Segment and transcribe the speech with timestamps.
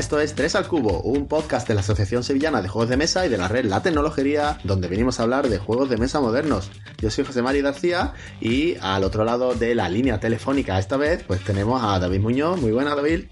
[0.00, 3.26] esto es 3 al Cubo, un podcast de la Asociación Sevillana de Juegos de Mesa
[3.26, 6.70] y de la red La Tecnología, donde venimos a hablar de juegos de mesa modernos.
[7.02, 11.22] Yo soy José Mari García y al otro lado de la línea telefónica esta vez,
[11.26, 12.58] pues tenemos a David Muñoz.
[12.58, 13.26] Muy buena, David.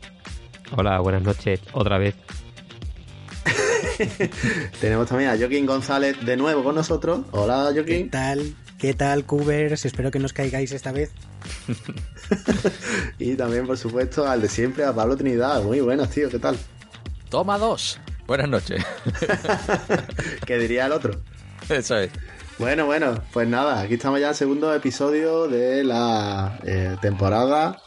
[0.77, 2.15] Hola, buenas noches, otra vez.
[4.83, 7.21] tenemos también a Joaquín González de nuevo con nosotros.
[7.31, 8.05] Hola, Joaquín.
[8.05, 8.55] ¿Qué tal?
[8.79, 9.85] ¿Qué tal, Cubers?
[9.85, 11.11] Espero que nos caigáis esta vez.
[13.19, 15.61] y también, por supuesto, al de siempre, a Pablo Trinidad.
[15.65, 16.57] Muy buenas, tío, ¿qué tal?
[17.29, 17.99] Toma dos.
[18.29, 18.85] Buenas noches.
[20.47, 21.21] ¿Qué diría el otro?
[21.69, 22.13] Eso es.
[22.59, 27.83] Bueno, bueno, pues nada, aquí estamos ya en el segundo episodio de la eh, temporada.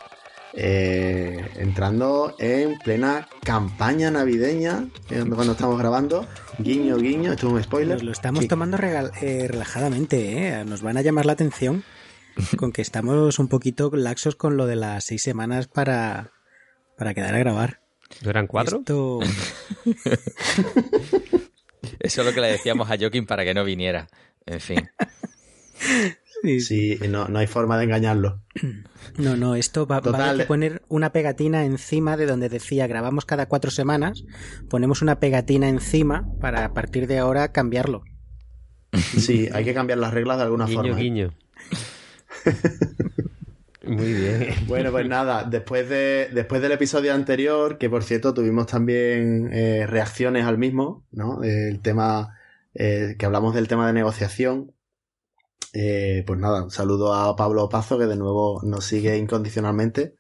[0.54, 6.28] Eh, entrando en plena campaña navideña, cuando estamos grabando.
[6.58, 8.04] Guiño, guiño, esto es un spoiler.
[8.04, 10.66] lo estamos tomando eh, relajadamente, ¿eh?
[10.66, 11.84] Nos van a llamar la atención
[12.58, 16.32] con que estamos un poquito laxos con lo de las seis semanas para,
[16.98, 17.80] para quedar a grabar.
[18.26, 18.84] ¿Eran cuatro?
[22.00, 24.08] Eso es lo que le decíamos a Joaquín para que no viniera.
[24.46, 24.90] En fin.
[26.60, 28.42] Sí, no, no, hay forma de engañarlo.
[29.18, 33.72] No, no, esto va, a poner una pegatina encima de donde decía grabamos cada cuatro
[33.72, 34.24] semanas.
[34.70, 38.04] Ponemos una pegatina encima para a partir de ahora cambiarlo.
[39.18, 40.98] Sí, hay que cambiar las reglas de alguna forma.
[40.98, 41.02] ¿eh?
[41.02, 41.34] Guiño.
[43.86, 44.54] Muy bien.
[44.68, 49.88] Bueno, pues nada, después, de, después del episodio anterior, que por cierto tuvimos también eh,
[49.88, 51.44] reacciones al mismo, ¿no?
[51.44, 52.38] El tema,
[52.76, 54.72] eh, que hablamos del tema de negociación.
[55.74, 60.16] Eh, pues nada, un saludo a Pablo Pazo, que de nuevo nos sigue incondicionalmente.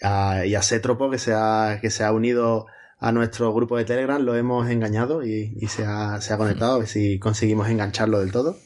[0.00, 2.66] y a Setropo, que se ha, que se ha unido
[2.98, 6.78] a nuestro grupo de Telegram, lo hemos engañado y, se, ha, se ha conectado, a
[6.78, 8.56] ver si conseguimos engancharlo del todo.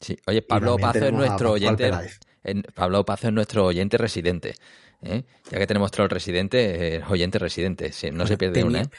[0.00, 1.90] Sí, oye, Pablo Pazo es nuestro oyente.
[2.74, 4.54] Pablo Pazo es nuestro oyente residente.
[5.02, 5.24] ¿eh?
[5.50, 7.90] Ya que tenemos troll residente, es oyente residente.
[8.12, 8.82] no se pierde una.
[8.82, 8.90] ¿eh?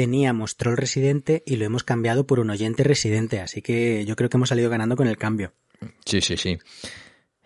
[0.00, 3.38] Teníamos troll residente y lo hemos cambiado por un oyente residente.
[3.40, 5.52] Así que yo creo que hemos salido ganando con el cambio.
[6.06, 6.58] Sí, sí, sí.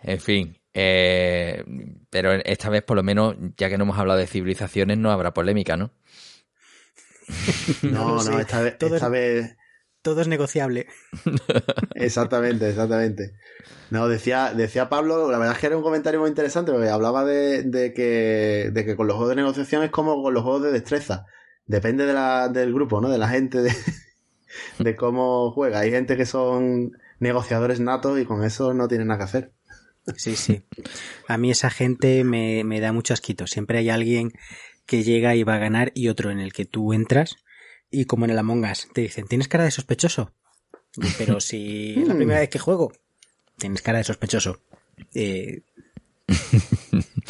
[0.01, 0.61] En fin.
[0.73, 1.65] Eh,
[2.11, 5.35] pero esta vez, por lo menos, ya que no hemos hablado de civilizaciones, no habrá
[5.35, 5.91] polémica, ¿no?
[7.83, 9.57] no, no, esta vez, esta vez
[10.01, 10.87] todo es negociable.
[11.97, 13.35] exactamente, exactamente.
[13.91, 17.25] No, decía, decía Pablo, la verdad es que era un comentario muy interesante porque hablaba
[17.25, 20.71] de, que, de que con los juegos de negociación es como con los juegos de
[20.71, 21.27] destreza.
[21.67, 23.09] Depende de la, del grupo, ¿no?
[23.09, 23.73] De la gente, de,
[24.79, 25.81] de cómo juega.
[25.81, 29.53] Hay gente que son negociadores natos y con eso no tienen nada que hacer.
[30.17, 30.63] Sí, sí.
[31.29, 33.47] A mí esa gente me, me da mucho asquito.
[33.47, 34.33] Siempre hay alguien
[34.87, 37.37] que llega y va a ganar y otro en el que tú entras
[37.91, 40.33] y como en el Among Us, te dicen, ¿tienes cara de sospechoso?
[41.19, 42.93] Pero si es la primera vez que juego,
[43.57, 44.61] tienes cara de sospechoso.
[45.15, 45.63] Eh...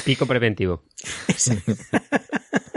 [0.04, 0.84] Pico preventivo.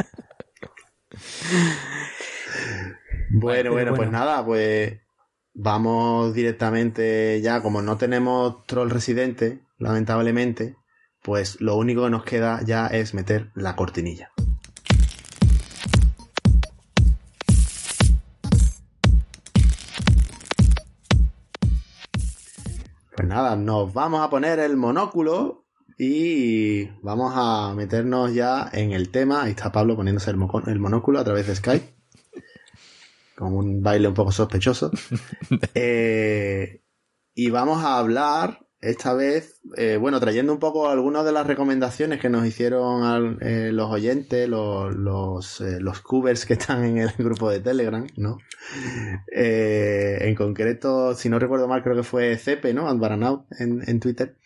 [3.29, 4.99] bueno, bueno, pues nada, pues
[5.53, 10.75] vamos directamente ya, como no tenemos troll residente, lamentablemente,
[11.21, 14.31] pues lo único que nos queda ya es meter la cortinilla.
[23.15, 25.66] Pues nada, nos vamos a poner el monóculo
[25.97, 29.43] y vamos a meternos ya en el tema.
[29.43, 30.37] Ahí está Pablo poniéndose el,
[30.79, 31.93] monóculo a través de Skype.
[33.35, 34.91] Con un baile un poco sospechoso.
[35.73, 36.81] Eh,
[37.33, 42.19] y vamos a hablar esta vez, eh, bueno, trayendo un poco algunas de las recomendaciones
[42.19, 47.11] que nos hicieron eh, los oyentes, los, los, eh, los cubers que están en el
[47.17, 48.37] grupo de Telegram, ¿no?
[49.31, 52.87] en concreto, si no recuerdo mal, creo que fue Cepe, ¿no?
[52.89, 54.37] Alvaranaut en, en Twitter,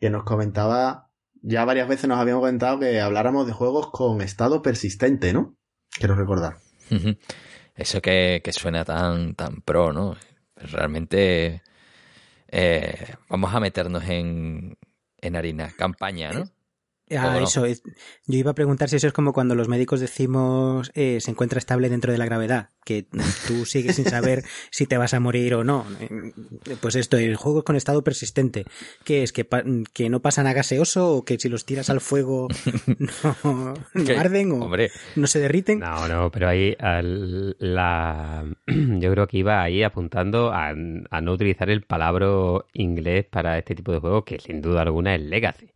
[0.00, 1.10] que nos comentaba,
[1.42, 5.56] ya varias veces nos habíamos comentado que habláramos de juegos con estado persistente, ¿no?
[5.90, 6.58] Quiero recordar.
[7.74, 10.16] Eso que, que suena tan, tan pro, ¿no?
[10.56, 11.62] Realmente
[12.48, 14.76] eh, vamos a meternos en,
[15.20, 15.72] en harina.
[15.76, 16.50] Campaña, ¿no?
[17.16, 17.64] Ah, eso.
[17.64, 17.82] Es,
[18.26, 21.58] yo iba a preguntar si eso es como cuando los médicos decimos eh, se encuentra
[21.58, 23.06] estable dentro de la gravedad, que
[23.46, 25.86] tú sigues sin saber si te vas a morir o no.
[26.80, 28.64] Pues esto, el juego con estado persistente.
[29.04, 29.32] ¿Qué es?
[29.32, 29.46] ¿Que,
[29.92, 32.48] que no pasan a gaseoso o que si los tiras al fuego
[33.44, 33.74] no,
[34.18, 34.70] arden o
[35.16, 35.78] no se derriten?
[35.78, 41.70] No, no, pero ahí la, yo creo que iba ahí apuntando a, a no utilizar
[41.70, 42.18] el palabra
[42.72, 45.70] inglés para este tipo de juegos, que sin duda alguna es Legacy.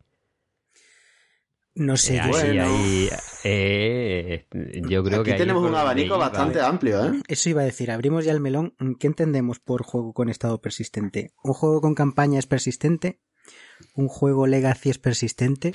[1.75, 3.09] No sé, eh,
[3.43, 4.45] eh,
[4.87, 7.21] yo creo Aquí que tenemos un abanico bastante amplio, ¿eh?
[7.27, 8.75] Eso iba a decir, abrimos ya el melón.
[8.99, 11.31] ¿Qué entendemos por juego con estado persistente?
[11.43, 13.21] ¿Un juego con campaña es persistente?
[13.95, 15.73] ¿Un juego legacy es persistente?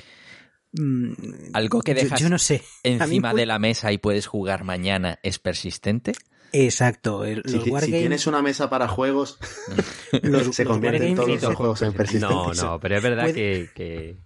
[0.71, 1.13] mm,
[1.53, 2.61] Algo que yo- dejas yo, no sé.
[2.83, 6.13] Encima de la mesa y puedes jugar mañana es persistente.
[6.53, 7.25] Exacto.
[7.25, 9.37] el- Si, los si wargames- tienes una mesa para juegos,
[10.23, 12.37] los- se convierten todos los juegos en persistentes.
[12.37, 14.17] No, no, pero es verdad Puede- que, que,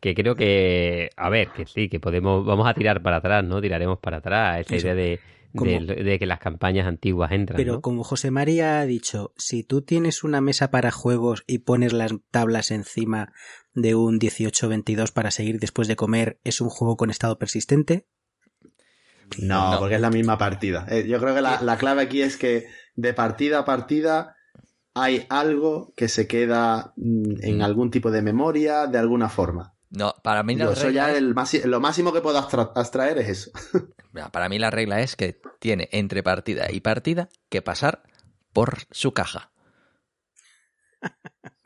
[0.00, 3.60] que creo que, a ver, que sí, que podemos, vamos a tirar para atrás, ¿no?
[3.60, 4.86] Tiraremos para atrás esa Eso.
[4.86, 5.20] idea de,
[5.52, 7.80] de, de que las campañas antiguas entran, Pero ¿no?
[7.80, 12.12] como José María ha dicho, si tú tienes una mesa para juegos y pones las
[12.30, 13.32] tablas encima
[13.74, 18.06] de un 18-22 para seguir después de comer, ¿es un juego con estado persistente?
[19.40, 19.78] No, No.
[19.78, 20.86] porque es la misma partida.
[20.90, 24.36] Eh, yo creo que la, la clave aquí es que de partida a partida
[24.94, 27.62] hay algo que se queda mm, en Mm.
[27.62, 29.74] algún tipo de memoria de alguna forma.
[29.90, 33.28] No, para mí la eso ya es- el lo máximo que puedo abstra- abstraer es
[33.28, 33.50] eso.
[34.32, 38.02] Para mí la regla es que tiene entre partida y partida que pasar
[38.52, 39.50] por su caja.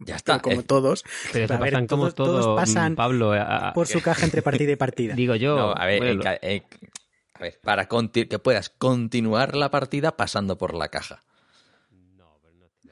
[0.04, 0.40] Ya está.
[0.40, 3.68] como Eh, todos, Pero eso a ver, pasan como todos- todos todo, pasan Pablo, a-
[3.68, 5.14] a- por su caja entre partida y partida.
[5.14, 5.56] digo yo.
[5.56, 6.62] no, a ver, bueno, en ca- eh,
[7.34, 7.86] a ver, para
[8.28, 11.22] que puedas continuar la partida pasando por la caja.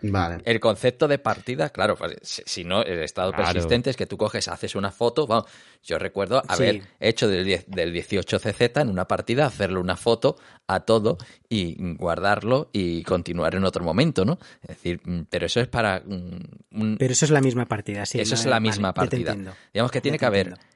[0.03, 0.39] Vale.
[0.45, 3.47] El concepto de partida, claro, pues, si, si no, el estado Claro.
[3.53, 5.27] persistente es que tú coges, haces una foto.
[5.27, 5.45] Vamos,
[5.83, 6.89] yo recuerdo haber Sí.
[7.01, 10.37] hecho del, 10 del 18CZ en una partida, hacerle una foto
[10.67, 11.19] a todo
[11.49, 14.39] y guardarlo y continuar en otro momento, ¿no?
[14.63, 16.39] Es decir, mm, pero eso es para mm,
[16.81, 18.21] un, Pero eso es la misma partida, sí.
[18.21, 19.35] Eso es la misma te partida.
[19.73, 20.69] Digamos que Ya tiene te que haber, entiendo.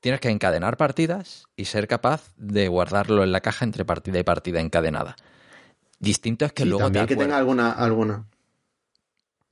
[0.00, 4.22] tienes que encadenar partidas y ser capaz de guardarlo en la caja entre partida y
[4.24, 5.14] partida encadenada.
[6.00, 8.24] Distinto es que Sí, luego te también que tenga alguna, alguna.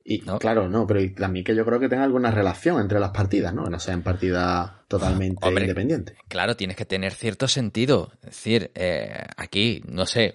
[0.03, 0.39] Y ¿No?
[0.39, 3.65] claro, no, pero también que yo creo que tenga alguna relación entre las partidas, ¿no?
[3.65, 5.65] Que no sean partidas totalmente Hombre.
[5.65, 6.17] independientes.
[6.27, 8.11] Claro, tienes que tener cierto sentido.
[8.23, 10.35] Es decir, eh, aquí, no sé,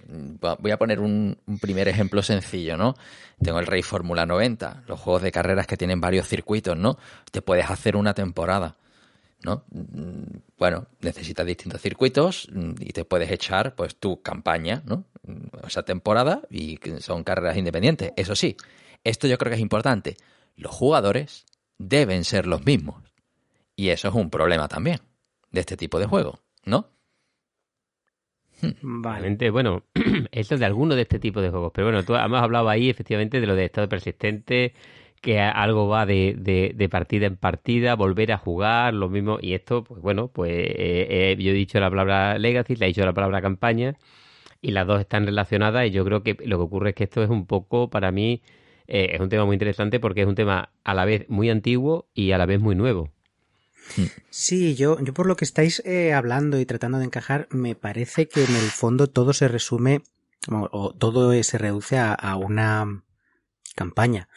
[0.59, 2.93] voy a poner un, un primer ejemplo sencillo, ¿no?
[3.43, 6.97] Tengo el Rey Fórmula 90, los juegos de carreras que tienen varios circuitos, ¿no?
[7.31, 8.77] Te puedes hacer una temporada,
[9.43, 9.63] ¿no?
[9.71, 15.03] Mm, Bueno, necesitas distintos circuitos mm, y te puedes echar, pues, tu campaña, ¿no?
[15.67, 18.13] Esa temporada y son carreras independientes.
[18.15, 18.55] Eso sí,
[19.05, 20.17] esto yo creo que es importante.
[20.57, 21.45] Los jugadores
[21.77, 23.03] deben ser los mismos.
[23.75, 24.99] Y eso es un problema también
[25.51, 26.89] de este tipo de juego, ¿no?
[28.81, 29.19] Vale.
[29.19, 29.83] Realmente, bueno,
[30.31, 31.71] esto es de alguno de este tipo de juegos.
[31.73, 34.73] Pero bueno, tú hemos hablado ahí efectivamente de lo de estado persistente,
[35.21, 39.37] que algo va de, de- de partida en partida, volver a jugar, lo mismo.
[39.41, 42.87] Y esto, pues bueno, pues eh, eh, yo he dicho la palabra legacy, le he
[42.89, 43.95] dicho la palabra campaña,
[44.61, 45.87] y las dos están relacionadas.
[45.87, 48.41] Y yo creo que lo que ocurre es que esto es un poco, para mí,
[48.87, 52.07] eh, es un tema muy interesante porque es un tema a la vez muy antiguo
[52.13, 53.11] y a la vez muy nuevo.
[54.29, 58.27] Sí, yo, yo por lo que estáis eh, hablando y tratando de encajar, me parece
[58.27, 60.01] que en el fondo todo se resume,
[60.49, 63.03] o, todo eh, se reduce a, una
[63.75, 64.27] campaña.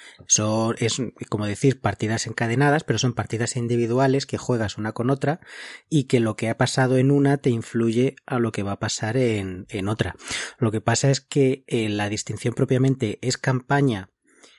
[0.78, 1.00] Es,
[1.30, 5.40] como decir, partidas encadenadas, pero son partidas individuales que juegas una con otra
[5.88, 8.80] y que lo que ha pasado en una te influye a lo que va a
[8.80, 10.16] pasar en, en otra.
[10.58, 14.10] Lo que pasa es que la distinción propiamente es campaña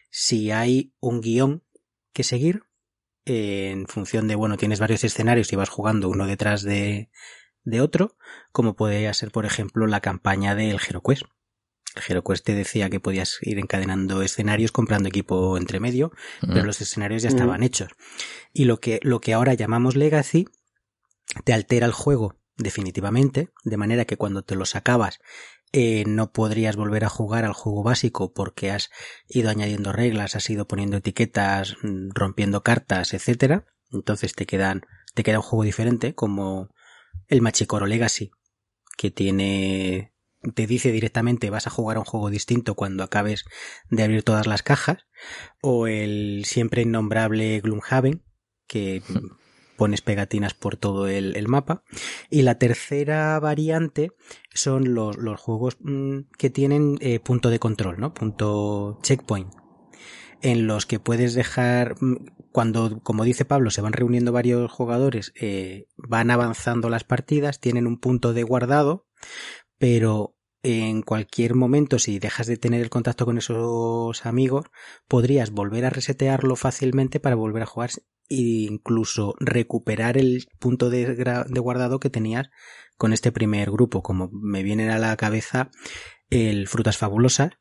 [0.10, 1.64] si hay un guion
[2.14, 2.64] que seguir
[3.26, 7.10] eh, en función de, bueno, tienes varios escenarios y vas jugando uno detrás de,
[7.64, 8.18] de otro,
[8.52, 11.24] como podría ser, por ejemplo, la campaña del HeroQuest.
[11.96, 16.66] El HeroQuest te decía que podías ir encadenando escenarios comprando equipo entre medio, pero Mm.
[16.68, 17.33] los escenarios ya Mm.
[17.33, 17.90] estaban hechos.
[18.54, 20.48] Y lo que, lo que ahora llamamos Legacy
[21.45, 25.19] te altera el juego definitivamente, de manera que cuando te lo sacabas
[25.71, 28.90] eh, no podrías volver a jugar al juego básico porque has
[29.28, 33.66] ido añadiendo reglas, has ido poniendo etiquetas, mm, rompiendo cartas, etcétera.
[33.92, 34.81] Entonces te quedan,
[35.14, 36.69] te queda un juego diferente, como
[37.28, 38.31] el Machicoro Legacy,
[38.97, 40.14] que tiene,
[40.56, 43.45] te dice directamente vas a jugar a un juego distinto cuando acabes
[43.90, 45.07] de abrir todas las cajas,
[45.61, 48.23] o el siempre innombrable Gloomhaven,
[48.68, 49.04] que
[49.80, 51.83] pones pegatinas por todo el, mapa.
[52.30, 54.12] Y la tercera variante
[54.54, 58.14] son los, los juegos mm, que tienen eh, punto de control, ¿no?
[58.14, 59.54] Punto checkpoint.
[60.42, 62.18] En los que puedes dejar, mm,
[62.52, 67.88] cuando, como dice Pablo, se van reuniendo varios jugadores, eh, van avanzando las partidas, tienen
[67.88, 69.07] un punto de guardado,
[69.78, 74.66] pero en cualquier momento, si dejas de tener el contacto con esos amigos,
[75.07, 77.92] podrías volver a resetearlo fácilmente para volver a jugar
[78.30, 81.16] e incluso recuperar el punto de,
[81.59, 82.49] guardado que tenías
[82.97, 85.71] con este primer grupo, como me vienen a la cabeza
[86.30, 87.54] el Frutas Fabulosas,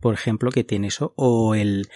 [0.00, 1.88] por ejemplo, que tiene eso, o el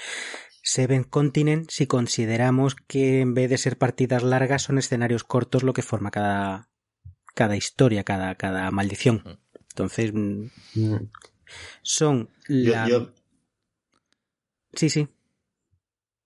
[0.62, 5.72] Seven Continent, si consideramos que en vez de ser partidas largas son escenarios cortos lo
[5.72, 6.70] que forma cada,
[7.34, 9.40] cada historia, cada, cada maldición.
[9.76, 11.10] Entonces, mm, Mm.
[11.82, 12.88] son la...
[12.88, 13.12] yo-
[14.72, 15.06] Sí, sí.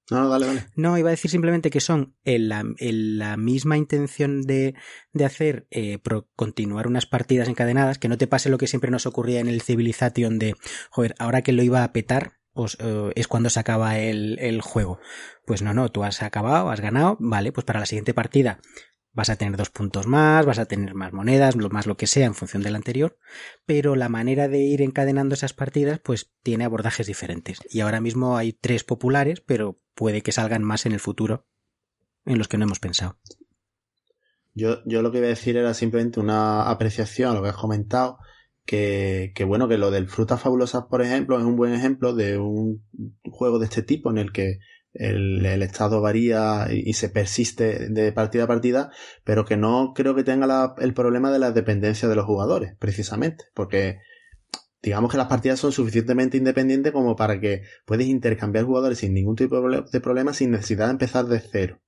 [0.09, 0.67] No, no, dale, dale.
[0.77, 4.75] No, iba a decir simplemente que son en la, en la misma intención de,
[5.13, 8.91] de hacer eh, pro- continuar unas partidas encadenadas, que no te pase lo que siempre
[8.93, 10.55] nos ocurría en el Civilization de,
[10.91, 14.61] joder, ahora que lo iba a petar, os, eh, es cuando se acaba el, el
[14.63, 14.99] juego.
[15.47, 18.61] Pues no, no, tú has acabado, has ganado, vale, pues para la siguiente partida
[19.13, 22.27] vas a tener dos puntos más, vas a tener más monedas, más lo que sea
[22.27, 23.19] en función del anterior,
[23.67, 27.61] pero la manera de ir encadenando esas partidas pues tiene abordajes diferentes.
[27.69, 31.47] Y ahora mismo hay tres populares, pero puede que salgan más en el futuro
[32.25, 33.19] en los que no hemos pensado.
[34.55, 37.57] Yo, yo lo que iba a decir era simplemente una apreciación a lo que has
[37.57, 38.19] comentado,
[38.65, 42.39] que, que bueno, que lo del Frutas Fabulosas, por ejemplo, es un buen ejemplo de
[42.39, 42.85] un
[43.25, 44.59] juego de este tipo en el que
[44.93, 48.91] el, el estado varía y, y se persiste de partida a partida,
[49.25, 52.75] pero que no creo que tenga la- el problema de la dependencia de los jugadores,
[52.79, 53.99] precisamente, porque
[54.83, 59.37] digamos que las partidas son suficientemente independientes como para que puedes intercambiar jugadores sin ningún
[59.37, 61.81] tipo de problema sin necesidad de empezar de cero.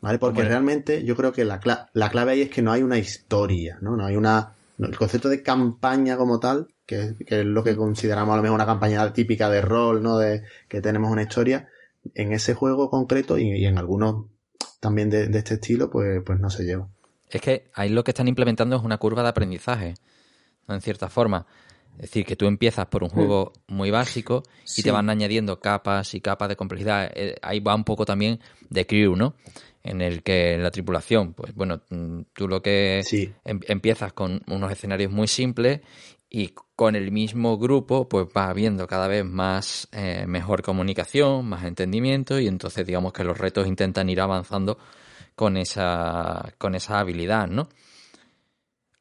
[0.00, 0.18] ¿Vale?
[0.18, 0.48] Porque Hombre.
[0.48, 3.78] realmente yo creo que la, cla- la clave ahí es que no hay una historia,
[3.80, 3.96] ¿no?
[3.96, 4.54] No hay una.
[4.78, 8.42] no, el concepto de campaña como tal, que que es lo que consideramos a lo
[8.42, 10.18] mejor una campaña típica de rol, ¿no?
[10.18, 11.68] De que tenemos una historia,
[12.14, 14.26] en ese juego concreto y, y en algunos
[14.80, 16.88] también de, de este estilo, pues, pues no se lleva.
[17.30, 19.94] Es que ahí lo que están implementando es una curva de aprendizaje,
[20.68, 20.74] ¿no?
[20.74, 21.46] en cierta forma.
[21.96, 24.82] Es decir, que tú empiezas por un juego muy básico y Sí.
[24.82, 27.10] te van añadiendo capas y capas de complejidad.
[27.14, 28.40] Eh, ahí va un poco también
[28.70, 29.34] de crew, ¿no?
[29.82, 33.32] En el que la tripulación, pues bueno, mm, tú lo que Sí.
[33.44, 35.80] em- empiezas con unos escenarios muy simples
[36.34, 41.64] y con el mismo grupo pues va habiendo cada vez más eh, mejor comunicación, más
[41.64, 44.78] entendimiento y entonces digamos que los retos intentan ir avanzando
[45.34, 47.68] con esa con esa habilidad, ¿no?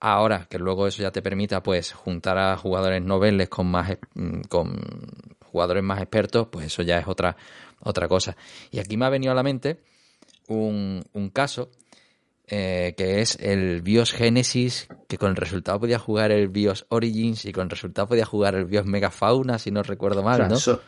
[0.02, 4.42] Ahora que luego eso ya te permita pues juntar a jugadores noveles con más mm,
[4.50, 4.78] con
[5.46, 7.38] jugadores más expertos, pues eso ya es otra
[7.80, 8.36] otra cosa.
[8.72, 9.80] Y aquí me ha venido a la mente
[10.50, 11.70] un, un caso
[12.52, 17.46] eh, que es el BIOS Genesis, que con el resultado podía jugar el BIOS Origins
[17.46, 20.56] y con el resultado podía jugar el BIOS Megafauna, si no recuerdo mal, ¿no?
[20.56, 20.82] eso-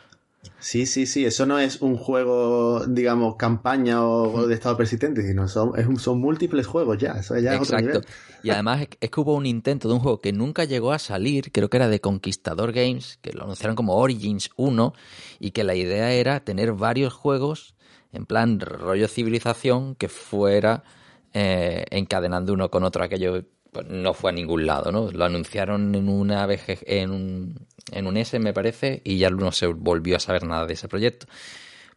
[0.58, 5.48] sí, sí, sí, eso no es un juego, digamos, campaña o, de estado persistente, sino
[5.48, 8.00] son, es un- son múltiples juegos ya, eso ya es otro Exacto.
[8.00, 8.14] nivel.
[8.42, 11.50] Y además es que hubo un intento de un juego que nunca llegó a salir,
[11.50, 14.92] creo que era de Conquistador Games, que lo anunciaron como Origins 1,
[15.40, 17.74] y que la idea era tener varios juegos
[18.12, 20.84] en plan rollo civilización que fuera
[21.34, 23.04] eh, encadenando uno con otro.
[23.04, 25.10] Aquello pues, no fue a ningún lado, ¿no?
[25.10, 29.52] Lo anunciaron en una VG, en un, en un S, me parece, y ya no
[29.52, 31.26] se volvió a saber nada de ese proyecto.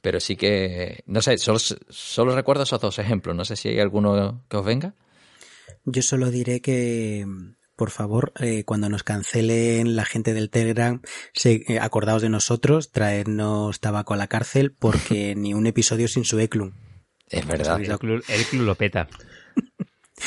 [0.02, 3.36] Pero sí que, no sé, solo, solo recuerdo esos dos ejemplos.
[3.36, 4.96] No sé si hay alguno que os venga.
[5.86, 7.26] Yo solo diré que,
[7.76, 11.02] por favor, eh, cuando nos cancelen la gente del Telegram,
[11.34, 16.26] se, eh, acordaos de nosotros, traernos tabaco a la cárcel, porque ni un episodio sin
[16.26, 16.87] su Eklund.
[17.30, 17.82] Es verdad.
[17.82, 19.08] El club, el club lo peta.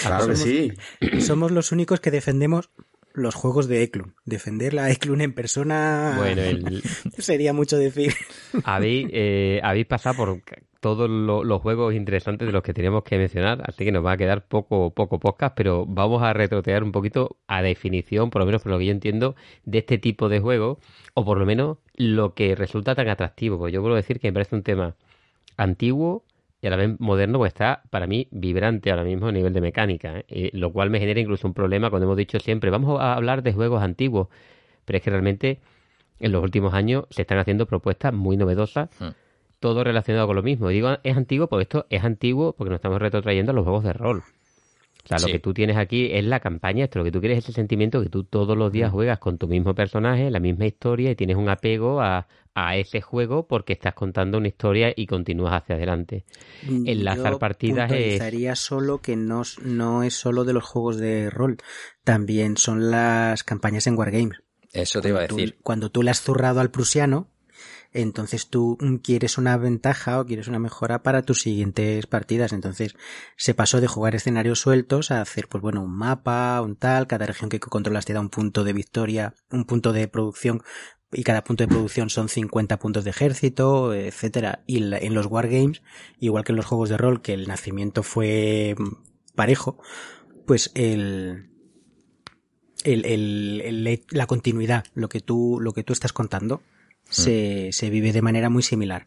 [0.02, 0.73] Claro que sí.
[1.21, 2.71] Somos los únicos que defendemos
[3.12, 4.12] los juegos de Eklund.
[4.25, 6.80] Defender la Eklund en persona Bueno, el,
[7.19, 8.14] sería mucho decir.
[8.62, 10.42] habéis, eh, habéis pasado por
[10.78, 14.12] todos lo- los juegos interesantes de los que teníamos que mencionar, así que nos va
[14.12, 18.47] a quedar poco, poco podcast, pero vamos a retrotear un poquito a definición, por lo
[18.47, 20.78] menos por lo que yo entiendo, de este tipo de juego,
[21.14, 23.59] o por lo menos lo que resulta tan atractivo.
[23.59, 24.95] Porque yo puedo decir que me parece un tema
[25.57, 26.25] antiguo
[26.62, 29.61] y a la vez moderno, pues está para mí vibrante ahora mismo a nivel de
[29.61, 30.25] mecánica, ¿eh?
[30.29, 33.43] Y lo cual me genera incluso un problema cuando hemos dicho siempre, vamos a hablar
[33.43, 34.29] de juegos antiguos,
[34.85, 35.59] pero es que realmente
[36.19, 39.09] en los últimos años se están haciendo propuestas muy novedosas, Hmm.
[39.59, 40.71] todo relacionado con lo mismo.
[40.71, 43.85] Y digo, es antiguo porque esto es antiguo porque nos estamos retrotrayendo a los juegos
[43.85, 44.23] de rol.
[45.11, 45.26] O sea, Sí.
[45.26, 47.52] lo que tú tienes aquí es la campaña, esto lo que tú quieres es ese
[47.55, 51.17] sentimiento que tú todos los días juegas con tu mismo personaje, la misma historia y
[51.17, 55.75] tienes un apego a, a ese juego porque estás contando una historia y continúas hacia
[55.75, 56.25] adelante.
[56.69, 61.57] Enlazar Yo partidas es- solo que no, no es solo de los juegos de rol,
[62.05, 64.38] también son las campañas en Wargames.
[64.73, 65.59] Eso te iba a Cuando tú- decir.
[65.62, 67.26] cuando tú le has zurrado al prusiano,
[67.92, 72.52] entonces tú mm, quieres una ventaja o quieres una mejora para tus siguientes partidas.
[72.52, 72.94] Entonces
[73.37, 77.26] se pasó de jugar escenarios sueltos a hacer, pues bueno, un mapa, un tal, cada
[77.26, 80.62] región que controlas te da un punto de victoria, un punto de producción
[81.12, 84.62] y cada punto de producción son 50 puntos de ejército, etcétera.
[84.66, 85.82] Y en los wargames,
[86.20, 89.82] igual que en los juegos de rol, que el nacimiento fue mm, parejo,
[90.47, 91.50] pues el,
[92.85, 96.62] el, el- el- la continuidad, lo que tú, lo que tú estás contando,
[97.11, 99.05] se, se vive de manera muy similar.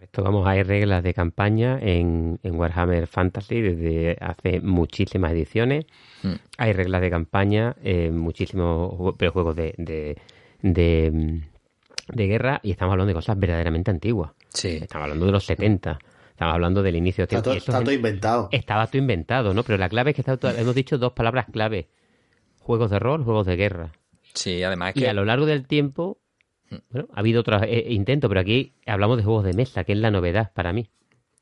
[0.00, 5.86] Esto vamos, hay reglas de campaña en, en Warhammer Fantasy desde hace muchísimas ediciones.
[6.22, 6.32] Mm.
[6.58, 10.16] Hay reglas de campaña en muchísimos jue- prejuegos de, de,
[10.62, 14.32] de, mm, de guerra y estamos hablando de cosas verdaderamente antiguas.
[14.50, 14.78] Sí.
[14.82, 15.98] Estamos hablando de los 70.
[16.30, 17.24] Estamos hablando del inicio.
[17.24, 18.48] Está, todo, está es- todo inventado.
[18.52, 19.62] Estaba todo inventado, ¿no?
[19.64, 21.88] Pero la clave es que está todo- hemos dicho dos palabras clave.
[22.60, 23.92] Juegos de rol, juegos de guerra.
[24.34, 26.25] Sí, además es Y que a lo largo del tiempo, Mm.
[26.90, 29.98] Bueno, ha habido otros eh, intentos, pero aquí hablamos de juegos de mesa, que es
[29.98, 30.88] la novedad para mí.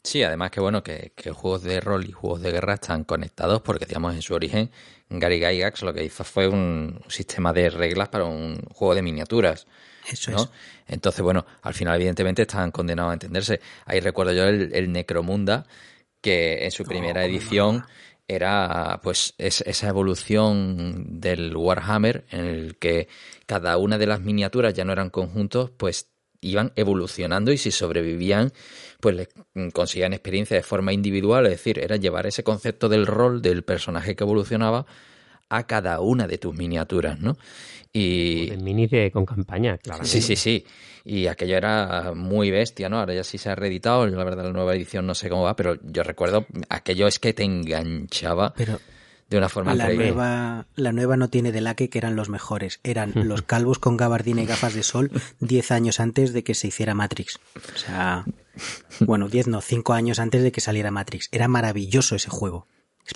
[0.03, 3.63] Sí, además que bueno, que, que juegos de rol y juegos de guerra están conectados
[3.63, 4.71] porque, digamos, en su origen,
[5.09, 9.67] Gary Gygax lo que hizo fue un sistema de reglas para un juego de miniaturas,
[10.07, 10.37] Eso ¿no?
[10.37, 10.51] es.
[10.87, 13.61] Entonces, bueno, al final evidentemente están condenados a entenderse.
[13.87, 15.65] Ahí recuerdo yo el, el Necromunda,
[16.21, 17.85] que en su primera Oh, edición
[18.29, 23.09] era pues es- esa evolución del Warhammer en el que
[23.47, 28.53] cada una de las miniaturas ya no eran conjuntos, pues iban evolucionando y si sobrevivían,
[29.01, 29.29] pues les
[29.73, 34.15] conseguían experiencia de forma individual, es decir, era llevar ese concepto del rol del personaje
[34.15, 34.87] que evolucionaba
[35.49, 37.37] a cada una de tus miniaturas, ¿no?
[37.97, 40.05] Y De minis de, con campaña, claro.
[40.05, 40.67] sí, sí, sí.
[41.05, 42.99] Y aquello era muy bestia, ¿no?
[42.99, 45.55] Ahora ya sí se ha reeditado, la verdad la nueva edición no sé cómo va,
[45.55, 48.81] pero yo recuerdo, aquello es que te enganchaba Pero
[49.31, 50.07] de una forma la increíble.
[50.09, 52.81] nueva, la nueva no tiene de laque que eran los mejores.
[52.83, 55.11] Eran los calvos con gabardina y gafas de sol
[55.41, 57.39] 10 años antes de que se hiciera Matrix.
[57.75, 58.25] O sea,
[59.01, 61.29] bueno, 10 no, 5 años antes de que saliera Matrix.
[61.31, 62.67] Era maravilloso ese juego.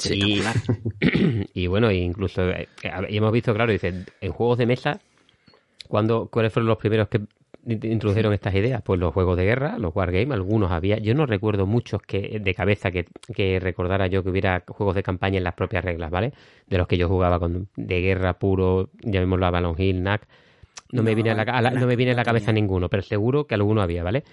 [0.04, 0.56] Y, Espectacular.
[1.54, 2.68] y bueno, incluso eh,
[3.08, 5.00] y hemos visto, claro, dice, en juegos de mesa,
[5.88, 7.18] cuando, ¿cuáles fueron los primeros que
[7.66, 8.82] in- introdujeron estas ideas?
[8.82, 10.98] Pues los juegos de guerra, los wargames, algunos había.
[10.98, 15.02] Yo no recuerdo muchos que de cabeza que, que recordara yo que hubiera juegos de
[15.02, 16.32] campaña en las propias reglas, ¿vale?
[16.66, 20.26] De los que yo jugaba con de guerra puro, llamémoslo a Balon Hill, NAC.
[20.92, 22.88] No, me No, viene a la, a la- no me viene a la cabeza ninguno,
[22.88, 24.24] pero seguro que alguno había, ¿vale?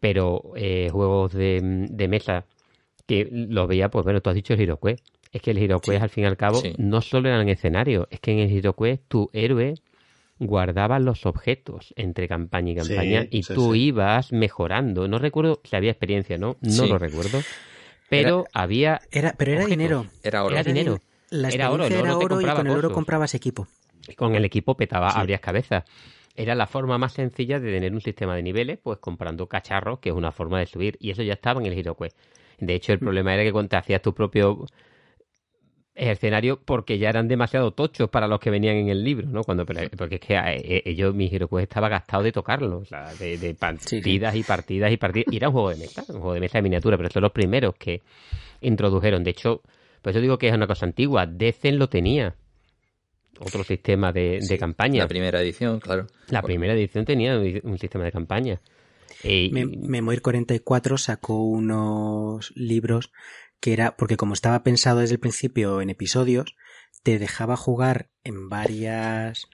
[0.00, 2.46] Pero eh, juegos de, de mesa
[3.06, 5.04] que lo veía, pues bueno, tú has dicho el HeroQuest.
[5.32, 6.74] Es que el HeroQuest, al fin y al cabo, Sí.
[6.78, 9.74] no solo eran escenarios, es que en el HeroQuest tu héroe
[10.38, 13.86] guardaba los objetos entre campaña y Sí, campaña y sí, tú sí.
[13.86, 15.06] ibas mejorando.
[15.08, 16.56] No recuerdo si había experiencia, ¿no?
[16.60, 16.88] No Sí.
[16.88, 17.40] lo recuerdo.
[18.08, 19.00] Pero había...
[19.10, 19.78] Era, pero era objetos.
[19.78, 20.06] dinero.
[20.22, 20.54] Era oro.
[20.54, 20.98] Era dinero.
[21.30, 22.94] La Era oro, el oro era te oro y con el oro cosas.
[22.94, 23.66] comprabas equipo.
[24.16, 25.18] Con el equipo petaba, Sí.
[25.18, 25.84] abrías cabezas.
[26.36, 30.10] Era la forma más sencilla de tener un sistema de niveles, pues comprando cacharros, que
[30.10, 30.96] es una forma de subir.
[31.00, 32.16] Y eso ya estaba en el HeroQuest.
[32.58, 34.66] De hecho, el problema era que cuando te hacías tu propio
[35.94, 39.44] escenario, porque ya eran demasiado tochos para los que venían en el libro, ¿no?
[39.44, 42.84] Cuando, pero- porque es que eh, eh, yo, mi HeroQuest estaba gastado de tocarlo, o
[42.84, 45.32] sea, de, de partidas y partidas y partidas.
[45.32, 47.30] Y era un juego de mesa, un juego de mesa de miniatura, pero son los
[47.32, 48.02] primeros que
[48.60, 49.22] introdujeron.
[49.22, 49.62] De hecho,
[50.02, 51.26] pues yo digo que es una cosa antigua.
[51.26, 52.34] Decen lo tenía.
[53.40, 55.02] Otro sistema de, de Sí, campaña.
[55.02, 56.06] La primera edición, claro.
[56.28, 58.60] La primera edición tenía un sistema de campaña.
[59.52, 63.12] Me- Memoir 44 sacó unos libros
[63.60, 66.56] que era, porque como estaba pensado desde el principio en episodios,
[67.02, 69.46] te dejaba jugar en varias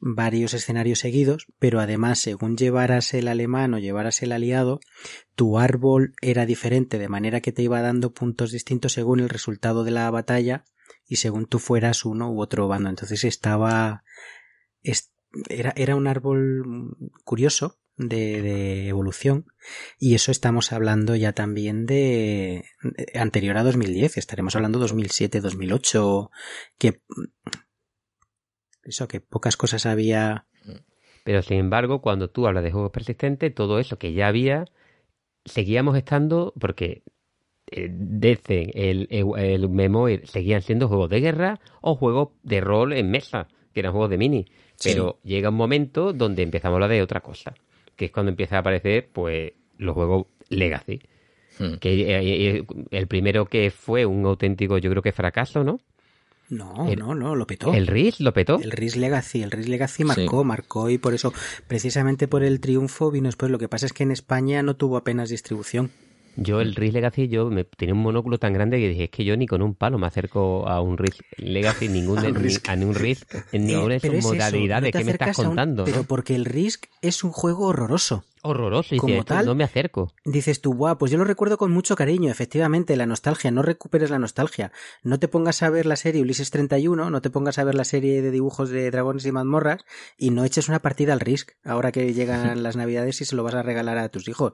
[0.00, 4.78] varios escenarios seguidos, pero además según llevaras el alemán o llevaras el aliado,
[5.34, 9.82] tu árbol era diferente, de manera que te iba dando puntos distintos según el resultado
[9.82, 10.64] de la batalla
[11.04, 12.90] y según tú fueras uno u otro bando.
[12.90, 14.04] Entonces estaba
[14.84, 15.10] es-
[15.48, 19.46] era, era un árbol curioso de, de evolución
[19.98, 26.30] y eso estamos hablando ya también de, de anterior a 2010 estaremos hablando 2007 2008
[26.78, 27.02] que
[28.84, 30.46] eso que pocas cosas había
[31.24, 34.64] Pero sin embargo, cuando tú hablas de juegos persistentes, todo eso que ya había,
[35.44, 37.02] seguíamos estando, porque
[37.70, 42.94] eh, desde el, el, el Memoir seguían siendo juegos de guerra o juegos de rol
[42.94, 44.46] en mesa, que eran juegos de mini.
[44.76, 44.90] Sí.
[44.90, 47.54] Pero llega un momento donde empezamos a hablar de otra cosa,
[47.98, 51.00] que es cuando empieza a aparecer pues los juegos Legacy.
[51.58, 51.74] Hmm.
[51.74, 55.80] Que eh, eh, el primero que fue un auténtico, yo creo que fracaso, ¿no?
[56.48, 58.58] no El- no no lo petó El RIS lo petó.
[58.58, 61.34] El Risk Legacy, el Risk Legacy marcó, marcó y por eso,
[61.66, 63.50] precisamente por el triunfo vino después.
[63.50, 65.90] Lo que pasa es que en España no tuvo apenas distribución.
[66.36, 69.24] Yo el Risk Legacy, yo me tenía un monóculo tan grande que dije, es que
[69.24, 72.68] yo ni con un palo me acerco a un Risk Legacy, ningún de, Risk.
[72.68, 75.84] a ningún Risk, en Eh, ninguna de pero sus modalidades que me estás un- contando.
[75.84, 78.24] Pero porque el Risk es un juego horroroso.
[78.42, 80.12] Horroroso, y como tal- no me acerco.
[80.24, 84.10] Dices tú, guau, pues yo lo recuerdo con mucho cariño, efectivamente, la nostalgia, no recuperes
[84.10, 84.72] la nostalgia.
[85.02, 87.84] No te pongas a ver la serie Ulises 31, no te pongas a ver la
[87.84, 89.84] serie de dibujos de dragones y mazmorras
[90.16, 93.42] y no eches una partida al Risk, ahora que llegan las navidades y se lo
[93.42, 94.52] vas a regalar a tus hijos.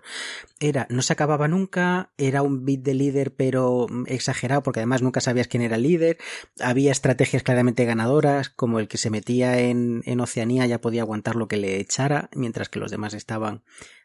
[0.60, 5.20] Era, no se acababa nunca, era un beat de líder pero exagerado porque además nunca
[5.20, 6.18] sabías quién era el líder,
[6.60, 11.36] había estrategias claramente ganadoras, como el que se metía en, en Oceanía ya podía aguantar
[11.36, 13.62] lo que le echara, mientras que los demás estaban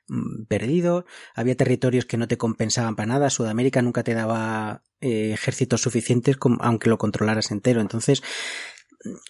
[0.09, 5.31] mm, perdidos, había territorios que no te compensaban para nada, Sudamérica nunca te daba eh,
[5.33, 8.21] ejércitos suficientes aunque lo controlaras entero, entonces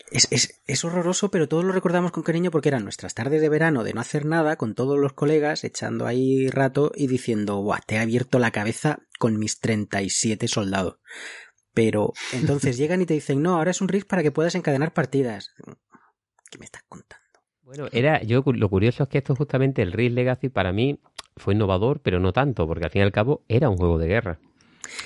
[0.10, 3.50] es, es, es, horroroso, pero todos lo recordamos con cariño porque eran nuestras tardes de
[3.50, 7.82] verano de no hacer nada con todos los colegas echando ahí rato y diciendo, Buah,
[7.86, 11.00] te he abierto la cabeza con mis 37 soldados.
[11.74, 14.94] Pero entonces llegan y te dicen, no, ahora es un RIS para que puedas encadenar
[14.94, 15.54] partidas.
[16.50, 17.19] ¿Qué me estás contando?
[17.70, 20.98] Bueno, era, yo lo curioso es que esto justamente el RIS Legacy para mí
[21.38, 24.08] fue innovador, pero no tanto, porque al fin y al cabo era un juego de
[24.08, 24.40] guerra.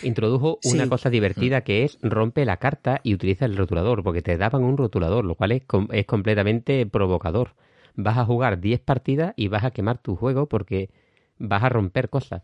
[0.01, 1.61] Introdujo una cosa divertida mm.
[1.63, 5.35] que es rompe la carta y utiliza el rotulador, porque te daban un rotulador, lo
[5.35, 7.53] cual es, es completamente provocador.
[7.95, 10.89] Vas a jugar 10 partidas y vas a quemar tu juego porque
[11.39, 12.43] vas a romper cosas.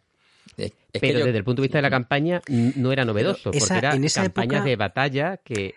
[0.92, 4.66] Pero desde el punto de vista de la campaña no era novedoso, porque era campañas
[4.66, 5.76] de batalla que...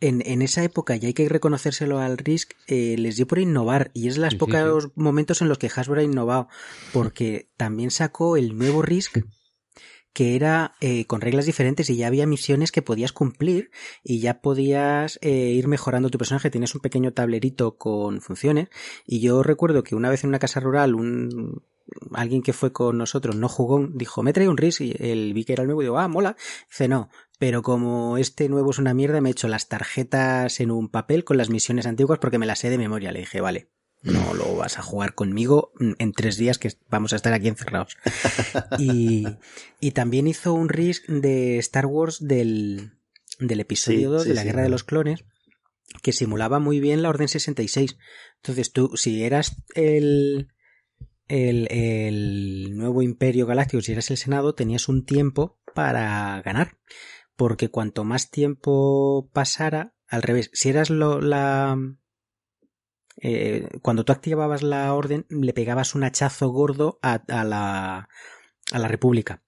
[0.00, 3.90] En, en, esa época, y hay que reconocérselo al Risk, eh, les dio por innovar,
[3.94, 6.48] y es los pocos momentos en los que Hasbro ha innovado,
[6.92, 9.18] porque también sacó el nuevo Risk,
[10.14, 13.70] que era eh, con reglas diferentes y ya había misiones que podías cumplir
[14.04, 16.50] y ya podías eh, ir mejorando tu personaje.
[16.50, 18.68] Tienes un pequeño tablerito con funciones
[19.04, 21.64] y yo recuerdo que una vez en una casa rural un
[22.12, 25.44] alguien que fue con nosotros no jugó, dijo, me trae un RIS y el vi
[25.44, 26.36] que era el nuevo y digo, ah, mola.
[26.68, 30.70] Dice, no, pero como este nuevo es una mierda, me he hecho las tarjetas en
[30.70, 33.12] un papel con las misiones antiguas porque me las sé de memoria.
[33.12, 33.68] Le dije, vale,
[34.02, 37.96] no lo vas a jugar conmigo en tres días que vamos a estar aquí encerrados.
[38.78, 39.26] Y,
[39.80, 42.92] y también hizo un RIS de Star Wars del,
[43.38, 45.24] del episodio 2 de la Guerra de los Clones
[46.02, 47.96] que simulaba muy bien la Orden 66.
[48.36, 50.48] Entonces tú, si eras el,
[51.28, 56.76] el, el nuevo Imperio Galáctico, si eras el Senado, tenías un tiempo para ganar.
[57.36, 61.76] Porque cuanto más tiempo pasara, al revés, si eras lo, la,
[63.20, 68.08] eh, cuando tú activabas la orden, le pegabas un hachazo gordo a, la,
[68.72, 69.42] a la República.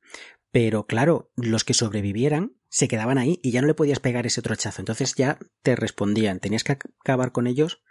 [0.50, 4.40] Pero claro, los que sobrevivieran se quedaban ahí y ya no le podías pegar ese
[4.40, 4.80] otro hachazo.
[4.80, 6.40] Entonces ya te respondían.
[6.40, 7.82] Tenías que acabar con ellos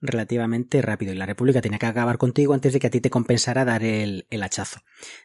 [0.00, 3.10] relativamente rápido y la República tenía que acabar contigo antes de que a ti te
[3.10, 4.80] compensara dar el, el hachazo.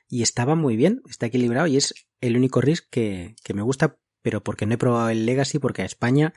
[0.08, 3.98] Y estaba muy bien, está equilibrado y es el único risk que, que me gusta,
[4.28, 6.34] pero porque no he probado el Legacy, porque a España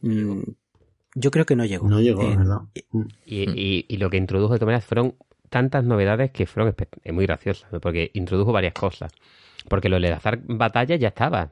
[0.00, 0.40] mmm,
[1.14, 1.86] yo creo que no llegó.
[1.86, 2.60] No llegó, eh, ¿verdad?
[2.92, 3.02] Mm.
[3.26, 5.16] Y, y, y, lo que introdujo de todas maneras fueron
[5.50, 6.74] tantas novedades que fueron
[7.12, 9.12] muy graciosas, porque introdujo varias cosas.
[9.68, 11.50] Porque lo de enlazar batalla ya estaba.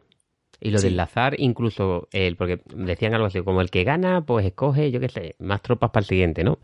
[0.58, 0.84] Y lo sí.
[0.84, 5.00] de enlazar incluso, el, porque decían algo así, como el que gana, pues escoge, yo
[5.00, 6.60] qué sé, más tropas para el siguiente, ¿no?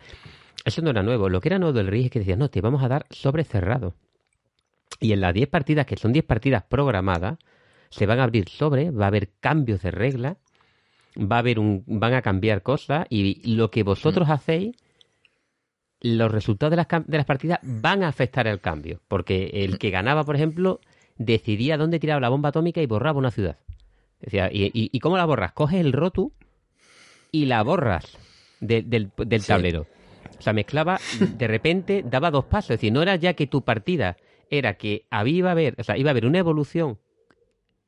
[0.65, 1.29] Eso no era nuevo.
[1.29, 3.45] Lo que era nuevo del RIS es que decían, no, te vamos a dar sobre
[3.45, 3.93] cerrado.
[4.99, 7.37] Y en las 10 partidas, que son 10 partidas programadas,
[7.91, 10.37] se van a abrir sobre, va a haber cambios de reglas
[11.17, 14.33] va a haber un, van a cambiar cosas y lo que vosotros mm.
[14.33, 14.77] hacéis,
[16.01, 19.01] los resultados de las, de las partidas van a afectar el cambio.
[19.09, 20.81] Porque el que ganaba, por ejemplo,
[21.19, 23.59] decidía dónde tiraba la bomba atómica y borraba una ciudad.
[24.21, 25.53] Decía, ¿y, y, y cómo la borras?
[25.53, 26.33] Coges el rotu
[27.33, 28.19] y la borras
[28.61, 29.49] de, del, del sí.
[29.49, 29.87] tablero.
[30.39, 30.99] O sea, mezclaba,
[31.37, 32.71] de repente daba dos pasos.
[32.71, 34.17] Es decir, no era ya que tu partida
[34.51, 36.99] era que había, iba a haber, o sea, iba a haber una evolución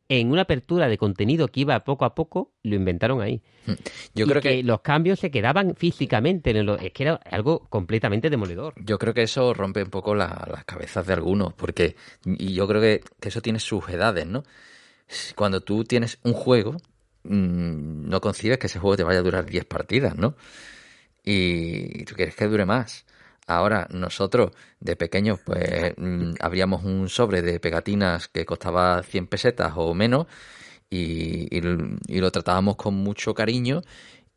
[0.09, 3.43] en una apertura de contenido que iba poco a poco, lo inventaron ahí.
[3.67, 3.73] Hmm.
[4.15, 6.51] Yo y creo que, que, los cambios se quedaban físicamente.
[6.51, 8.75] En el, es que era algo completamente demoledor.
[8.77, 12.67] Yo creo que eso rompe un poco la, las cabezas de algunos, porque y yo
[12.69, 14.45] creo que, que, eso tiene sus edades, ¿no?
[15.35, 16.77] Cuando tú tienes un juego,
[17.25, 20.35] mmm, no concibes que ese juego te vaya a durar 10 partidas, ¿no?
[21.25, 23.07] Y tú quieres que dure más.
[23.47, 29.73] Ahora, nosotros de pequeños, pues mmm, abríamos un sobre de pegatinas que costaba 100 pesetas
[29.77, 30.27] o menos
[30.91, 31.63] y, y,
[32.09, 33.83] y lo tratábamos con mucho cariño.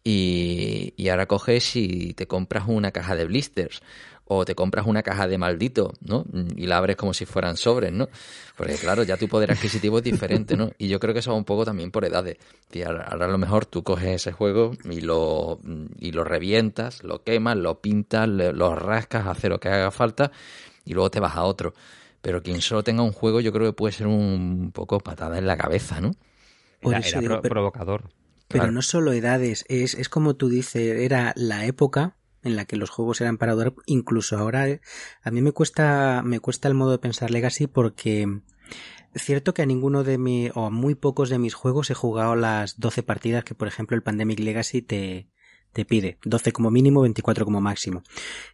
[0.04, 3.82] Y, y, ahora coges y te compras una caja de blisters
[4.28, 6.26] o te compras una caja de maldito, ¿no?
[6.56, 8.10] Y la abres como si fueran sobres, ¿no?
[8.58, 10.72] Porque claro, ya tu poder adquisitivo es diferente, ¿no?
[10.80, 12.38] Y yo creo que eso va un poco también por edades.
[12.72, 15.60] Y ahora a lo mejor tú coges ese juego y lo,
[16.00, 20.32] y lo revientas, lo quemas, lo pintas, lo rascas, haces lo que haga falta
[20.86, 21.74] y luego te vas a otro.
[22.22, 25.46] Pero quien solo tenga un juego yo creo que puede ser un poco patada en
[25.46, 26.12] la cabeza, ¿no?
[26.82, 28.10] Era, era pro provocador.
[28.48, 28.72] Pero claro.
[28.72, 32.90] no solo edades, es, es como tú dices, era la época en la que los
[32.90, 34.82] juegos eran para durar, incluso ahora eh,
[35.22, 38.42] a mí me cuesta me cuesta el modo de pensar Legacy porque
[39.16, 42.36] cierto que a ninguno de mi o a muy pocos de mis juegos he jugado
[42.36, 45.30] las 12 partidas que por ejemplo el Pandemic Legacy te
[45.76, 48.02] te pide 12 como mínimo, 24 como máximo.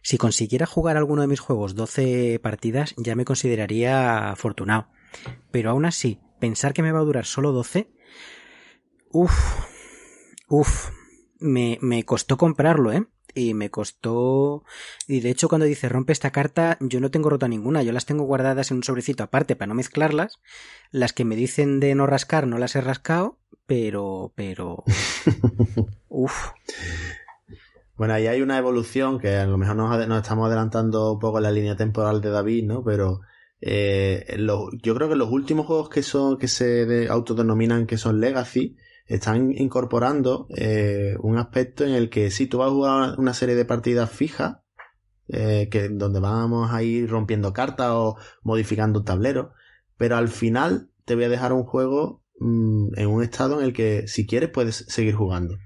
[0.02, 4.88] Si consiguiera jugar alguno de mis juegos 12 partidas, ya me consideraría afortunado.
[5.52, 7.92] Pero aún así, pensar que me va a durar solo 12,
[9.12, 9.32] uff,
[10.48, 10.90] uff,
[11.38, 13.06] me, me costó comprarlo, ¿eh?
[13.34, 14.64] Y me costó
[15.08, 18.06] y de hecho cuando dice rompe esta carta yo no tengo rota ninguna yo las
[18.06, 20.38] tengo guardadas en un sobrecito aparte para no mezclarlas
[20.90, 24.84] las que me dicen de no rascar no las he rascado pero pero
[26.08, 26.50] Uf.
[27.96, 31.38] Bueno, ahí hay una evolución que a lo mejor nos, nos estamos adelantando un poco
[31.38, 32.82] en la línea temporal de David, ¿no?
[32.82, 33.20] Pero
[33.60, 37.98] eh, lo- yo creo que los últimos juegos que son que se de- autodenominan que
[37.98, 43.14] son Legacy están incorporando eh, un aspecto en el que si tú vas a jugar
[43.18, 44.58] una serie de partidas fijas,
[45.28, 49.52] eh, que donde vamos a ir rompiendo cartas o modificando un tablero,
[49.96, 53.72] pero al final te voy a dejar un juego mm, en un estado en el
[53.72, 55.56] que si quieres puedes seguir jugando.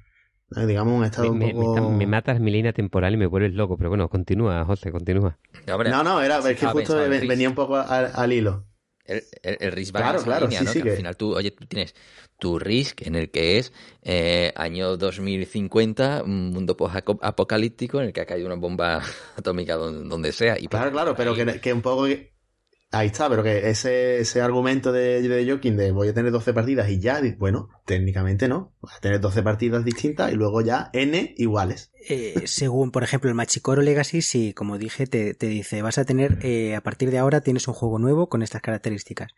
[0.57, 1.61] Eh, digamos un estado Me, un me- poco...
[1.61, 4.93] me está- me matas mi línea temporal y me vuelves loco, pero bueno, continúa, José,
[4.93, 5.39] continúa.
[5.91, 6.95] No, no, era, sí, es que justo
[7.29, 8.66] venía un poco al, al hilo.
[9.07, 10.73] El, el, el Risk va Claro, en esa claro, línea, sí, ¿no?
[10.73, 11.95] sí que, al final tú, oye, tú tienes
[12.39, 16.77] tu Risk en el que es eh, año 2050, un mundo
[17.23, 19.03] apocalíptico en el que ha caído una bomba
[19.37, 20.59] atómica donde, donde sea.
[20.59, 22.07] Y Claro, claro, pero que, que un poco...
[22.93, 26.55] Ahí está, pero que ese, ese argumento de, de Joking de voy a tener 12
[26.55, 28.75] partidas y ya, bueno, técnicamente no.
[28.81, 31.91] Vas a tener 12 partidas distintas y luego ya N iguales.
[32.09, 36.05] Eh, según, por ejemplo, el Machicoro Legacy, sí, como dije, te, te dice, vas a
[36.05, 39.33] tener, eh, a partir de ahora tienes un juego nuevo con estas características.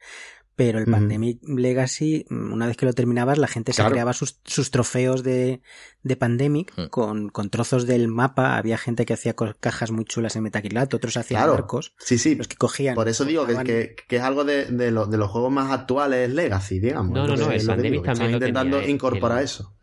[0.55, 0.87] Pero el.
[0.87, 5.23] Pandemic Legacy, mm, una vez que lo terminabas, la gente se creaba sus, sus trofeos
[5.23, 5.61] de,
[6.03, 6.87] de Pandemic Mm.
[6.89, 8.57] con, con trozos del mapa.
[8.57, 11.53] Había gente que hacía cajas muy chulas en Metacrilat, otros hacían Claro.
[11.53, 11.95] barcos.
[12.01, 12.35] Sí, sí.
[12.35, 12.97] Los que cogían.
[12.97, 15.53] Por eso digo que, cortaban- que, que es algo de, de, lo- de los juegos
[15.53, 17.13] más actuales Legacy, digamos.
[17.13, 19.75] No, no, no, el Pandemic digo, también están lo intentando tenía, incorporar El- eso.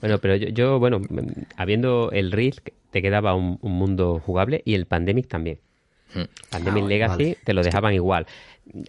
[0.00, 1.00] Bueno, pero yo, yo, bueno,
[1.56, 5.58] habiendo el Risk, te quedaba un, un mundo jugable y el Pandemic también.
[6.14, 6.22] Hmm.
[6.50, 7.38] Pandemic Ah, Legacy vale.
[7.44, 8.26] te lo dejaban igual.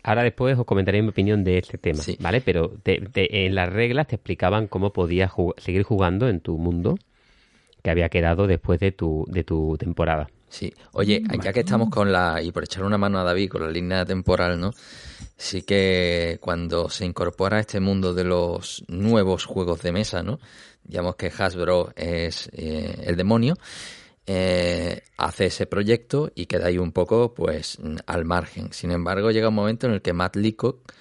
[0.04, 2.17] Ahora después os comentaré mi opinión de este tema, Sí.
[2.19, 2.41] ¿vale?
[2.41, 6.58] Pero te- te- en las reglas te explicaban cómo podías jug- seguir jugando en tu
[6.58, 6.98] mundo
[7.82, 10.30] que había quedado después de tu, de tu temporada.
[10.50, 13.62] Sí, oye, ya que estamos con la, y por echar una mano a David con
[13.62, 14.72] la línea temporal, ¿no?
[15.38, 20.39] Sí que cuando se incorpora a este mundo de los nuevos juegos de mesa, ¿no?
[20.89, 23.56] Digamos que Hasbro es eh, el demonio,
[24.25, 28.73] eh, hace ese proyecto y queda ahí un poco, pues, al margen.
[28.73, 30.91] Sin embargo, llega un momento en el que Matt Leacock,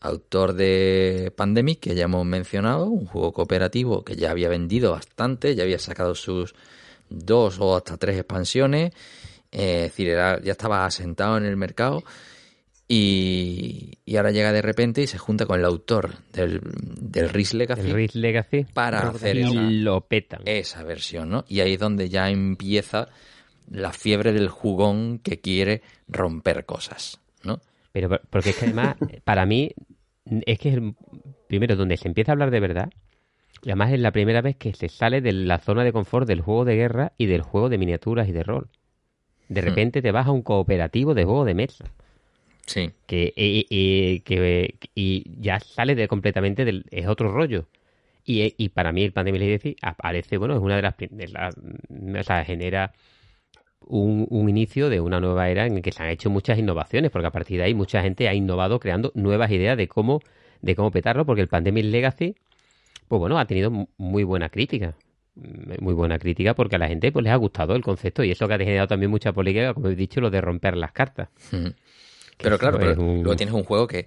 [0.00, 5.54] autor de Pandemic, que ya hemos mencionado, un juego cooperativo que ya había vendido bastante,
[5.54, 6.54] ya había sacado sus
[7.08, 8.92] dos o hasta tres expansiones,
[9.52, 12.02] eh, es decir, era- ya estaba asentado en el mercado
[12.88, 16.60] y, y ahora llega de repente y se junta con el autor del,
[17.00, 20.40] del Risk Legacy El Risk Legacy para Rogue hacer esa, lo petan.
[20.46, 21.44] esa versión, ¿no?
[21.48, 23.08] Y ahí es donde ya empieza
[23.70, 27.60] la fiebre del jugón que quiere romper cosas, ¿no?
[27.92, 29.70] Pero por- porque es que además, para mí,
[30.46, 30.94] es que es el
[31.48, 32.90] primero donde se empieza a hablar de verdad.
[33.62, 36.40] Y además es la primera vez que se sale de la zona de confort del
[36.40, 38.68] juego de guerra y del juego de miniaturas y de rol.
[39.48, 41.84] De repente te vas a un cooperativo de juego de mesa.
[42.68, 42.90] Sí.
[43.06, 46.84] Que, y, y- que- y ya sale de completamente del.
[46.90, 47.66] es otro rollo.
[48.24, 50.94] Y, y para mí el Pandemic Legacy aparece, bueno, es una de las.
[50.98, 52.92] de o sea, genera
[53.80, 57.10] un, un inicio de una nueva era en la que se han hecho muchas innovaciones,
[57.10, 60.20] porque a partir de ahí mucha gente ha innovado creando nuevas ideas de cómo,
[60.60, 62.34] de cómo petarlo, porque el Pandemic Legacy,
[63.08, 64.94] pues bueno, ha tenido mu- muy buena crítica.
[65.36, 68.30] Mm, Muy buena crítica porque a la gente pues les ha gustado el concepto y
[68.32, 71.28] eso que ha generado también mucha polémica, como he dicho, lo de romper las cartas.
[72.38, 74.06] Pero claro, pero un- luego tienes un juego que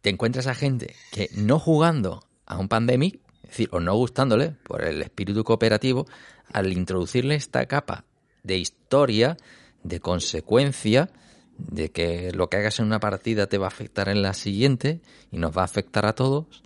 [0.00, 4.50] te encuentras a gente que no jugando a un Pandemic, es decir, o no gustándole
[4.64, 6.06] por el espíritu cooperativo,
[6.52, 8.04] al introducirle esta capa
[8.42, 9.36] de historia,
[9.82, 11.10] de consecuencia,
[11.58, 15.00] de que lo que hagas en una partida te va a afectar en la siguiente
[15.32, 16.62] y nos va a afectar a todos,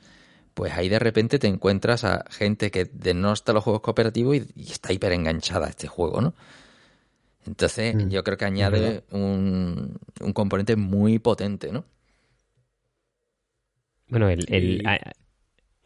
[0.55, 4.71] pues ahí de repente te encuentras a gente que denosta los juegos cooperativos y, y
[4.71, 6.35] está hiper enganchada a este juego, ¿no?
[7.47, 11.85] Entonces, Mm, yo creo que añade un, un componente muy potente, ¿no?
[14.09, 15.13] Bueno, el, el- Y- a-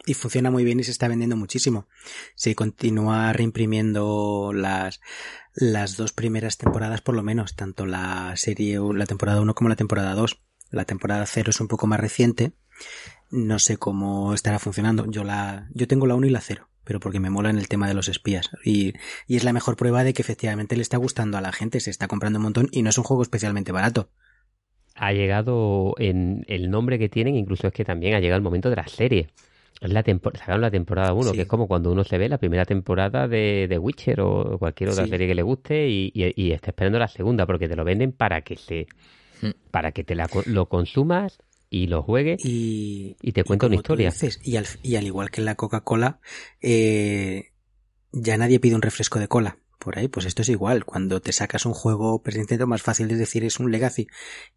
[0.05, 1.87] y funciona muy bien y se está vendiendo muchísimo.
[2.35, 5.01] Se continúa reimprimiendo las,
[5.53, 9.75] las dos primeras temporadas por lo menos, tanto la serie, la temporada 1 como la
[9.75, 10.41] temporada 2.
[10.69, 12.53] La temporada 0 es un poco más reciente.
[13.31, 15.09] No sé cómo estará funcionando.
[15.11, 17.67] Yo la, yo tengo la 1 y la 0, pero porque me mola en el
[17.67, 18.49] tema de los espías.
[18.63, 18.93] Y,
[19.27, 21.91] y es la mejor prueba de que efectivamente le está gustando a la gente, se
[21.91, 24.09] está comprando un montón y no es un juego especialmente barato.
[24.95, 28.71] ha llegado en el nombre que tienen, incluso es que también ha llegado el momento
[28.71, 29.29] de la serie.
[29.79, 31.35] Es la tempo- sacaron la temporada 1, Sí.
[31.35, 34.89] que es como cuando uno se ve la primera temporada de, de Witcher o cualquier
[34.89, 35.11] otra Sí.
[35.11, 38.11] serie que le guste y, y- y está esperando la segunda, porque te lo venden
[38.11, 38.87] para que se
[39.39, 39.51] Hmm.
[39.69, 41.37] para que te la lo consumas
[41.69, 44.09] y lo juegues Y, y te cuenta una historia.
[44.11, 46.19] dices, y, al, y al igual que en la Coca-Cola,
[46.61, 47.51] eh,
[48.11, 49.57] ya nadie pide un refresco de cola.
[49.79, 50.85] Por ahí, pues esto es igual.
[50.85, 54.07] Cuando te sacas un juego presente, más fácil de decir es un legacy.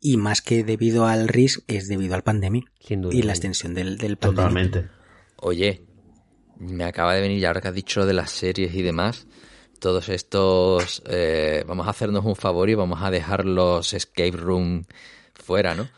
[0.01, 3.14] Y más que debido al risk, es debido al pandemic Sin duda.
[3.14, 4.70] y la extensión del, del pandemic.
[4.70, 4.88] Totalmente.
[5.37, 5.85] Oye,
[6.59, 9.27] me acaba de venir, y ahora que has dicho lo de las series y demás,
[9.79, 14.85] todos estos, eh, vamos a hacernos un favor y vamos a dejar los escape room
[15.35, 15.88] fuera, ¿no?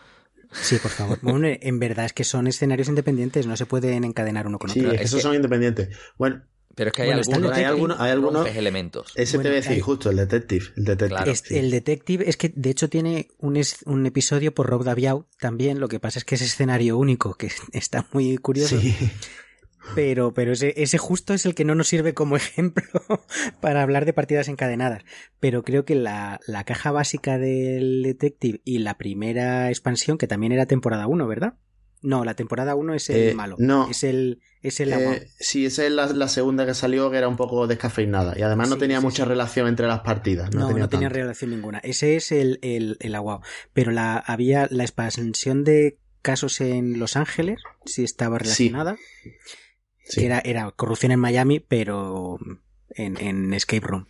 [0.53, 1.19] Sí, por favor.
[1.23, 4.81] Bueno, en verdad es que son escenarios independientes, no se pueden encadenar uno con Sí,
[4.81, 4.93] otro.
[4.93, 5.89] es que esos son independientes.
[6.19, 6.43] Bueno,
[6.75, 8.35] Pero es que hay Bueno, algunos, hay algunos, hay algunos.
[8.45, 9.13] rompes elementos.
[9.15, 10.65] Ese Bueno, te voy a decir, hay- justo, el detective.
[10.77, 11.09] El detective.
[11.11, 11.31] Claro.
[11.31, 11.59] Es- sí.
[11.59, 15.81] El Detective es que de hecho tiene un, es- un episodio por Rob Daviau también,
[15.81, 18.95] lo que pasa es que es escenario único, que está muy curioso, Sí.
[19.95, 22.85] Pero, pero ese, ese justo es el que no nos sirve como ejemplo
[23.61, 25.05] para hablar de partidas encadenadas.
[25.41, 30.53] Pero creo que la, la caja básica del Detective y la primera expansión, que también
[30.53, 31.55] era temporada 1, ¿verdad?
[32.05, 33.55] No, la temporada 1 es el Eh, malo.
[33.61, 33.89] no.
[33.89, 35.15] Es el, es el Eh, agua.
[35.39, 38.37] sí, esa es la, la segunda que salió, que era un poco descafeinada.
[38.37, 39.29] Y además no Sí, tenía sí, mucha sí.
[39.29, 40.53] relación entre las partidas.
[40.53, 41.21] No, No, tenía no tenía tanto.
[41.21, 41.79] relación ninguna.
[41.79, 43.41] Ese es el, el, el aguao.
[43.73, 48.97] Pero la, había la expansión de casos en Los Ángeles, sí estaba relacionada.
[49.23, 49.31] Sí.
[50.11, 52.39] Que era, era corrupción en Miami, pero
[52.91, 54.07] en, en Escape Room.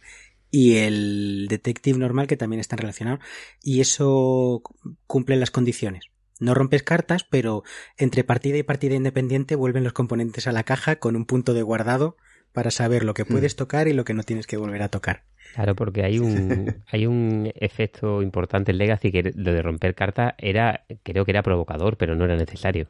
[0.50, 3.20] Y el Detective normal, que también están relacionados.
[3.62, 4.62] Y eso
[5.06, 6.06] cumple las condiciones.
[6.40, 7.62] No rompes cartas, pero
[7.96, 11.62] entre partida y partida independiente vuelven los componentes a la caja con un punto de
[11.62, 12.16] guardado
[12.52, 15.22] para saber lo que puedes tocar y lo que no tienes que volver a tocar.
[15.54, 20.34] Claro, porque hay un, hay un efecto importante en Legacy que lo de romper cartas
[20.38, 22.88] era, creo que era provocador, pero no era necesario.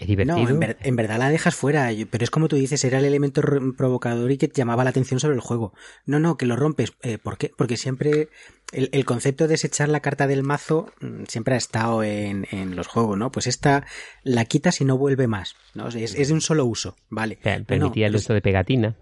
[0.00, 0.38] Es divertido.
[0.42, 3.04] No, en, ver- en verdad la dejas fuera, pero es como tú dices, era el
[3.04, 3.42] elemento
[3.76, 5.74] provocador y que llamaba la atención sobre el juego.
[6.06, 6.94] No, no, que lo rompes.
[7.02, 7.52] Eh, ¿Por qué?
[7.56, 8.28] Porque siempre
[8.72, 12.74] el, el concepto de desechar la carta del mazo mm, siempre ha estado en, en
[12.76, 13.30] los juegos, ¿no?
[13.30, 13.86] Pues esta
[14.24, 15.88] la quitas y no vuelve más, ¿no?
[15.88, 17.36] Es, es de un solo uso, ¿vale?
[17.40, 18.96] O sea, No, permitía el pero es- uso de pegatina.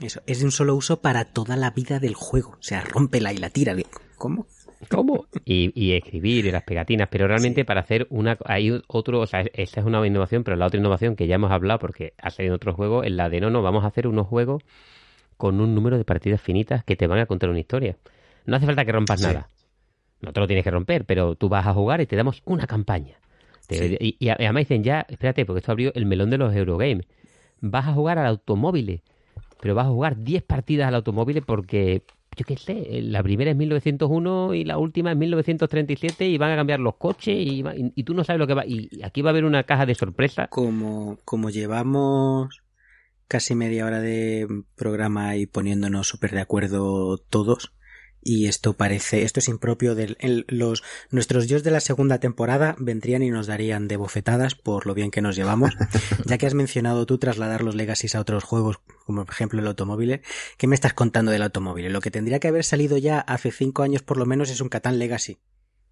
[0.00, 2.50] Eso, es de un solo uso para toda la vida del juego.
[2.50, 3.74] O sea, rómpela y la tira.
[4.16, 4.46] ¿Cómo?
[4.90, 5.26] ¿Cómo?
[5.44, 8.36] Y, y escribir y las pegatinas, pero realmente para hacer una...
[8.44, 11.50] Hay otro, o sea, esta es una innovación, pero la otra innovación que ya hemos
[11.50, 14.06] hablado porque ha salido en otro juego, es la de no, no, vamos a hacer
[14.06, 14.62] unos juegos
[15.36, 17.96] con un número de partidas finitas que te van a contar una historia.
[18.44, 19.26] No hace falta que rompas Sí.
[19.26, 19.48] nada.
[20.20, 22.66] No te lo tienes que romper, pero tú vas a jugar y te damos una
[22.66, 23.16] campaña.
[23.66, 23.96] Te- Sí.
[24.00, 27.06] y, y además dicen ya, espérate, porque esto abrió el melón de los Eurogames.
[27.60, 29.02] Vas a jugar al automóvil,
[29.60, 32.02] pero vas a jugar 10 partidas al automóvil porque,
[32.36, 36.56] yo qué sé, la primera es 1901 y la última es 1937 y van a
[36.56, 38.66] cambiar los coches y, y tú no sabes lo que va.
[38.66, 40.48] Y aquí va a haber una caja de sorpresa.
[40.48, 42.62] Como, como llevamos
[43.26, 44.46] casi media hora de
[44.76, 47.72] programa y poniéndonos súper de acuerdo todos,
[48.26, 50.16] y esto parece, esto es impropio de
[50.48, 54.94] los, nuestros dios de la segunda temporada vendrían y nos darían de bofetadas por lo
[54.94, 55.74] bien que nos llevamos,
[56.24, 59.66] ya que has mencionado tú trasladar los legacies a otros juegos, como por ejemplo el
[59.68, 60.22] automóvil,
[60.56, 61.92] ¿qué me estás contando del automóvil?
[61.92, 64.70] Lo que tendría que haber salido ya hace cinco años por lo menos es un
[64.70, 65.38] Catán Legacy.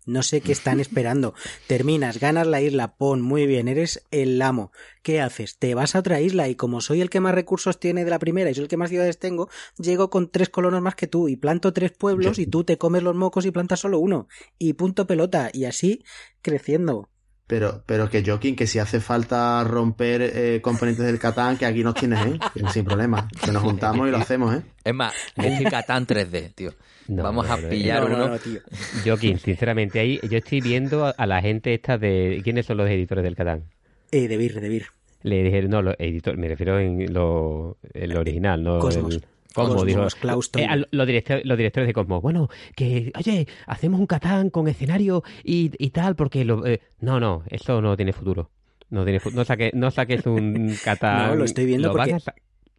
[0.05, 1.35] No sé qué están esperando.
[1.67, 4.73] Terminas, ganas la isla, pon, muy bien, eres el amo.
[5.03, 5.59] ¿Qué haces?
[5.59, 8.19] Te vas a otra isla y como soy el que más recursos tiene de la
[8.19, 11.29] primera y soy el que más ciudades tengo, llego con tres colonos más que tú
[11.29, 14.29] y planto tres pueblos y tú te comes los mocos y plantas solo uno.
[14.59, 15.51] Y punto pelota.
[15.53, 16.05] Y así
[16.43, 17.09] creciendo.
[17.47, 21.85] Pero, pero que Joaquín, que si hace falta romper eh, componentes del Catán, que aquí
[21.85, 22.39] nos tienes, ¿eh?
[22.73, 23.29] Sin problema.
[23.45, 24.63] Que nos juntamos y lo hacemos, ¿eh?
[24.83, 26.71] Es más, es que Catán 3D, tío.
[27.07, 28.29] No, Vamos a pillar No, no, uno.
[28.29, 28.61] no, tío.
[29.05, 32.41] Joaquín, sinceramente, ahí yo estoy viendo a, a la gente esta de...
[32.43, 33.65] ¿Quiénes son los editores del Catán?
[34.11, 34.87] Eh, de Vir, de Vir.
[35.23, 39.17] Le dijeron, no, los editores, me refiero en lo, en lo original, no Cosmos.
[39.17, 40.03] el- Cosmos, dijo.
[40.03, 42.21] Eh, a los, directores, los directores de Cosmos.
[42.21, 47.21] Bueno, que, oye, hacemos un Catán con escenario y, y tal, porque lo, eh, no,
[47.21, 48.51] no, esto no tiene futuro.
[48.91, 51.31] No tiene no saque, no saques un Catán.
[51.31, 52.19] No, lo estoy viendo porque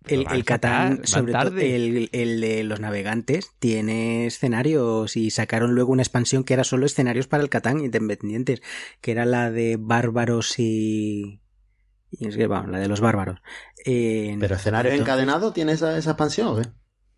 [0.07, 5.91] El, el Catán, sobre todo el, el de los navegantes, tiene escenarios y sacaron luego
[5.91, 8.61] una expansión que era solo escenarios para el Catán independientes,
[9.01, 11.39] que era la de bárbaros y...
[12.19, 13.39] y es que, bueno, la de los bárbaros.
[13.86, 16.62] Eh, Pero escenario entonces- encadenado tiene esa, esa expansión, ¿o qué?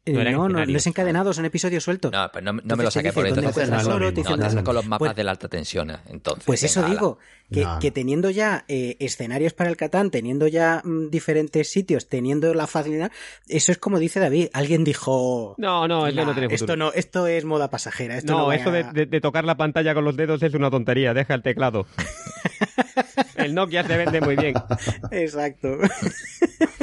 [0.05, 2.13] eh, No no, no, no es encadenado, son episodios sueltos.
[2.13, 3.69] No, pues no, no me lo saqué por entonces.
[3.69, 5.91] no, no, dónde- saco los mapas Pues- de la alta tensión.
[5.91, 7.19] eh, Entonces, Pues eso venga, digo,
[7.51, 7.93] que, No, que no.
[7.93, 13.11] teniendo ya eh, escenarios para el Catán, teniendo ya mm, diferentes sitios, teniendo la facilidad,
[13.49, 15.55] eso es como dice David, alguien dijo...
[15.57, 16.55] No, no, eso no "Nah, tiene futuro.
[16.55, 18.17] esto no, esto es moda pasajera.
[18.17, 20.71] Esto no, No, de, a- de- de tocar la pantalla con los dedos es una
[20.71, 21.13] tontería.
[21.13, 21.85] Deja el teclado.
[23.47, 24.53] el Nokia se vende muy bien.
[25.11, 25.77] Exacto.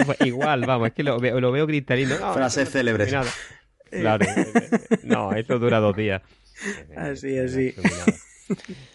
[0.06, 2.18] Pues igual, vamos, es que lo, veo- lo veo cristalino.
[2.18, 3.12] No, Frases no célebres.
[3.12, 3.30] nada.
[3.90, 4.26] Claro.
[5.04, 6.20] No, eso dura dos días.
[6.96, 7.74] Así, así.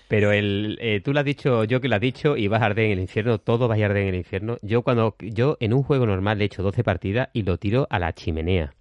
[0.07, 2.65] Pero el, eh, tú lo has dicho, yo que lo has dicho, y vas a
[2.65, 4.57] arder en el infierno, todo va a arder en el infierno.
[4.61, 7.87] Yo cuando, yo en un juego normal le he hecho 12 partidas y lo tiro
[7.89, 8.73] a la chimenea.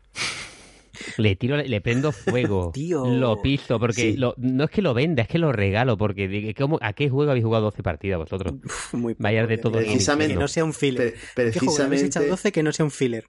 [1.16, 3.04] Le tiro, le prendo fuego, Tío.
[3.06, 4.16] lo piso, porque Sí.
[4.16, 7.08] lo- no es que lo venda, es que lo regalo, porque digo, ¿cómo- ¿a qué
[7.10, 8.54] juego habéis jugado 12 partidas vosotros?
[8.64, 11.14] Uf, muy poco, Vaya de todo en Precisamente- Que no sea un filler.
[11.34, 13.24] Pre- ¿Qué juego le habéis echado precisamente 12 que no sea un filler?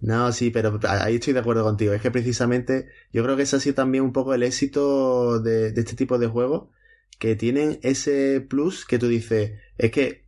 [0.00, 1.92] No, sí, pero ahí estoy de acuerdo contigo.
[1.92, 5.70] Es que precisamente yo creo que ese ha sido también un poco el éxito de,
[5.72, 6.68] de este tipo de juegos,
[7.20, 10.21] que tienen ese plus que tú dices, es que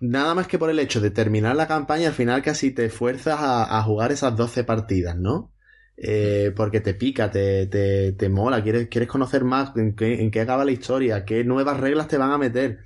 [0.00, 3.38] nada más que por el hecho de terminar la campaña, al final casi te fuerzas
[3.40, 5.52] a, a jugar esas 12 partidas, ¿no?
[5.96, 10.30] Eh, porque te pica, te, te, te mola, quieres, quieres conocer más en qué, en
[10.30, 12.78] qué acaba la historia, qué nuevas reglas te van a meter.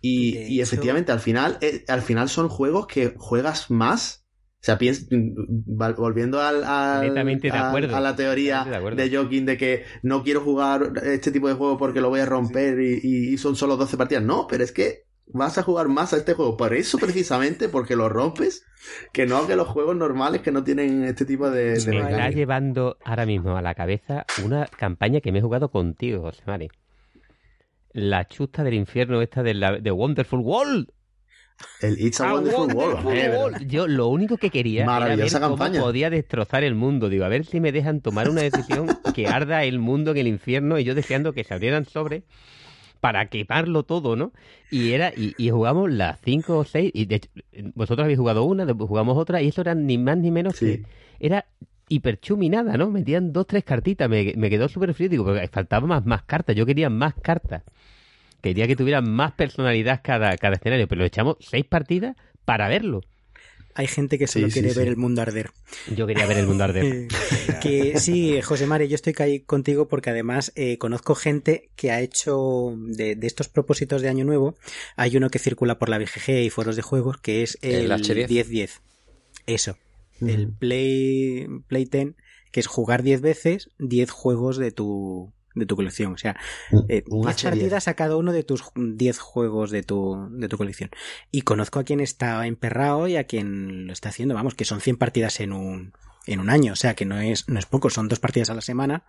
[0.00, 4.24] Y, y efectivamente, al final, eh, al final son juegos que juegas más.
[4.60, 4.78] O sea,
[5.10, 10.40] volviendo al, al- de al- a la teoría de de Joking de que no quiero
[10.42, 13.76] jugar este tipo de juego porque lo voy a romper y, y- y son solo
[13.76, 14.24] 12 partidas.
[14.24, 16.56] No, pero es que vas a jugar más a este juego.
[16.56, 18.64] Por eso, precisamente, porque lo rompes,
[19.12, 22.96] que no que los juegos normales que no tienen este tipo de, Me está llevando
[23.04, 26.68] ahora mismo a la cabeza una campaña que me he jugado contigo, José Mari.
[27.92, 30.88] La chusta del infierno esta de, la, de Wonderful World.
[31.80, 33.04] El It's a A Wonderful World.
[33.04, 33.66] Wonderful eh, World.
[33.66, 35.80] Yo lo único que quería era ver Maravillosa cómo campaña.
[35.80, 37.08] podía destrozar el mundo.
[37.08, 40.28] Digo, a ver si me dejan tomar una decisión que arda el mundo en el
[40.28, 42.22] infierno y yo deseando que se abrieran sobre
[43.00, 44.32] para quemarlo todo, ¿no?
[44.70, 47.30] Y era y, y jugamos las cinco o seis y de hecho,
[47.74, 50.78] vosotros habéis jugado una, jugamos otra y eso era ni más ni menos Sí.
[50.78, 50.82] que
[51.20, 51.46] era
[51.88, 52.90] hiperchuminada, ¿no?
[52.90, 56.54] Metían dos, tres cartitas, me, me quedó súper frío, digo, porque faltaba más, más cartas,
[56.54, 57.62] yo quería más cartas.
[58.40, 63.00] Quería que tuvieran más personalidad cada, cada escenario, pero lo echamos seis partidas para verlo.
[63.78, 64.78] Hay gente que solo Sí, quiere sí.
[64.78, 65.50] ver el mundo arder.
[65.94, 67.06] Yo quería ver el mundo arder.
[67.62, 72.00] Que sí, José Mari, yo estoy ahí contigo porque además eh, conozco gente que ha
[72.00, 74.56] hecho de, de estos propósitos de Año Nuevo.
[74.96, 77.90] Hay uno que circula por la BGG y foros de juegos que es El el
[77.92, 78.26] H10.
[78.26, 78.70] 10-10.
[79.46, 79.76] Eso.
[80.20, 80.48] El.
[80.48, 82.14] Play, Play 10,
[82.50, 86.12] que es jugar 10 veces 10 juegos de tu, de tu colección.
[86.14, 86.36] O sea,
[86.88, 87.42] eh, Un 10 H10.
[87.42, 90.90] partidas a cada uno de tus 10 juegos de tu, de tu colección.
[91.30, 94.80] Y conozco a quien está emperrado y a quien lo está haciendo, vamos, que son
[94.80, 95.92] 100 partidas en un,
[96.26, 96.72] en un año.
[96.72, 99.04] O sea, que no es, no es poco, son dos partidas a la semana,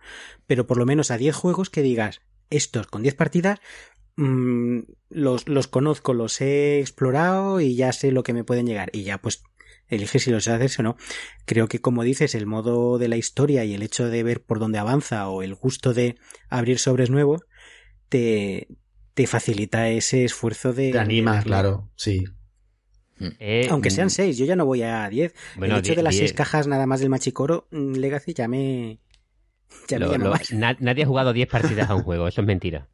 [0.46, 2.20] pero por lo menos a 10 juegos que digas,
[2.50, 3.60] estos con 10 partidas,
[4.16, 4.80] mm,
[5.10, 8.90] los, los conozco, los he explorado y ya sé lo que me pueden llegar.
[8.92, 9.42] Y ya pues
[9.90, 10.96] elige si los haces o no.
[11.44, 14.58] Creo que como dices, el modo de la historia y el hecho de ver por
[14.58, 16.16] dónde avanza o el gusto de
[16.48, 17.42] abrir sobres nuevos
[18.08, 18.68] te,
[19.14, 20.92] te facilita ese esfuerzo de...
[20.92, 22.24] Te anima, de- claro, sí.
[23.38, 25.34] Eh, Aunque sean mm, seis, yo ya no voy a 10.
[25.56, 29.00] bueno, el hecho de las seis cajas nada más del Machicoro mm, Legacy ya me...
[29.88, 30.52] Ya me lo- llama lo- más.
[30.52, 32.88] na- nadie ha jugado 10 partidas a un juego, eso es mentira.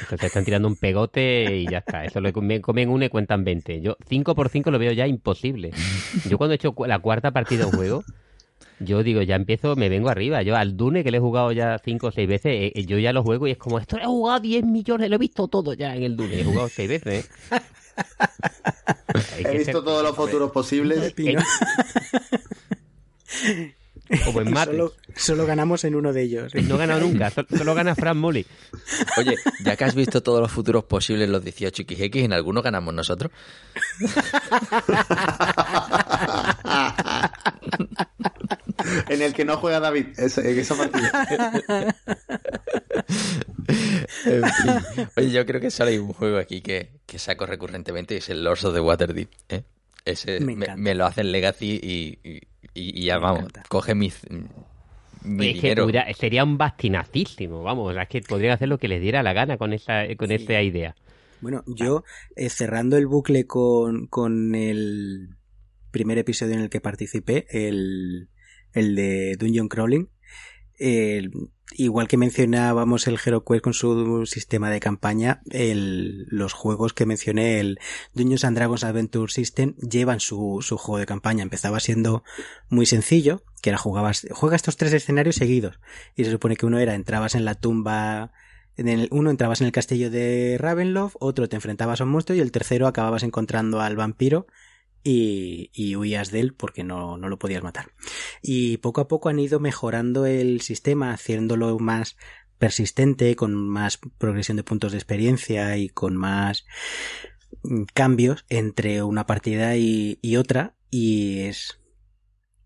[0.00, 2.04] Entonces están tirando un pegote y ya está.
[2.04, 3.80] Eso lo comen, comen una y cuentan 20.
[3.80, 5.70] Yo 5 por 5 lo veo ya imposible.
[6.28, 8.04] Yo cuando he hecho la cuarta partida de un juego,
[8.80, 10.42] yo digo, ya empiezo, me vengo arriba.
[10.42, 12.98] Yo al Dune, que le he jugado ya 5 o 6 veces, eh, eh, yo
[12.98, 15.48] ya lo juego y es como, esto lo he jugado 10 millones, lo he visto
[15.48, 16.40] todo ya en el Dune.
[16.40, 17.30] He jugado 6 veces.
[17.50, 17.52] ¿eh?
[19.38, 21.14] He visto ser- todos los futuros posibles.
[24.12, 24.24] Pino.
[24.26, 24.76] Como en Matrix.
[24.78, 26.54] solo, solo ganamos en uno de ellos.
[26.54, 28.46] No he ganado nunca, sol- solo gana Fran Molly.
[29.16, 32.92] Oye, ya que has visto todos los futuros posibles, los 18 XX, ¿en alguno ganamos
[32.94, 33.32] nosotros?
[39.08, 41.54] en el que no juega David, en esa partida.
[44.24, 45.08] En fin.
[45.16, 48.28] Oye, yo creo que solo hay un juego aquí que, que saco recurrentemente y es
[48.30, 49.30] el Lords of the Waterdeep.
[49.48, 49.62] ¿eh?
[50.04, 50.76] Ese Me me, encanta.
[50.76, 52.40] me lo hace el Legacy y, y-
[52.74, 53.62] y- y ya Me vamos, encanta.
[53.68, 54.12] coge mi,
[55.24, 59.22] mi Es que sería un bastinacísimo, vamos, es que podrían hacer lo que les diera
[59.22, 60.34] la gana con esa, con Sí.
[60.34, 60.94] esa idea.
[61.40, 62.04] Bueno, yo
[62.36, 65.36] eh, cerrando el bucle con, con el
[65.90, 68.28] primer episodio en el que participé, el,
[68.72, 70.08] el de Dungeon Crawling,
[70.78, 71.30] el-
[71.74, 77.60] igual que mencionábamos el HeroQuest con su sistema de campaña, el, los juegos que mencioné,
[77.60, 77.78] el
[78.14, 81.42] Dungeons and Dragons Adventure System, llevan su, juego de campaña.
[81.42, 82.24] Empezaba siendo
[82.68, 85.78] muy sencillo, que era jugabas, juega estos tres escenarios seguidos.
[86.16, 88.32] Y se supone que uno era entrabas en la tumba
[88.76, 92.36] en el uno entrabas en el castillo de Ravenloft, otro te enfrentabas a un monstruo
[92.36, 94.46] y el tercero acababas encontrando al vampiro
[95.04, 97.92] y, y huías de él porque no, no lo podías matar.
[98.42, 102.16] Y poco a poco han ido mejorando el sistema, haciéndolo más
[102.58, 106.64] persistente, con más progresión de puntos de experiencia y con más
[107.62, 111.80] mm, cambios entre una partida y, y otra y es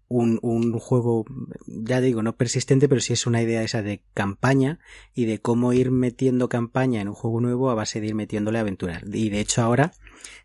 [0.09, 1.25] un, un juego,
[1.67, 4.79] ya digo, no persistente, pero sí es una idea esa de campaña
[5.15, 8.59] y de cómo ir metiendo campaña en un juego nuevo a base de ir metiéndole
[8.59, 9.03] aventuras.
[9.11, 9.93] Y de hecho ahora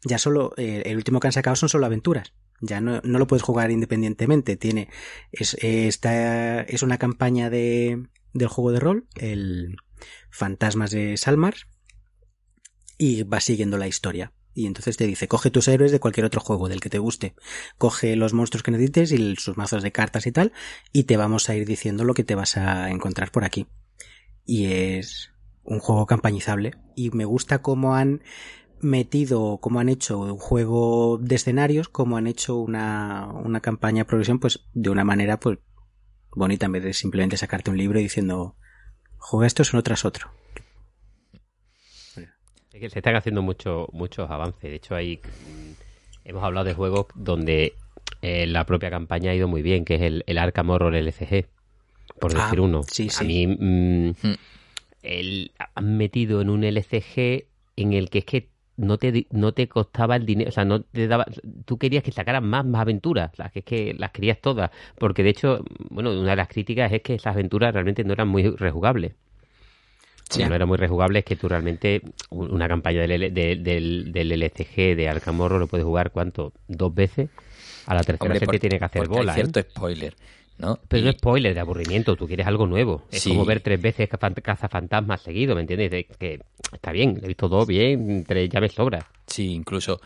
[0.04, 2.34] ya solo, eh, el último que han sacado son solo aventuras.
[2.62, 4.56] Ya no, no lo puedes jugar independientemente.
[4.56, 4.90] Tiene,
[5.32, 9.78] es, esta, es una campaña de, del juego de rol, el
[10.30, 11.56] Fantasmas de Salmar,
[12.98, 14.32] y va siguiendo la historia.
[14.54, 17.36] Y entonces te dice, coge tus héroes de cualquier otro juego, del que te guste.
[17.78, 20.52] Coge los monstruos que necesites y sus mazos de cartas y tal,
[20.92, 23.68] y te vamos a ir diciendo lo que te vas a encontrar por aquí.
[24.46, 25.32] Y es
[25.64, 26.74] un juego campañizable.
[26.96, 28.22] Y me gusta cómo han
[28.82, 34.06] metido, cómo han hecho un juego de escenarios, cómo han hecho una, una campaña de
[34.06, 35.60] progresión, pues de una manera, pues,
[36.36, 38.56] bonita, en vez de simplemente sacarte un libro y diciendo,
[39.18, 40.30] juega esto uno tras otro.
[42.74, 44.62] Es que se están haciendo mucho, muchos avances.
[44.64, 45.72] De hecho, hay mm,
[46.26, 47.74] hemos hablado de juegos donde
[48.22, 51.48] eh, la propia campaña ha ido muy bien, que es el, el Arkham Horror LCG,
[52.20, 52.84] por decir Ah, uno.
[52.84, 54.36] sí, A mí mm, Hmm.
[55.04, 58.50] el- han metido en un LCG en el que es que
[58.82, 61.26] no te, no te costaba el dinero, o sea, no te daba,
[61.66, 65.24] tú querías que sacaran más, más aventuras, las que es que las querías todas, porque
[65.24, 68.50] de hecho, bueno, una de las críticas es que esas aventuras realmente no eran muy
[68.50, 69.14] rejugables.
[70.30, 70.44] Sí.
[70.46, 74.12] No era muy rejugable, es que tú realmente un- una campaña del, L- de- del,
[74.14, 76.54] del LCG de Arkham Horror lo puedes jugar, ¿cuánto?
[76.70, 77.30] ¿Dos veces?
[77.86, 79.64] A la tercera Hombre, se te tiene que hacer bola, cierto ¿eh?
[79.70, 80.16] spoiler,
[80.58, 80.80] ¿no?
[80.88, 83.04] Pero Y- no es spoiler de aburrimiento, tú quieres algo nuevo.
[83.12, 83.30] Es Sí.
[83.30, 85.90] como ver tres veces Cazafant- Cazafantasmas seguido, ¿me entiendes?
[85.92, 86.42] De- que
[86.72, 89.08] está bien, he visto dos bien, tres ya me sobra.
[89.28, 90.00] Sí, incluso.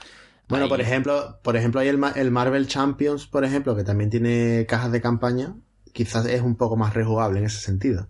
[0.47, 3.83] Bueno, hay- por ejemplo, por ejemplo hay el, Ma- el Marvel Champions, por ejemplo, que
[3.83, 5.55] también tiene cajas de campaña.
[5.91, 8.07] Quizás es un poco más rejugable en ese sentido.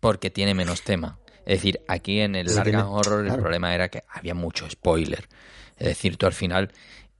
[0.00, 1.18] Porque tiene menos tema.
[1.44, 5.28] Es decir, aquí en el tiene- Horror el problema era que había mucho spoiler.
[5.76, 6.70] Es decir, tú al final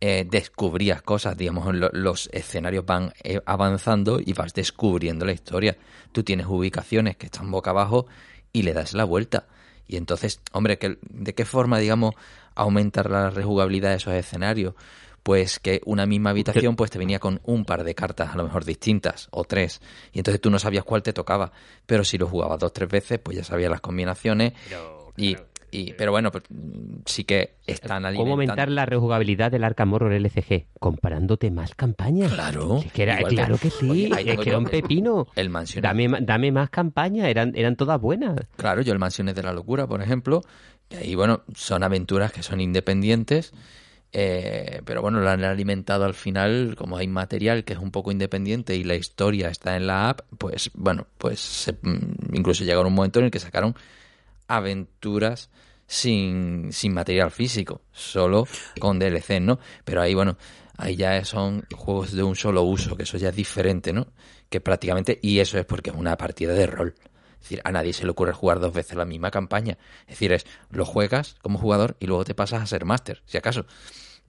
[0.00, 5.76] eh, descubrías cosas, digamos, lo- los escenarios van eh, avanzando y vas descubriendo la historia.
[6.12, 8.06] Tú tienes ubicaciones que están boca abajo
[8.52, 9.46] y le das la vuelta.
[9.86, 12.14] Y entonces, hombre, ¿qué- ¿de qué forma, digamos,
[12.54, 14.74] aumentar la rejugabilidad de esos escenarios?
[15.22, 18.44] Pues que una misma habitación pues te venía con un par de cartas, a lo
[18.44, 19.82] mejor distintas, o tres,
[20.14, 21.52] y entonces tú no sabías cuál te tocaba.
[21.84, 24.54] Pero si lo jugabas dos tres veces, pues ya sabías las combinaciones.
[25.18, 25.34] y,
[25.70, 26.44] y- pero bueno, pues,
[27.06, 28.20] sí que están alimentando.
[28.22, 30.66] ¿Cómo aumentar la rejugabilidad del Arkham Horror LCG?
[30.78, 32.32] Comparándote más campañas.
[32.32, 32.80] Claro.
[32.80, 35.26] Si es que era- Igual claro que sí, Oye, es que era un pepino.
[35.36, 35.82] El mansión.
[35.82, 38.36] Dame, dame más campañas, eran, eran todas buenas.
[38.56, 40.42] Claro, yo el Mansiones de la Locura, por ejemplo,
[40.88, 43.52] que ahí, bueno, son aventuras que son independientes,
[44.12, 48.10] eh, pero bueno, lo han alimentado al final, como hay material que es un poco
[48.10, 52.88] independiente y la historia está en la app, pues bueno, pues se- mm, incluso llegaron
[52.88, 53.76] un momento en el que sacaron
[54.56, 55.50] aventuras
[55.86, 58.46] sin, sin material físico, solo
[58.78, 59.58] con DLC, ¿no?
[59.84, 60.36] Pero ahí, bueno,
[60.76, 64.06] ahí ya son juegos de un solo uso, que eso ya es diferente, ¿no?
[64.48, 66.94] Que prácticamente, y eso es porque es una partida de rol.
[67.34, 69.78] Es decir, a nadie se le ocurre jugar dos veces la misma campaña.
[70.02, 73.38] Es decir, es lo juegas como jugador y luego te pasas a ser máster, si
[73.38, 73.66] acaso,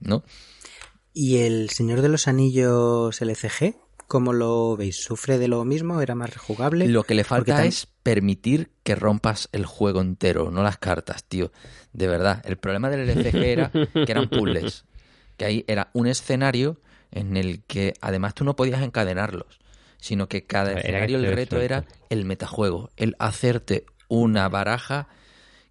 [0.00, 0.24] ¿no?
[1.12, 3.76] ¿Y el Señor de los Anillos LCG?
[4.12, 5.02] ¿Cómo lo veis?
[5.02, 6.02] ¿Sufre de lo mismo?
[6.02, 6.86] ¿Era más rejugable?
[6.86, 11.50] Lo que le falta es permitir que rompas el juego entero, no las cartas, tío.
[11.94, 14.84] De verdad, el problema del LCG era que eran puzzles.
[15.38, 16.78] Que ahí era un escenario
[17.10, 19.60] en el que además tú no podías encadenarlos,
[19.96, 25.08] sino que cada escenario el reto era el metajuego, el hacerte una baraja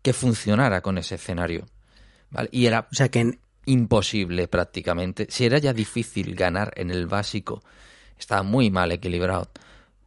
[0.02, 1.68] que funcionara con ese escenario.
[2.32, 2.50] ¿vale?
[2.52, 5.28] Y era O sea que en- imposible prácticamente.
[5.30, 7.62] Si era ya difícil ganar en el básico,
[8.22, 9.50] estaba muy mal equilibrado.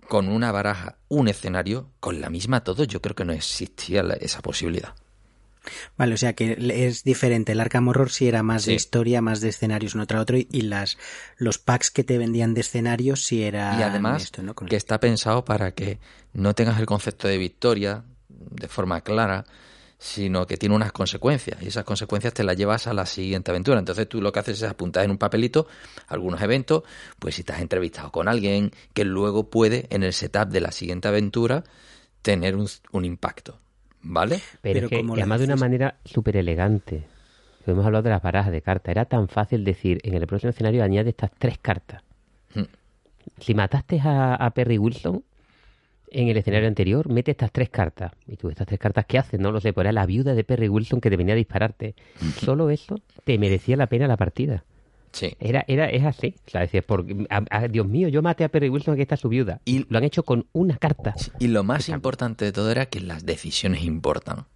[0.09, 4.41] Con una baraja, un escenario, con la misma todo, yo creo que no existía esa
[4.43, 4.95] posibilidad.
[5.97, 7.53] Vale, o sea que es diferente.
[7.53, 10.61] El Arkham Horror sí era más de historia, más de escenarios, uno tras otro, y
[10.63, 10.99] las
[11.39, 14.55] los packs que te vendían de escenarios sí era y además, esto, ¿no?
[14.55, 15.99] Con- que está pensado para que
[16.35, 19.47] no tengas el concepto de victoria de forma clara,
[20.05, 21.63] sino que tiene unas consecuencias.
[21.63, 23.79] Y esas consecuencias te las llevas a la siguiente aventura.
[23.79, 25.67] Entonces tú lo que haces es apuntar en un papelito
[26.09, 26.83] algunos eventos,
[27.19, 31.09] pues si has entrevistado con alguien, que luego puede, en el setup de la siguiente
[31.09, 31.65] aventura,
[32.21, 33.59] tener un, un impacto.
[34.03, 34.43] ¿Vale?
[34.61, 37.07] Pero, Pero es que como y lo además de una manera súper elegante.
[37.67, 38.91] Hemos hablado de las barajas de cartas.
[38.91, 42.03] Era tan fácil decir, en el próximo escenario añade estas tres cartas.
[42.55, 42.65] Hmm.
[43.41, 45.25] Si mataste a, a Perry Wilson
[46.15, 48.13] en el escenario anterior, mete estas tres cartas.
[48.27, 49.39] Y tú, estas tres cartas, ¿qué haces?
[49.41, 51.95] No lo sé, pues era la viuda de Perry Wilson que te venía a dispararte.
[52.43, 54.65] Solo eso te merecía la pena la partida.
[55.13, 55.37] Sí.
[55.39, 56.35] Era, era, es así.
[56.47, 59.17] O sea, decías, porque, a- a- Dios mío, yo maté a Perry Wilson, aquí está
[59.17, 59.61] su viuda.
[59.65, 61.15] Y- lo han hecho con una carta.
[61.39, 64.47] Y lo más importante de todo era que las decisiones importan.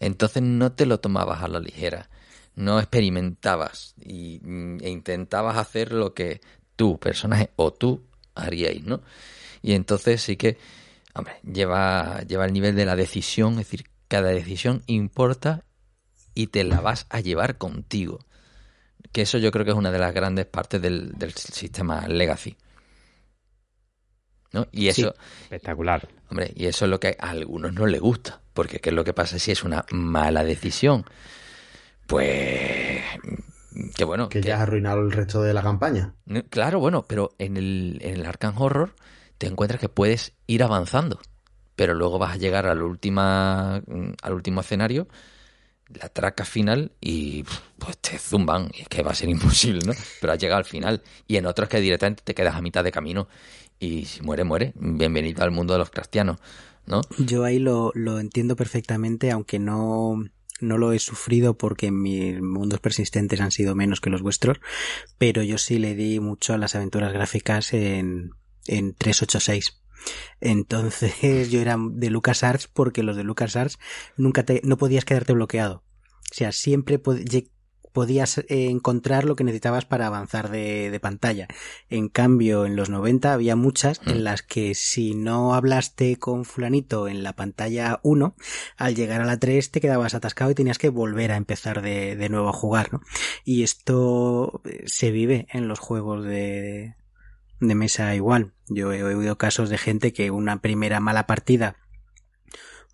[0.00, 2.10] Entonces no te lo tomabas a la ligera,
[2.56, 6.40] no experimentabas y, mm, e intentabas hacer lo que
[6.76, 8.02] tú, personaje, o tú
[8.34, 9.00] haríais, ¿no?
[9.64, 10.58] Y entonces sí que,
[11.14, 15.64] hombre, lleva, lleva el nivel de la decisión, es decir, cada decisión importa
[16.34, 18.18] y te la vas a llevar contigo.
[19.10, 22.58] Que eso yo creo que es una de las grandes partes del, del sistema Legacy.
[24.52, 24.66] ¿No?
[24.70, 26.08] Y eso, Espectacular.
[26.28, 28.42] hombre, y eso es lo que a algunos no les gusta.
[28.52, 31.06] Porque ¿qué es lo que pasa si es una mala decisión?
[32.06, 33.00] Pues
[33.94, 34.28] que bueno.
[34.28, 36.12] Que ya has arruinado el resto de la campaña.
[36.50, 38.94] Claro, bueno, pero en el, en el Arkham Horror
[39.44, 41.20] te encuentras que puedes ir avanzando.
[41.76, 43.76] Pero luego vas a llegar al, última,
[44.22, 45.06] al último escenario,
[45.88, 47.44] la traca final, y
[47.78, 48.70] pues te zumban.
[48.72, 49.92] Y es que va a ser imposible, ¿no?
[50.18, 51.02] Pero has llegado al final.
[51.26, 53.28] Y en otros que directamente te quedas a mitad de camino.
[53.78, 54.72] Y si muere, muere.
[54.76, 56.38] Bienvenido al mundo de los cristianos,
[56.86, 57.02] ¿no?
[57.18, 60.24] Yo ahí lo, lo entiendo perfectamente, aunque no,
[60.60, 64.58] no lo he sufrido porque mis mundos persistentes han sido menos que los vuestros,
[65.18, 68.30] pero yo sí le di mucho a las aventuras gráficas en,
[68.66, 69.80] en 386.
[70.40, 71.14] Entonces
[71.50, 73.78] yo era de LucasArts porque los de LucasArts
[74.16, 75.82] nunca te, no podías quedarte bloqueado.
[76.30, 81.46] O sea, siempre podías eh, encontrar lo que necesitabas para avanzar de, de, pantalla.
[81.88, 84.22] En cambio, en los 90 había muchas en mm.
[84.22, 88.34] las que si no hablaste con fulanito en la pantalla 1,
[88.76, 92.16] al llegar a la 3 te quedabas atascado y tenías que volver a empezar de,
[92.16, 93.00] de nuevo a jugar, ¿no?
[93.44, 96.96] Y esto eh, se vive en los juegos de,
[97.60, 98.52] de mesa igual.
[98.68, 101.76] Yo he oído casos de gente que una primera mala partida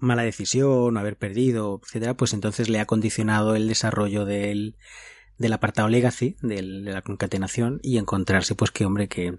[0.00, 4.76] mala decisión, haber perdido, etcétera, pues entonces le ha condicionado el desarrollo del,
[5.38, 9.32] del apartado legacy, del, de la concatenación, y encontrarse, pues que hombre, que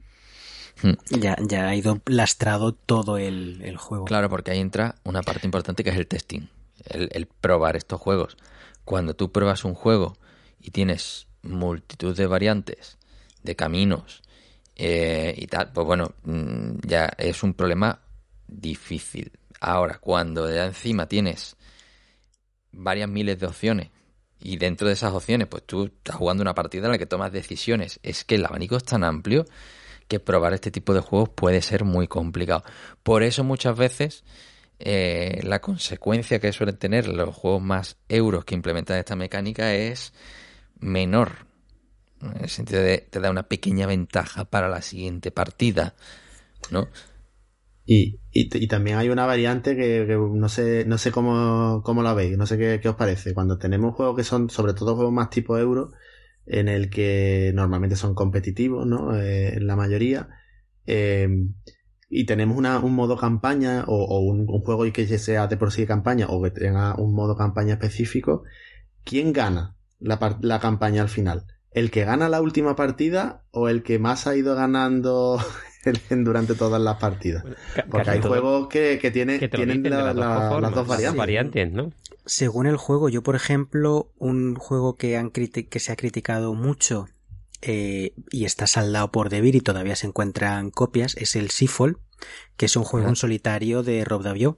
[0.83, 1.19] hmm.
[1.19, 4.05] ya, ya ha ido lastrado todo el, el, juego.
[4.05, 6.47] Claro, porque ahí entra una parte importante que es el testing,
[6.85, 8.37] el, el probar estos juegos.
[8.85, 10.17] Cuando tú pruebas un juego
[10.59, 12.97] y tienes multitud de variantes,
[13.43, 14.21] de caminos
[14.75, 17.99] eh, y tal, pues bueno, mm, ya es un problema
[18.47, 21.55] difícil Ahora, cuando ya encima tienes
[22.71, 23.89] varias miles de opciones
[24.39, 27.31] y dentro de esas opciones, pues tú estás jugando una partida en la que tomas
[27.31, 29.45] decisiones, es que el abanico es tan amplio
[30.07, 32.63] que probar este tipo de juegos puede ser muy complicado.
[33.03, 34.23] Por eso muchas veces
[34.79, 40.11] eh, la consecuencia que suelen tener los juegos más euros que implementan esta mecánica es
[40.79, 41.50] menor.
[42.21, 45.95] En el sentido de te da una pequeña ventaja para la siguiente partida.
[46.69, 46.87] ¿No?
[47.85, 52.37] Y, y, también hay una variante que, no sé, no sé cómo, cómo la veis,
[52.37, 53.33] no sé qué, qué, os parece.
[53.33, 55.91] Cuando tenemos juegos que son, sobre todo juegos más tipo euro,
[56.45, 59.15] en el que normalmente son competitivos, ¿no?
[59.15, 60.29] Eh, en la mayoría.
[60.85, 61.27] Eh,
[62.09, 65.85] y tenemos una, un modo campaña o, un, un, juego que sea de por sí
[65.85, 68.43] campaña o que tenga un modo campaña específico,
[69.05, 71.45] ¿quién gana la, la campaña al final?
[71.71, 75.39] ¿El que gana la última partida o el que más ha ido ganando
[76.09, 77.43] durante todas las partidas.
[77.89, 79.39] Porque hay juegos que, que, tienen
[79.89, 81.71] las, dos variantes.
[81.71, 81.91] ¿no?
[82.25, 87.07] Según el juego, yo por ejemplo, un juego que, han que se ha criticado mucho
[87.61, 91.97] eh, y está saldado por Debir y todavía se encuentran copias es el Seafall,
[92.57, 94.57] que es un juego en solitario de Rob Davio.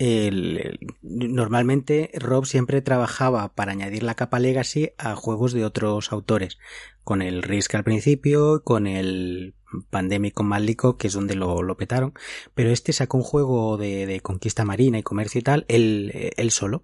[0.00, 6.56] El, normalmente Rob siempre trabajaba para añadir la capa Legacy a juegos de otros autores,
[7.04, 9.54] con el Risk al principio, con el
[9.90, 12.14] Pandemic Málico, que es donde lo, lo, petaron,
[12.54, 16.50] pero este sacó un juego de, de, conquista marina y comercio y tal, él, él
[16.50, 16.82] solo.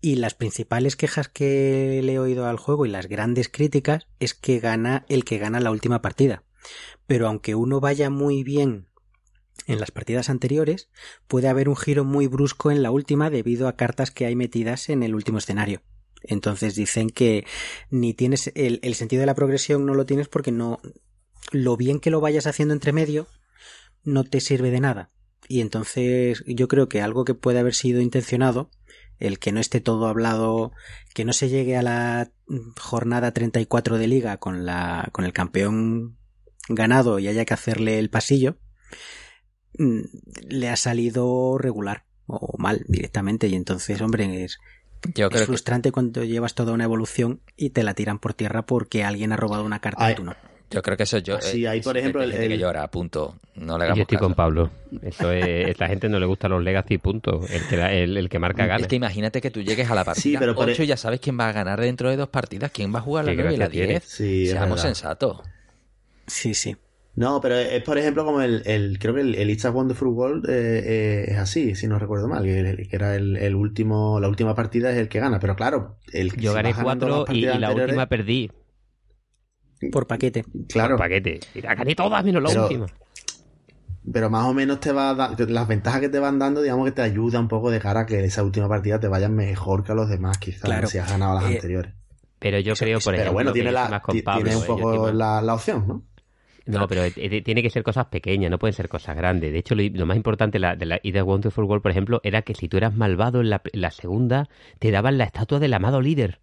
[0.00, 4.34] Y las principales quejas que le he oído al juego y las grandes críticas es
[4.34, 6.42] que gana el que gana la última partida.
[7.06, 8.89] Pero aunque uno vaya muy bien
[9.66, 10.88] en las partidas anteriores,
[11.26, 14.88] puede haber un giro muy brusco en la última debido a cartas que hay metidas
[14.88, 15.82] en el último escenario.
[16.22, 17.46] Entonces dicen que
[17.90, 20.80] ni tienes el, el, sentido de la progresión no lo tienes porque no
[21.50, 23.26] lo bien que lo vayas haciendo entre medio
[24.04, 25.10] no te sirve de nada.
[25.48, 28.70] Y entonces yo creo que algo que puede haber sido intencionado,
[29.18, 30.72] el que no esté todo hablado,
[31.14, 32.30] que no se llegue a la
[32.78, 36.16] jornada 34 de liga con la con el campeón
[36.68, 38.58] ganado y haya que hacerle el pasillo,
[39.76, 44.58] le ha salido regular o mal directamente y entonces, hombre, es,
[45.14, 49.32] es frustrante cuando llevas toda una evolución y te la tiran por tierra porque alguien
[49.32, 50.36] ha robado una carta y tú no.
[50.70, 51.40] Yo creo que eso yo.
[51.40, 53.34] Sí, ahí por ejemplo el, que llora, punto.
[53.56, 54.70] No le Yo estoy con Pablo.
[55.02, 57.40] Eso es, la gente no le gusta los legacy, punto.
[57.48, 58.80] El que, el, que marca gana.
[58.80, 61.18] Es que imagínate que tú llegues a la partida sí, pero 8 y ya sabes
[61.18, 63.56] quién va a ganar dentro de dos partidas, quién va a jugar la 9 y
[63.56, 64.04] la 10.
[64.04, 65.40] Sí, Seamos sensatos.
[66.28, 66.76] Sí, sí.
[67.20, 70.08] No, pero es por ejemplo como el, el creo que el, el It's a Wonderful
[70.08, 74.18] World eh, eh, es así, si no recuerdo mal, que, que era el, el, último,
[74.20, 77.58] la última partida es el que gana, pero claro, el yo gané cuatro y, y,
[77.58, 78.50] la última perdí
[79.92, 80.46] por paquete.
[80.70, 82.86] Claro, por paquete, la gané todas menos la pero, última.
[84.10, 86.92] Pero más o menos te va a las ventajas que te van dando, digamos que
[86.92, 89.92] te ayuda un poco de cara a que esa última partida te vaya mejor que
[89.92, 90.88] a los demás, quizás, claro.
[90.88, 91.92] si has ganado las eh, anteriores.
[92.38, 94.56] Pero yo creo, por ejemplo, pero bueno, tiene, que la, más con ti- Pablo, tiene
[94.56, 96.09] un poco la, la opción, ¿no?
[96.78, 99.52] No, pero eh, eh, tiene que ser cosas pequeñas, no pueden ser cosas grandes.
[99.52, 102.20] De hecho, lo, lo más importante de la, de la Ida Wonderful World, por ejemplo,
[102.24, 104.48] era que si tú eras malvado en la, en la segunda,
[104.78, 106.38] te daban la estatua del amado líder.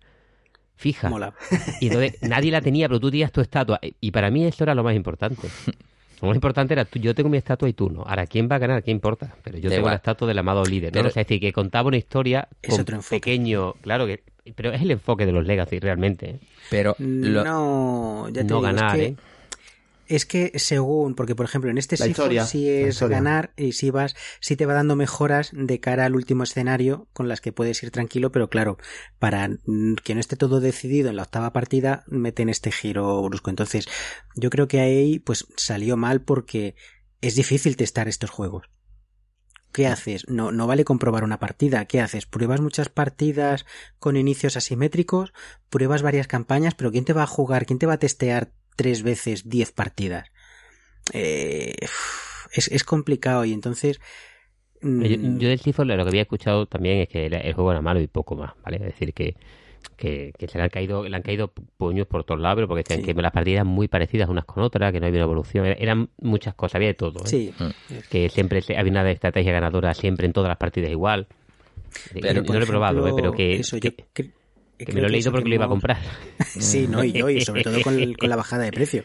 [0.76, 1.10] Fija.
[1.10, 1.34] Mola.
[1.82, 3.80] Y entonces nadie la tenía, pero tú tenías tu estatua.
[4.00, 5.48] Y para mí eso era lo más importante.
[6.22, 8.02] Lo más importante era, tú, yo tengo mi estatua y tú no.
[8.04, 8.84] Ahora, ¿quién va a ganar?
[8.84, 9.36] ¿Qué importa?
[9.44, 9.92] Pero yo tengo igual.
[9.94, 10.92] la estatua del amado líder.
[10.92, 11.00] ¿no?
[11.00, 13.20] Pero- O sea, es decir, que contaba una historia Es con otro enfoque.
[13.20, 13.74] pequeño...
[13.82, 14.24] Claro que...
[14.56, 16.30] Pero es el enfoque de los Legacy, realmente.
[16.30, 16.40] ¿eh?
[16.70, 19.16] Pero lo- No, ya te No digo, ganar, es que, ¿eh?
[20.08, 24.16] Es que según, porque por ejemplo en este sí la es ganar y si vas,
[24.40, 27.92] sí te va dando mejoras de cara al último escenario con las que puedes ir
[27.92, 28.78] tranquilo, pero claro,
[29.20, 29.50] para
[30.04, 33.50] que no esté todo decidido en la octava partida, meten este giro brusco.
[33.50, 33.88] Entonces,
[34.36, 36.76] yo creo que ahí pues salió mal porque
[37.22, 38.70] es difícil testar estos juegos.
[39.72, 40.28] ¿Qué haces?
[40.28, 41.86] No, no vale comprobar una partida.
[41.86, 42.26] ¿Qué haces?
[42.26, 43.66] ¿Pruebas muchas partidas
[44.00, 45.34] con inicios asimétricos?
[45.70, 46.74] ¿Pruebas varias campañas?
[46.74, 47.66] ¿Pero quién te va a jugar?
[47.66, 50.32] ¿Quién te va a testear tres veces diez partidas?
[51.14, 51.76] Eh,
[52.54, 54.00] es, es complicado y entonces...
[54.82, 57.72] mm, Yo, yo del Seafall lo que había escuchado también es que el, el juego
[57.72, 58.78] era malo y poco más, ¿vale?
[58.78, 59.36] Es decir, que,
[59.96, 62.84] que, que se le han caído le han caído puños por todos lados, pero porque
[62.84, 63.14] decían Sí.
[63.14, 65.76] que las partidas eran muy parecidas unas con otras, que no había una evolución, era-
[65.80, 67.28] eran muchas cosas, había de todo, ¿eh?
[67.30, 67.54] Sí,
[68.10, 71.28] Que siempre se- había una estrategia ganadora siempre en todas las partidas igual.
[72.14, 73.14] Pero, no por lo he probado, ¿eh?
[73.16, 74.32] pero que, eso, yo que, cre-
[74.86, 75.98] que me lo he leído porque que lo iba a comprar.
[76.60, 79.04] Sí, no, y yo, y sobre todo con, el- con la bajada de precio.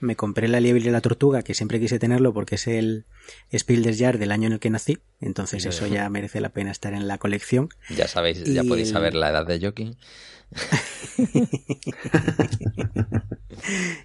[0.00, 3.06] Me compré la liebre y la tortuga, que siempre quise tenerlo porque es el
[3.56, 4.98] Spieldes Jar del año en el que nací.
[5.20, 7.68] Entonces eso ya merece la pena estar en la colección.
[7.90, 9.96] ya sabéis, ya Y podéis el- saber la edad de Joking.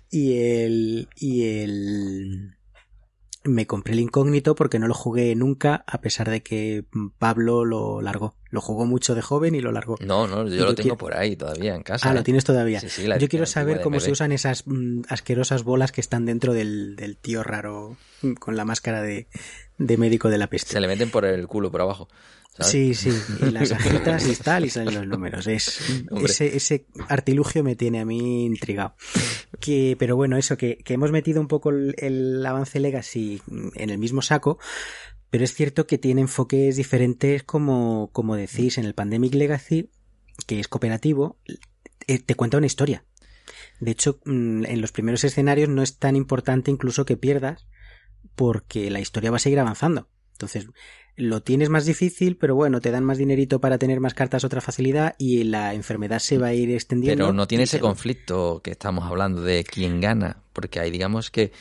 [0.09, 1.07] Y el.
[1.15, 2.55] Y el.
[3.43, 6.85] Me compré el incógnito porque no lo jugué nunca, a pesar de que
[7.19, 8.35] Pablo lo largó.
[8.53, 9.97] Lo jugó mucho de joven y lo largó.
[9.99, 12.07] No, no, yo Yo lo tengo quiero- por ahí todavía en casa.
[12.07, 12.15] Ah, ¿eh?
[12.17, 12.79] lo tienes todavía.
[12.81, 16.25] Sí, sí, la Yo quiero saber cómo se usan esas mm, asquerosas bolas que están
[16.27, 19.25] dentro del, del tío raro mm, con la máscara de,
[19.79, 20.73] de médico de la peste.
[20.73, 22.07] Se le meten por el culo por abajo.
[22.55, 22.71] ¿sabes?
[22.71, 23.09] Sí, sí,
[23.41, 25.47] y las agitas y tal, y salen los números.
[25.47, 25.79] Es,
[26.23, 28.93] ese, ese artilugio me tiene a mí intrigado.
[29.59, 33.41] Que, pero bueno, eso, que, que hemos metido un poco el, el avance Legacy
[33.73, 34.59] en el mismo saco,
[35.33, 39.89] pero es cierto que tiene enfoques diferentes, como, como decís, en el Pandemic Legacy,
[40.45, 41.39] que es cooperativo,
[42.05, 43.03] eh, te cuenta una historia.
[43.79, 47.65] De hecho, mm, en los primeros escenarios no es tan importante incluso que pierdas,
[48.35, 50.07] porque la historia va a seguir avanzando.
[50.33, 50.67] Entonces,
[51.15, 54.61] lo tienes más difícil, pero bueno, te dan más dinerito para tener más cartas, otra
[54.61, 57.23] facilidad, y la enfermedad se va a ir extendiendo.
[57.25, 61.31] Pero no tiene ese se- conflicto que estamos hablando de quién gana, porque hay, digamos
[61.31, 61.51] que,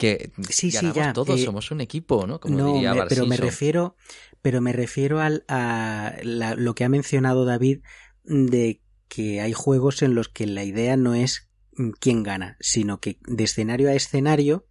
[0.00, 2.40] que Sí, sí, ya, todos, eh, somos un equipo, ¿no?
[2.40, 3.96] Como no, diría me- pero me refiero,
[4.42, 7.80] pero me refiero al, a la- lo que ha mencionado David
[8.24, 12.98] de que hay juegos en los que la idea no es mm, quién gana, sino
[13.00, 14.66] que de escenario a escenario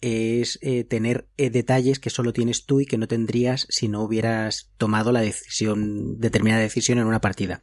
[0.00, 4.02] es eh, tener eh, detalles que solo tienes tú y que no tendrías si no
[4.02, 7.62] hubieras tomado la decisión, determinada decisión en una partida.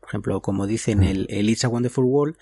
[0.00, 2.40] Por ejemplo, como dicen el, el It's a Wonderful World, mm,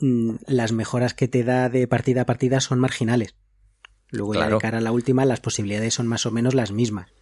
[0.00, 3.34] las mejoras que te da de partida a partida son marginales.
[4.12, 4.56] Luego ya Claro.
[4.56, 7.12] de cara a la última las posibilidades son más o menos las mismas.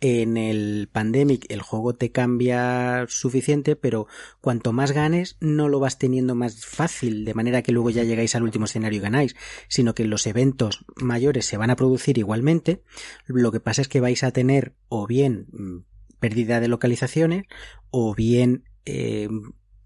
[0.00, 4.06] En el Pandemic el juego te cambia suficiente, pero
[4.40, 8.34] cuanto más ganes no lo vas teniendo más fácil, de manera que luego ya llegáis
[8.34, 9.36] al último escenario y ganáis,
[9.68, 12.82] sino que los eventos mayores se van a producir igualmente.
[13.26, 15.78] Lo que pasa es que vais a tener o bien mm,
[16.18, 17.44] pérdida de localizaciones
[17.90, 19.28] o bien eh,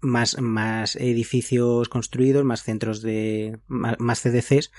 [0.01, 4.71] más, más edificios construidos, más centros de más, más CDCs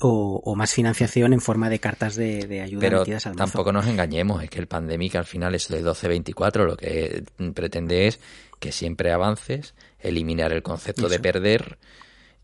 [0.00, 3.72] o, o más financiación en forma de cartas de, de ayuda Pero metidas al tampoco
[3.72, 8.20] nos engañemos, es que el Pandemic al final es de 12-24, lo que pretende es
[8.58, 11.78] que siempre avances, eliminar el concepto de perder,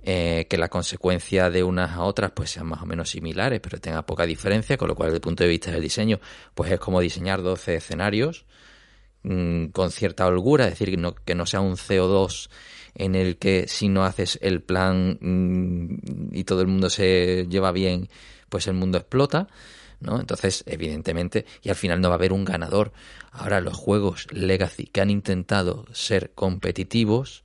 [0.05, 3.81] eh, que la consecuencia de unas a otras pues sean más o menos similares, pero
[3.81, 6.21] tenga poca diferencia, con lo cual desde el punto de vista del diseño,
[6.55, 8.45] pues es como diseñar 12 escenarios
[9.23, 12.49] mm, con cierta holgura, es decir, que no, que no sea un CO2
[12.95, 17.73] en el que si no haces el plan mm, y todo el mundo se lleva
[17.73, 18.09] bien,
[18.49, 19.49] pues el mundo explota,
[20.01, 20.21] ¿no?
[20.21, 22.93] Entonces, evidentemente, y al final no va a haber un ganador.
[23.31, 27.45] Ahora, los juegos Legacy que han intentado ser competitivos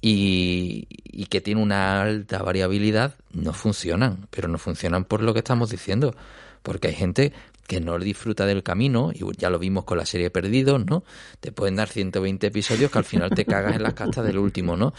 [0.00, 5.40] y, y que tienen una alta variabilidad, no funcionan, pero no funcionan por lo que
[5.40, 6.14] estamos diciendo,
[6.62, 7.32] porque hay gente
[7.68, 11.04] que no disfruta del camino, y ya lo vimos con la serie Perdidos, ¿no?
[11.38, 14.76] Te pueden dar 120 episodios que al final te cagas en las castas del último,
[14.76, 14.94] ¿no?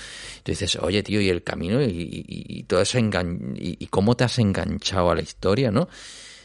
[0.45, 2.25] Dices, oye, tío, y el camino, y, y-
[2.59, 5.89] y todo eso, engan y, y cómo te has enganchado a la historia, ¿no?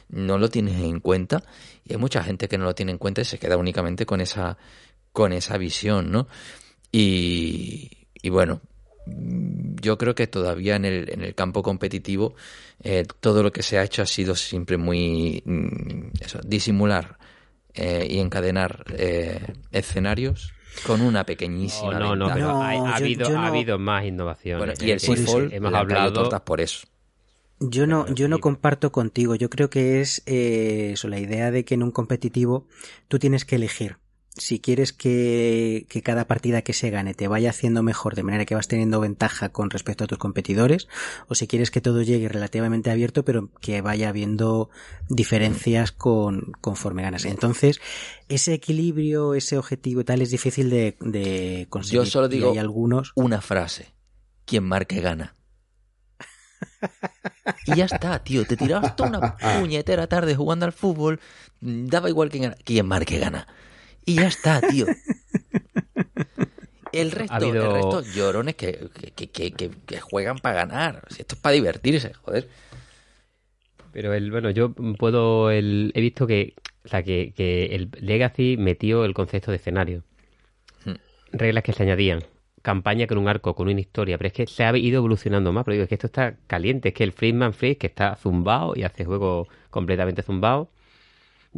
[0.09, 1.45] No lo tienes en cuenta,
[1.85, 4.21] y hay mucha gente que no lo tiene en cuenta y se queda únicamente con
[4.21, 4.57] esa,
[5.13, 6.27] con esa visión, ¿no?
[6.91, 7.91] Y,
[8.23, 8.61] y bueno,
[9.07, 12.35] yo creo que todavía en el, en el campo competitivo
[12.83, 17.19] eh, todo lo que se ha hecho ha sido siempre muy mm, eso, disimular
[17.75, 19.41] eh, y encadenar eh,
[19.73, 20.53] escenarios
[20.87, 23.47] con una pequeñísima No, no, no, pero No, ha, ha yo- habido, yo ha no-
[23.47, 24.59] habido más innovaciones.
[24.59, 26.87] Bueno, y el que Seafall hemos hablado tortas por eso.
[27.61, 29.37] Yo no, yo no comparto contigo.
[29.37, 32.67] Yo creo que es eh, eso, la idea de que en un competitivo
[33.09, 33.97] tú tienes que elegir.
[34.37, 38.45] Si quieres que, que cada partida que se gane te vaya haciendo mejor de manera
[38.45, 40.89] que vas teniendo ventaja con respecto a tus competidores,
[41.29, 44.71] o si quieres que todo llegue relativamente abierto, pero que vaya habiendo
[45.09, 47.27] diferencias con, conforme ganas.
[47.27, 47.81] Entonces,
[48.29, 52.01] ese equilibrio, ese objetivo y tal es difícil de, de conseguir.
[52.01, 53.13] Yo solo digo hay algunos.
[53.15, 53.95] una frase.
[54.45, 55.37] Quien marque gana.
[57.67, 58.45] Y ya está, tío.
[58.47, 61.21] Te tirabas toda una puñetera tarde jugando al fútbol.
[61.61, 62.57] Daba igual quien gana.
[62.65, 63.47] Quien marque gana.
[64.07, 64.87] Y ya está, tío.
[66.93, 71.03] El resto, habido- el resto llorones que, que, que, que- que juegan para ganar.
[71.11, 72.49] Si esto es para divertirse, joder.
[73.93, 78.57] Pero el, bueno, yo puedo, el, he visto que, o sea, que, que el Legacy
[78.59, 80.03] metió el concepto de escenario.
[80.85, 80.95] Hmm.
[81.33, 82.25] Reglas que se añadían.
[82.63, 84.17] Campaña con un arco, con una historia.
[84.19, 85.65] Pero es que se ha ido evolucionando más.
[85.65, 86.89] Pero digo, es que esto está caliente.
[86.89, 90.71] Es que el Freeman Freeze, que está zumbado y hace juego completamente zumbado.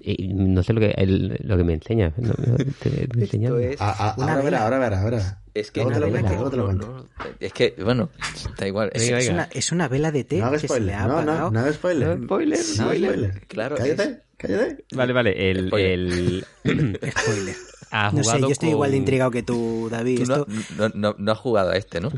[0.00, 2.12] Y no sé lo que, el- lo que me enseña.
[2.16, 3.58] No, no, te- te enseñando.
[3.78, 5.42] A- a- Una ahora verás, ahora verás, ahora.
[5.54, 7.06] Es que una vela no, no,
[7.40, 8.10] es que, bueno,
[8.58, 8.90] da igual.
[8.92, 9.42] Es- Venga, Es venga.
[9.44, 11.50] una, es una vela de té No hagas que se le spoiler, ha no, no,
[11.50, 12.18] no hagas spoiler.
[12.18, 13.40] No, spoiler, No spoiler.
[13.48, 14.84] claro, Cállate, cállate.
[14.94, 15.50] Vale, vale.
[15.50, 15.90] El, Spoiler.
[15.92, 16.44] el,
[17.18, 17.56] Spoiler.
[17.90, 20.24] ha No sé, yo estoy con- igual de intrigado que tú, David.
[20.24, 20.46] Tú no, Esto...
[20.76, 22.10] no, no, no has jugado a este, ¿no?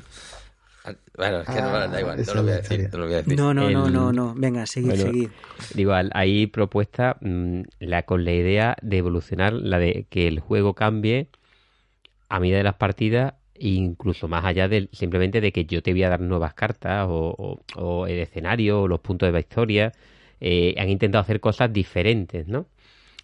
[1.17, 3.15] Bueno, es que no, Ah, da igual, no lo voy a decir, no lo voy
[3.15, 3.37] a decir.
[3.37, 4.35] No, no, no, El- no, no.
[4.37, 5.31] Venga, seguid, Bueno, seguid.
[5.75, 10.75] Digo, hay propuesta mm, la, con la idea de evolucionar, la de que el juego
[10.75, 11.29] cambie
[12.29, 15.93] a medida de las partidas, e incluso más allá del simplemente de que yo te
[15.93, 19.41] voy a dar nuevas cartas o, o- o el escenario o los puntos de la
[19.41, 19.93] historia.
[20.41, 22.67] Eh, han intentado hacer cosas diferentes, ¿no?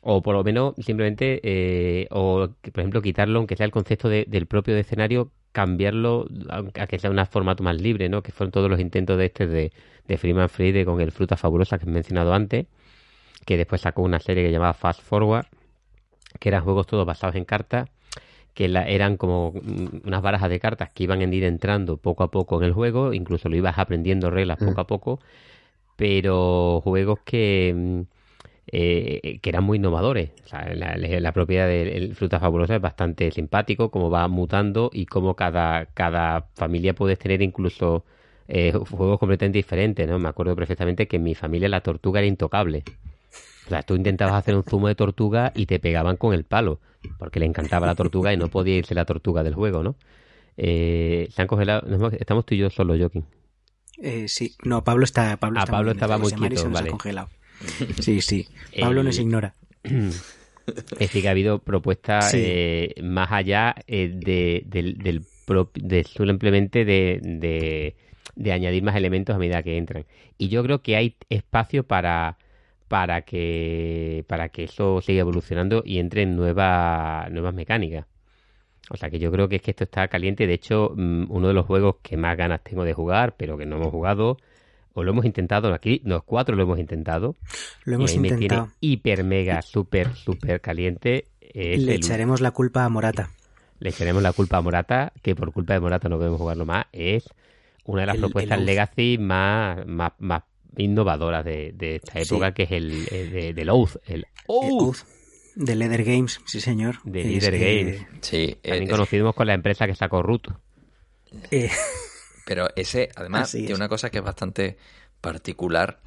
[0.02, 4.26] O por lo menos simplemente, eh, o por ejemplo, quitarlo, aunque sea el concepto de-
[4.28, 8.22] del propio escenario, cambiarlo a que sea un formato más libre, ¿no?
[8.24, 9.72] Que fueron todos los intentos de este de,
[10.08, 12.66] de Freeman Friede con el Fruta Fabulosa que he mencionado antes,
[13.46, 15.46] que después sacó una serie que llamaba Fast Forward,
[16.40, 17.88] que eran juegos todos basados en cartas,
[18.52, 22.24] que la- eran como mm, unas barajas de cartas que iban a ir entrando poco
[22.24, 25.20] a poco en el juego, incluso lo ibas aprendiendo reglas poco a poco,
[25.96, 28.00] pero juegos que, mm,
[28.66, 30.30] eh, que eran muy innovadores.
[30.44, 35.06] O sea, la, la propiedad del Fruta Fabulosa es bastante simpático, cómo va mutando y
[35.06, 38.04] cómo cada, cada familia puedes tener incluso
[38.48, 40.08] eh, juegos completamente diferentes.
[40.08, 40.18] ¿no?
[40.18, 42.82] Me acuerdo perfectamente que en mi familia la tortuga era intocable.
[43.66, 46.80] O sea, tú intentabas hacer un zumo de tortuga y te pegaban con el palo,
[47.18, 49.94] porque le encantaba la tortuga y no podía irse la tortuga del juego, ¿no?
[50.56, 53.24] Eh, se han congelado, estamos tú y yo solo, Joaquín.
[53.98, 55.36] Eh, sí, no, Pablo está.
[55.38, 56.90] Pablo Ah, está Pablo bien, estaba muy quieto, se vale.
[56.90, 57.28] congelado.
[58.00, 58.46] Sí, sí.
[58.80, 59.54] Pablo nos ignora.
[60.92, 62.38] Es decir, que ha habido propuestas Sí.
[62.40, 67.96] eh, más allá eh, de, del, del pro- de simplemente de, de,
[68.34, 70.06] de añadir más elementos a medida que entran.
[70.38, 72.38] Y yo creo que hay espacio para
[72.88, 78.06] para que para que eso siga evolucionando y entre en nuevas nuevas mecánicas.
[78.90, 80.46] O sea que yo creo que es que esto está caliente.
[80.46, 83.66] De hecho, mm, uno de los juegos que más ganas tengo de jugar, pero que
[83.66, 84.38] no hemos jugado,
[84.94, 87.36] o lo hemos intentado aquí, los cuatro lo hemos intentado,
[87.84, 88.62] Lo hemos y ahí me intentado.
[88.64, 91.26] tiene hiper, mega, súper, súper caliente.
[91.40, 93.30] Es Le el- echaremos la culpa a Morata.
[93.80, 96.86] le echaremos la culpa a Morata, que por culpa de Morata no podemos jugarlo más.
[96.92, 97.28] Es
[97.84, 98.64] una de las El- propuestas el.
[98.66, 100.42] Legacy más, más, más
[100.76, 102.20] innovadoras de, de esta Sí.
[102.34, 103.96] época, que es el, el de, del Oath.
[104.06, 104.98] El Eh, Oath
[105.56, 106.96] de Leather Games, sí señor.
[107.04, 108.06] de eh, Games.
[108.22, 110.48] Sí, También eh, conocimos con la empresa que sacó Root.
[111.50, 111.68] eh,
[112.44, 113.78] Pero ese, además, Así tiene es.
[113.80, 114.76] una cosa que es bastante
[115.20, 116.00] particular,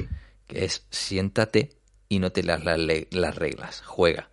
[0.48, 1.70] que es siéntate
[2.10, 4.30] y no te las, le- las reglas, juega.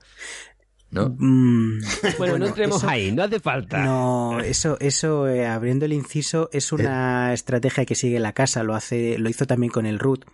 [0.94, 1.14] ¿No?
[1.18, 1.80] mm,
[2.18, 3.78] Bueno, no entremos eso- ahí, no hace falta.
[3.84, 8.74] No, eso, eso eh, abriendo el inciso, es una estrategia que sigue la casa, lo
[8.74, 10.24] hace, lo hizo también con el root.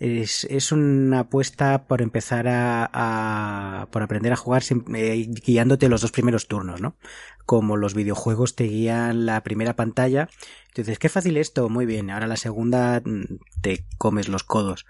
[0.00, 4.62] Es, es una apuesta por empezar a, a- por aprender a jugar
[4.94, 6.96] eh, guiándote los dos primeros turnos, ¿no?
[7.44, 10.28] Como los videojuegos te guían la primera pantalla,
[10.68, 13.24] entonces qué fácil esto, muy bien, ahora la segunda mm,
[13.60, 14.86] te comes los codos.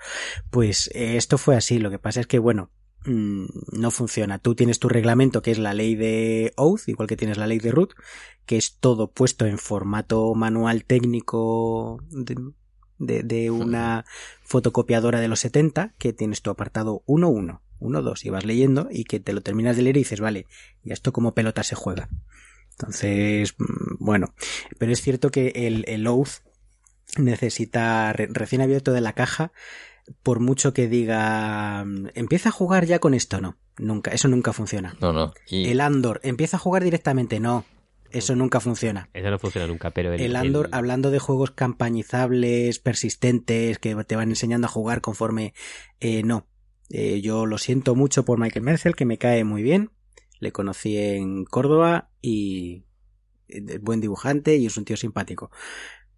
[0.51, 2.71] Pues eh, esto fue así, lo que pasa es que bueno,
[3.05, 4.39] mm, no funciona.
[4.39, 7.59] Tú tienes tu reglamento, que es la ley de Oath, igual que tienes la ley
[7.59, 7.95] de root,
[8.47, 12.37] que es todo puesto en formato manual técnico de,
[12.99, 14.05] de- de una
[14.43, 19.21] fotocopiadora de los 70, que tienes tu apartado 1.1, 1.2, y vas leyendo y que
[19.21, 20.47] te lo terminas de leer y dices, vale,
[20.83, 22.09] ¿y esto como pelota se juega?
[22.73, 24.35] Entonces, mm, bueno,
[24.79, 26.41] pero es cierto que el, el Oath
[27.17, 29.53] necesita recién abierto de la caja,
[30.23, 34.53] por mucho que diga mm, empieza a jugar ya con esto, no, nunca, eso nunca
[34.53, 34.97] funciona.
[35.01, 35.33] No, no.
[35.51, 37.65] El Andor empieza a jugar directamente, no,
[38.11, 39.11] eso nunca funciona.
[39.13, 44.31] Eso no funciona nunca, pero el, Andor, hablando de juegos campañizables, persistentes, que te van
[44.31, 45.55] enseñando a jugar conforme,
[46.01, 46.47] eh, no.
[46.91, 49.91] Eh, yo lo siento mucho por Michael Mercel, que me cae muy bien.
[50.41, 52.85] Le conocí en Córdoba y
[53.49, 55.51] es buen dibujante y es un tío simpático.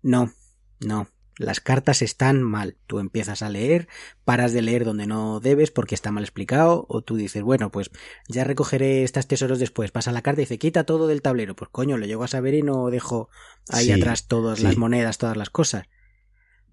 [0.03, 0.33] No,
[0.81, 1.09] no,
[1.41, 2.77] las cartas están mal.
[2.87, 3.89] Tú empiezas a leer,
[4.25, 7.91] paras de leer donde no debes porque está mal explicado, o tú dices, bueno, pues
[8.29, 9.91] ya recogeré estos tesoros después.
[9.91, 11.57] Pasa la carta y dice, quita todo del tablero.
[11.57, 13.31] Pues coño, lo llego a saber y no dejo
[13.71, 15.85] ahí atrás todas las monedas, todas las cosas.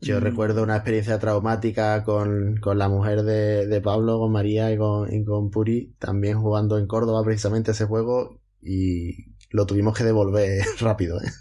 [0.01, 0.23] Yo mm.
[0.23, 5.49] recuerdo una experiencia traumática con, la mujer de, Pablo, con María y con, y con
[5.49, 11.21] Puri, también jugando en Córdoba precisamente ese juego y lo tuvimos que devolver rápido.
[11.21, 11.31] ¿eh?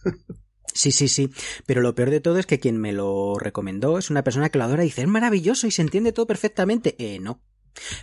[0.76, 1.30] Sí, sí, sí.
[1.64, 4.58] Pero lo peor de todo es que quien me lo recomendó es una persona que
[4.58, 6.94] lo adora y dice, es maravilloso y se entiende todo perfectamente.
[6.98, 7.40] Eh, no.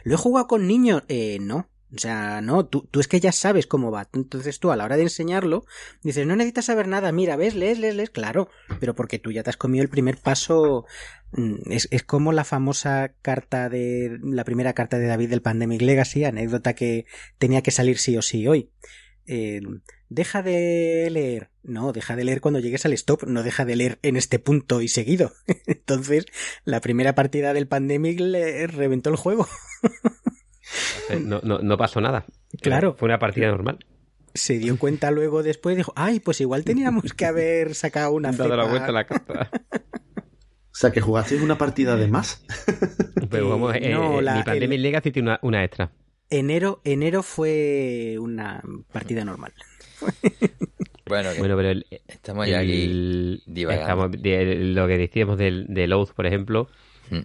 [0.04, 1.04] ¿Lo he jugado con niños?
[1.08, 1.70] Eh, no.
[1.96, 4.10] O sea, no, tú, tú es que ya sabes cómo va.
[4.14, 5.66] Entonces tú a la hora de enseñarlo,
[6.02, 8.50] dices, no necesitas saber nada, mira, ves, lees, lees, lees, claro,
[8.80, 10.86] pero porque tú ya te has comido el primer paso.
[11.34, 15.84] Mm, es, es como la famosa carta de, la primera carta de David del Pandemic
[15.84, 17.06] Legacy, anécdota que
[17.38, 18.72] tenía que salir sí o sí hoy.
[19.28, 19.62] Eh,
[20.14, 21.50] deja de leer.
[21.64, 24.82] No, deja de leer cuando llegues al stop, no deja de leer en este punto
[24.82, 25.32] y seguido.
[25.68, 26.26] Entonces,
[26.66, 29.48] la primera partida del Pandemic le reventó el juego.
[31.22, 32.26] no, no, no pasó nada.
[32.62, 32.96] Claro.
[32.98, 33.80] Fue una partida normal.
[34.34, 38.32] Se dio cuenta luego después y dijo, ay, pues igual teníamos que haber sacado una
[38.34, 39.50] Dado la vuelta a la carta.
[39.72, 42.44] O sea, que jugasteis una partida de más.
[43.30, 45.92] Pero vamos, eh, no, eh, mi Pandemic Legacy tiene una, una extra.
[46.30, 49.54] Enero, enero fue una partida normal.
[51.08, 56.68] bueno, pero estamos ya aquí estamos, lo que decíamos del, del Oath, por ejemplo,
[57.10, 57.22] hmm.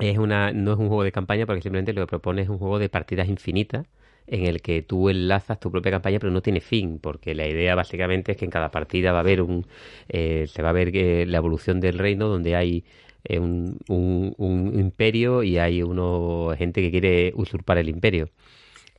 [0.00, 2.58] es una, no es un juego de campaña porque simplemente lo que propone es un
[2.58, 3.86] juego de partidas infinitas
[4.26, 7.74] en el que tú enlazas tu propia campaña pero no tiene fin porque la idea
[7.74, 9.66] básicamente es que en cada partida va a haber un
[10.08, 12.84] eh, se va a ver eh, la evolución del reino donde hay
[13.24, 18.30] eh, un, un, imperio y hay uno gente que quiere usurpar el imperio.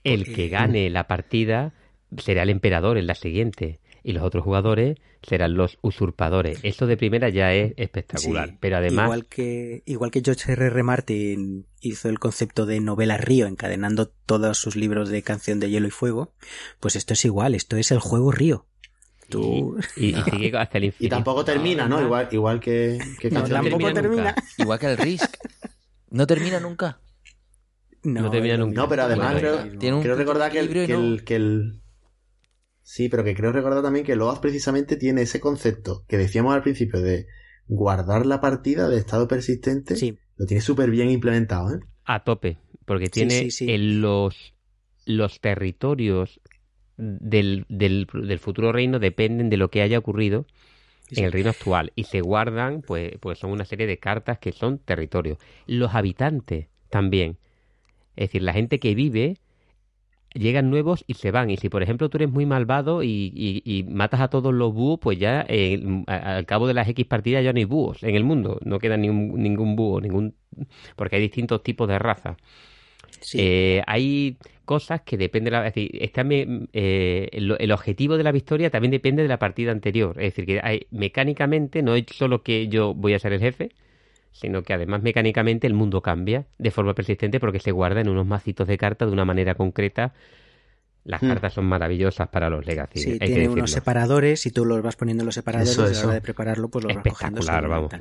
[0.04, 1.74] El que gane la partida
[2.18, 6.60] será el emperador en la siguiente y los otros jugadores serán los usurpadores.
[6.64, 9.06] Esto de primera ya es espectacular, pero además...
[9.06, 10.68] Igual que, igual que George R.
[10.68, 10.84] R.
[10.84, 15.88] Martin hizo el concepto de novela río, encadenando todos sus libros de canción de hielo
[15.88, 16.34] y fuego,
[16.80, 18.66] pues esto es igual, esto es el juego río.
[19.30, 19.78] Tú...
[19.98, 21.06] Y, sigue hasta el infinito.
[21.06, 22.02] Y tampoco termina, ¿no?
[22.02, 24.36] Igual, igual que, que no, tampoco termina.
[24.58, 25.36] Igual que el Risk.
[26.10, 27.00] No termina nunca.
[28.02, 28.82] No, termina nunca.
[28.82, 31.82] No, pero además creo, recordar que el, que el
[32.92, 36.64] Sí, pero que creo recordar también que Loaz precisamente tiene ese concepto que decíamos al
[36.64, 37.28] principio de
[37.68, 39.96] guardar la partida de estado persistente.
[39.96, 40.18] Sí.
[40.38, 41.80] Lo tiene súper bien implementado, ¿eh?
[42.06, 44.56] A tope, porque tiene los,
[45.06, 46.42] los territorios
[46.98, 50.48] del, del, del, futuro reino dependen de lo que haya ocurrido
[51.12, 54.52] en el reino actual y se guardan, pues, pues son una serie de cartas que
[54.52, 55.38] son territorios.
[55.68, 57.38] Los habitantes también.
[58.16, 59.38] Es decir, la gente que vive
[60.34, 61.50] llegan nuevos y se van.
[61.50, 65.20] Y si, por ejemplo, tú eres muy malvado y, matas a todos los búhos, pues
[65.20, 68.60] ya eh, al cabo de las X partidas ya no hay búhos en el mundo.
[68.64, 70.36] No queda ningún, ningún búho, ningún
[70.96, 72.38] porque hay distintos tipos de razas.
[73.34, 75.68] Eh, hay cosas que dependen de la...
[75.68, 80.16] Es decir, eh, el, objetivo de la victoria también depende de la partida anterior.
[80.20, 83.72] Es decir, que hay, mecánicamente no es solo que yo voy a ser el jefe,
[84.32, 88.26] sino que además mecánicamente el mundo cambia de forma persistente porque se guarda en unos
[88.26, 90.14] macitos de cartas de una manera concreta.
[91.04, 91.28] Las hmm.
[91.28, 93.00] cartas son maravillosas para los Legacy.
[93.00, 96.14] Sí, tiene unos separadores y tú los vas poniendo los separadores y a la hora
[96.14, 97.42] de prepararlo pues los vas cogiendo.
[97.68, 97.92] vamos.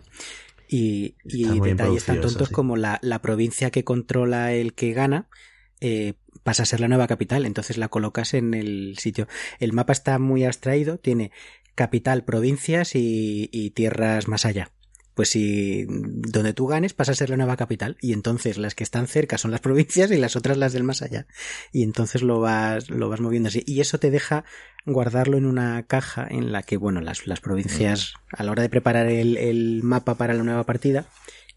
[0.70, 5.26] Y, y detalles tan tontos como la, la, provincia que controla el que gana
[5.81, 9.29] eh, pasa a ser la nueva capital, entonces la colocas en el sitio.
[9.61, 11.31] El mapa está muy abstraído, tiene
[11.74, 14.72] capital, provincias y tierras más allá
[15.19, 18.85] pues si donde tú ganes pasa a ser la nueva capital y entonces las que
[18.85, 21.27] están cerca son las provincias y las otras las del más allá
[21.73, 24.45] y entonces lo vas lo vas moviendo así y eso te deja
[24.87, 28.69] guardarlo en una caja en la que bueno las, las provincias a la hora de
[28.69, 31.07] preparar el, mapa para la nueva partida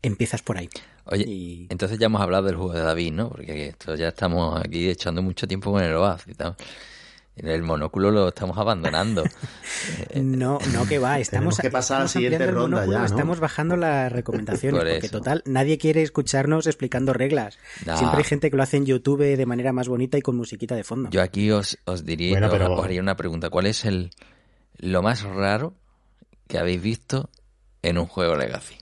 [0.02, 0.68] empiezas por ahí
[1.06, 3.30] Oye, entonces ya hemos hablado del juego de David, ¿no?
[3.30, 6.56] Porque esto ya estamos aquí echando mucho tiempo con el OAZ y tal.
[7.36, 9.24] El monóculo lo estamos abandonando.
[10.16, 11.20] no, no que va.
[11.20, 13.06] Estamos, que pasar a la siguiente ronda ya, ¿no?
[13.06, 14.82] Estamos bajando las recomendaciones.
[14.82, 17.58] porque total, nadie quiere escucharnos explicando reglas.
[17.84, 20.76] Siempre hay gente que lo hace en YouTube de manera más bonita y con musiquita
[20.76, 21.10] de fondo.
[21.10, 23.50] Yo aquí os, os diría, os haría una pregunta.
[23.50, 24.12] ¿Cuál es el
[24.78, 25.74] lo más raro
[26.48, 27.30] que habéis visto
[27.82, 28.76] en un juego Legacy?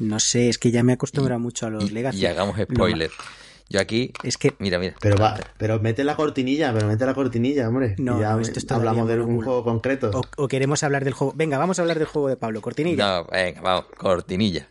[0.00, 2.18] No sé, es que ya me he acostumbrado mucho a los Legacy.
[2.18, 3.10] Y hagamos spoiler.
[3.68, 4.12] Yo aquí.
[4.24, 4.54] Es que.
[4.58, 4.96] Mira, mira.
[5.00, 7.94] Pero va, pero mete la cortinilla, pero mete la cortinilla, hombre.
[7.98, 10.10] No, ya esto hablamos de un juego concreto.
[10.12, 11.32] O, o, queremos hablar del juego.
[11.36, 12.60] Venga, vamos a hablar del juego de Pablo.
[12.60, 13.18] Cortinilla.
[13.18, 14.66] No, venga, vamos, cortinilla.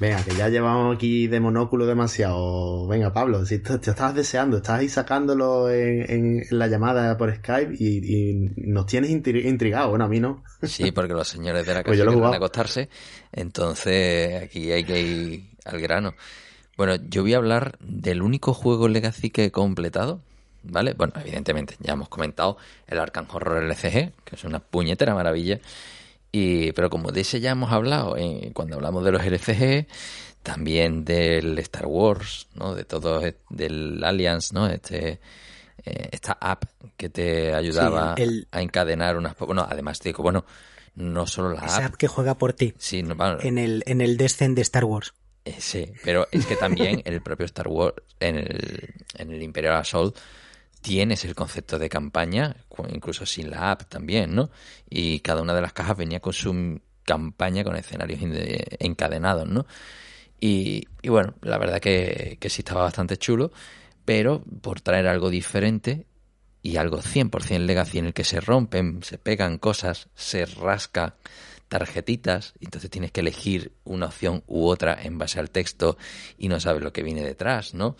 [0.00, 2.86] Venga, que ya llevamos aquí de monóculo demasiado.
[2.86, 8.50] Venga, Pablo, si te, estabas deseando, estás ahí sacándolo en, la llamada por Skype y,
[8.56, 9.90] nos tienes intrigado.
[9.90, 10.42] Bueno, a mí no.
[10.62, 12.88] Sí, porque los señores de la pues casa quieren acostarse.
[13.30, 16.14] Entonces, aquí hay que ir al grano.
[16.78, 20.22] Bueno, yo voy a hablar del único juego Legacy que he completado.
[20.62, 20.94] ¿Vale?
[20.94, 25.60] Bueno, evidentemente, ya hemos comentado el Arkham Horror LCG, que es una puñetera maravilla.
[26.32, 29.86] Y, pero como de ese ya hemos hablado eh, cuando hablamos de los LCG,
[30.42, 32.74] también del Star Wars, ¿no?
[32.74, 34.68] De todo, e, del Alliance, ¿no?
[34.68, 35.20] Este,
[35.84, 36.64] eh, esta app
[36.96, 39.36] que te ayudaba a encadenar unas...
[39.38, 40.44] Bueno, además digo, bueno,
[40.94, 42.74] no solo la esa app, que juega por ti.
[42.78, 43.04] Sí,
[43.40, 45.14] en el, en el Descent de Star Wars.
[45.44, 49.76] Eh, sí, pero es que también el propio Star Wars, en el, en el Imperial
[49.76, 50.16] Assault,
[50.80, 52.56] tienes el concepto de campaña,
[52.88, 54.50] incluso sin la app también, ¿no?
[54.88, 58.20] Y cada una de las cajas venía con su campaña con escenarios
[58.78, 59.66] encadenados, ¿no?
[60.40, 63.52] Y, bueno, la verdad que, que sí estaba bastante chulo,
[64.04, 66.06] pero por traer algo diferente
[66.62, 71.16] y algo 100% legacy en el que se rompen, se pegan cosas, se rasca
[71.68, 75.98] tarjetitas, entonces tienes que elegir una opción u otra en base al texto
[76.38, 77.96] y no sabes lo que viene detrás, ¿no?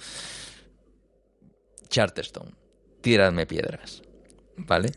[1.88, 2.59] Charterstone
[3.01, 4.03] tiradme piedras.
[4.57, 4.90] ¿Vale?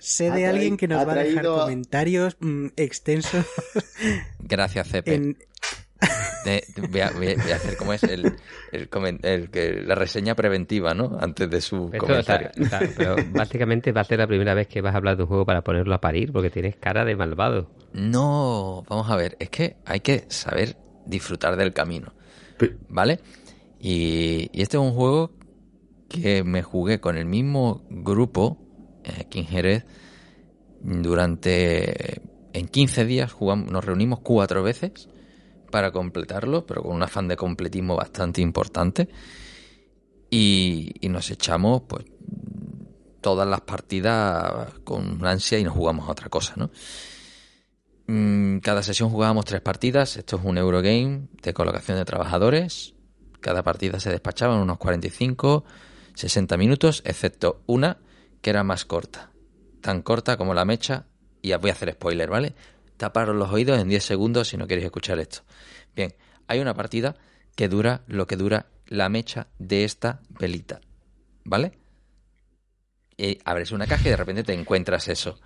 [0.00, 3.46] sé de, alguien que nos va a dejar comentarios mm, extensos.
[4.38, 5.36] Gracias, Cepe.
[6.90, 7.08] voy, a,
[7.54, 8.36] hacer como es el,
[8.72, 11.18] el, la reseña preventiva, ¿no?
[11.20, 12.50] Antes de su comentario.
[12.96, 15.44] pero básicamente va a ser la primera vez que vas a hablar de un juego
[15.44, 17.70] para ponerlo a parir, porque tienes cara de malvado.
[17.92, 22.14] No, vamos a ver, es que hay que saber disfrutar del camino,
[22.88, 23.20] ¿vale?
[23.78, 25.32] Y, y este es un juego
[26.10, 28.58] que me jugué con el mismo grupo
[29.04, 29.86] eh, aquí en Jerez
[30.82, 32.20] durante
[32.52, 35.08] en 15 días jugamos, nos reunimos cuatro veces
[35.70, 39.08] para completarlo, pero con un afán de completismo bastante importante.
[40.30, 42.04] Y, nos echamos pues
[43.20, 46.70] todas las partidas con ansia y nos jugamos a otra cosa, ¿no?
[48.06, 50.16] Mm, cada sesión jugábamos tres partidas.
[50.16, 52.94] Esto es un Eurogame de colocación de trabajadores.
[53.40, 55.64] Cada partida se despachaba en unos 45
[56.14, 57.98] 60 minutos, excepto una
[58.42, 59.30] que era más corta.
[59.80, 61.06] Tan corta como la mecha,
[61.42, 62.54] y voy a hacer spoiler, ¿vale?
[62.96, 65.42] Taparos los oídos en 10 segundos si no queréis escuchar esto.
[65.94, 66.14] Bien,
[66.46, 67.16] hay una partida
[67.54, 70.80] que dura lo que dura la mecha de esta velita,
[71.44, 71.72] ¿vale?
[73.16, 75.38] Y abres una caja y de repente te encuentras eso.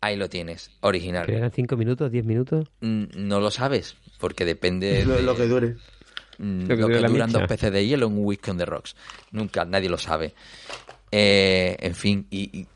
[0.00, 1.28] Ahí lo tienes, original.
[1.28, 2.68] ¿Eran 5 minutos, 10 minutos?
[2.80, 5.76] Mm, no lo sabes, porque depende de lo que dure.
[6.40, 8.96] Mm, lo que, duran dos peces de hielo en un whisky on the rocks.
[9.30, 10.34] Nunca, nadie lo sabe.
[11.12, 12.66] Eh, en fin, y,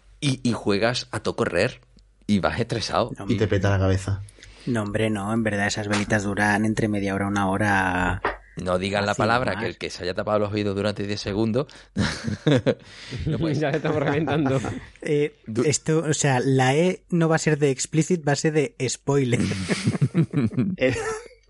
[0.53, 1.81] juegas a to correr
[2.27, 3.13] y vas estresado.
[3.27, 4.23] y te peta la cabeza.
[4.67, 8.23] No, hombre, no, en verdad esas velitas duran entre media hora, una hora.
[8.57, 11.67] No digan la palabra, que el que se haya tapado los oídos durante 10 segundos.
[13.55, 14.61] Ya le estamos reventando.
[15.07, 18.53] Eh, esto, o sea, la E no va a ser de explicit, va a ser
[18.53, 19.41] de spoiler.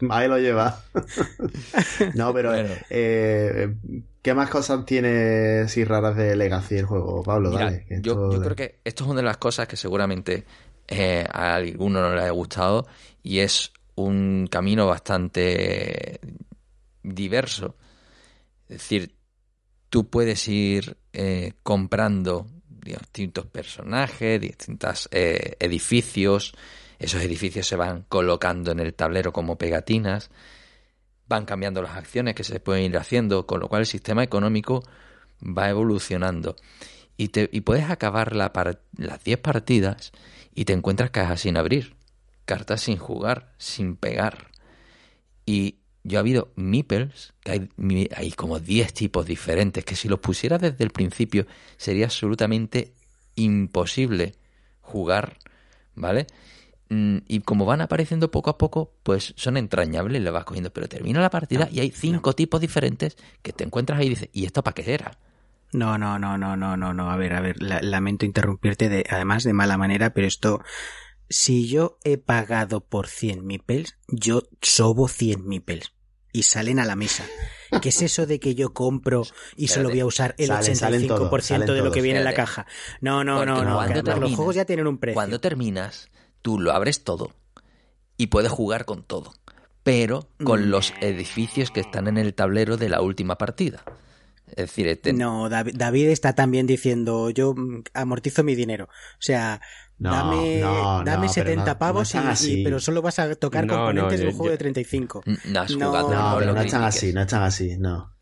[0.01, 0.83] Eh, Ahí lo lleva.
[2.15, 2.53] no, pero
[2.91, 3.75] eh,
[4.23, 7.51] ¿qué más cosas tiene así raras de Legacy el juego, Pablo?
[7.51, 10.45] dale, yo, creo que esto es una de las cosas que seguramente
[10.89, 12.87] eh, a alguno no le haya gustado
[13.23, 16.21] y es un camino bastante
[17.03, 17.77] diverso.
[18.69, 19.15] Es decir,
[19.89, 26.55] tú puedes ir eh, comprando distintos personajes, distintos edificios,
[26.99, 30.31] esos edificios se van colocando en el tablero como pegatinas,
[31.27, 34.83] van cambiando las acciones que se pueden ir haciendo, con lo cual el sistema económico
[35.43, 36.57] va evolucionando.
[37.17, 37.29] Y,
[37.61, 38.53] puedes acabar la
[38.97, 40.13] las 10 partidas
[40.55, 41.95] y te encuentras cajas sin abrir,
[42.45, 44.51] cartas sin jugar, sin pegar.
[45.47, 47.69] Y yo ha habido meeples, que
[48.15, 51.47] hay, como 10 tipos diferentes, que si los pusiera desde el principio
[51.77, 52.95] sería absolutamente
[53.37, 54.35] imposible
[54.81, 55.39] jugar,
[55.95, 56.27] ¿vale?
[56.91, 60.73] Mm, Y como van apareciendo poco a poco, pues son entrañables y le vas cogiendo.
[60.73, 64.29] Pero termina la partida y hay cinco tipos diferentes que te encuentras ahí y dices,
[64.33, 65.19] ¿y esto para qué era?
[65.73, 67.11] No, no, no, no, no, no, no.
[67.11, 70.61] A ver, a ver, la- lamento interrumpirte de, además de mala manera, pero esto,
[71.29, 75.93] si yo he pagado por 100 mipels, yo sobo 100 mipels
[76.33, 77.25] y salen a la mesa.
[77.83, 81.01] ¿Qué es eso de que yo compro y solo voy a usar el Salen, salen
[81.03, 82.67] 85% todos, salen de lo que viene en la caja?
[83.01, 83.83] No, no, Porque no, no.
[83.83, 85.15] los terminas- juegos ya tienen un precio.
[85.15, 86.09] Cuando terminas,
[86.45, 87.33] tú lo abres todo
[88.19, 89.33] y puedes jugar con todo,
[89.83, 90.71] pero con Mm.
[90.71, 93.83] los edificios que están en el tablero de la última partida.
[94.49, 98.85] Es decir, este- No, Dav- David está también diciendo, yo mm, amortizo mi dinero.
[98.85, 99.63] O sea,
[99.99, 102.15] No, dame, no, dame 70 no- no pavos
[102.45, 104.59] y- pero solo vas a tocar No, no, componentes de un yo- juego yo- de
[104.59, 105.23] 35.
[105.47, 106.11] no has No, jugado,
[106.45, 108.13] No, no están así, no están así, no.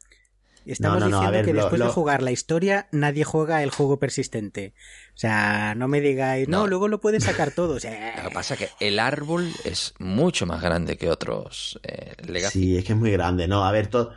[0.65, 3.25] Estamos No, no, no, a diciendo ver, que lo- después de jugar la historia, nadie
[3.25, 4.75] juega el juego persistente.
[5.23, 6.67] O sea, no me digáis, no, No.
[6.67, 7.71] luego lo puedes sacar todo.
[7.71, 11.79] O Lo sea, que pasa es que el árbol es mucho más grande que otros
[11.85, 12.59] eh, Legacy.
[12.59, 13.47] Sí, es que es muy grande.
[13.47, 14.11] No, a ver, to-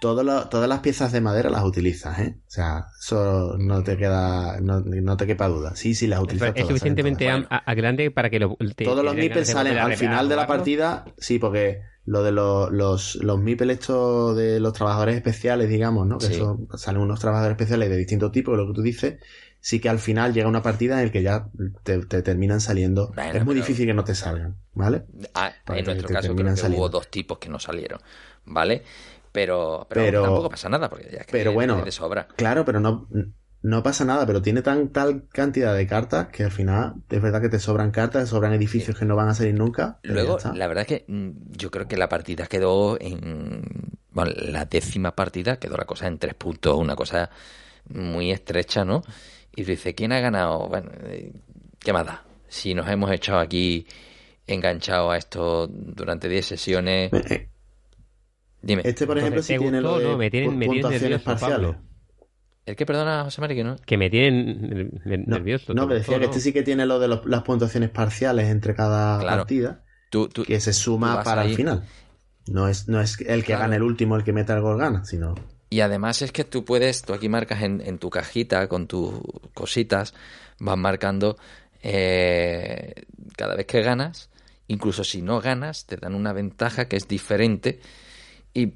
[0.00, 2.36] todo lo- todas las piezas de madera las utilizas, ¿eh?
[2.46, 5.74] O sea, eso no te queda, no, no te quepa duda.
[5.74, 8.84] Sí, sí, las Es, utilizas es todas, suficientemente a- a grande para que lo, te-
[8.84, 13.18] Todos los de salen al final de la partida, sí, porque lo de los, los,
[13.72, 16.18] estos de los trabajadores especiales, digamos, ¿no?
[16.18, 16.34] Que Sí.
[16.34, 19.16] eso, salen unos trabajadores especiales de distintos tipos, lo que tú dices,
[19.60, 21.48] sí que al final llega una partida en el que ya
[21.82, 23.12] te, te terminan saliendo.
[23.14, 25.04] Bueno, es muy pero- difícil que no te salgan, ¿vale?
[25.34, 26.88] Ah, en nuestro caso creo que hubo saliendo.
[26.88, 28.00] dos tipos que no salieron,
[28.44, 28.82] ¿vale?
[29.32, 32.26] Pero, pero, Pero- tampoco pasa nada, porque ya es que pero bueno, de sobra.
[32.36, 33.08] Claro, pero no,
[33.62, 37.40] no pasa nada, pero tiene tan tal cantidad de cartas que al final es verdad
[37.42, 39.98] que te sobran cartas, te sobran edificios que no van a salir nunca.
[40.02, 43.62] Luego, la verdad es que mm, yo creo que la partida quedó en.
[44.12, 47.30] Bueno, la décima partida quedó la cosa en tres puntos, una cosa
[47.90, 49.02] muy estrecha, ¿no?
[49.58, 50.68] Y tú dices, ¿quién ha ganado?
[50.68, 51.32] Bueno, eh,
[51.80, 52.22] ¿qué más da?
[52.46, 53.84] Si nos hemos echado aquí
[54.46, 57.12] enganchado a esto durante 10 sesiones.
[57.12, 57.48] Eh,
[58.62, 59.94] Dime, Este, por Entonces, ejemplo, sí ¿te tiene gustó?
[59.96, 61.76] lo de No, me tienen- pu- me tienen puntuaciones parciales.
[62.66, 63.56] ¿el que perdona, José María?
[63.56, 63.76] que no?
[63.84, 65.74] Que me tienen ner- No, nervioso.
[65.74, 66.30] no, ¿te pero gustó, decía que no?
[66.30, 69.38] este sí que tiene lo de los- las puntuaciones parciales entre cada Claro.
[69.38, 71.50] partida, Tú, tú- que se suma para ahí.
[71.50, 71.84] el final.
[72.46, 73.62] No es, no es el que Claro.
[73.62, 75.34] gana el último el que meta el gol gana, sino
[75.70, 79.20] Y además es que tú puedes, tú aquí marcas en, en tu cajita con tus
[79.54, 80.14] cositas,
[80.58, 81.36] vas marcando
[81.82, 82.94] eh,
[83.36, 84.30] cada vez que ganas,
[84.66, 87.80] incluso si no ganas, te dan una ventaja que es diferente
[88.54, 88.66] y,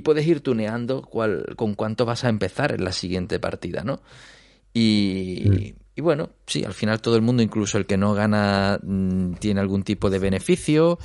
[0.00, 4.00] puedes ir tuneando cuál, con cuánto vas a empezar en la siguiente partida, ¿no?
[4.72, 9.34] Y, y bueno, sí, al final todo el mundo, incluso el que no gana, mm,
[9.34, 10.98] tiene algún tipo de beneficio,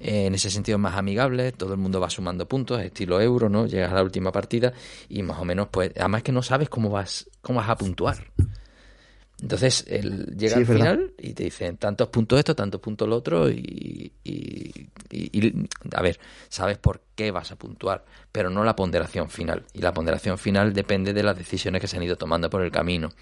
[0.00, 3.48] eh, en ese sentido es más amigable, todo el mundo va sumando puntos, estilo euro,
[3.48, 3.66] ¿no?
[3.66, 4.72] Llegas a la última partida
[5.08, 8.18] y más o menos, pues, además que no sabes cómo vas, cómo vas a puntuar.
[9.42, 10.74] Entonces, él llega Sí, al verdad.
[10.94, 15.68] final y te dicen tantos puntos esto, tantos puntos lo otro y, y- y- y,
[15.94, 16.18] a ver,
[16.48, 18.02] sabes por qué vas a puntuar,
[18.32, 19.64] pero no la ponderación final.
[19.74, 22.70] Y la ponderación final depende de las decisiones que se han ido tomando por el
[22.70, 23.12] camino.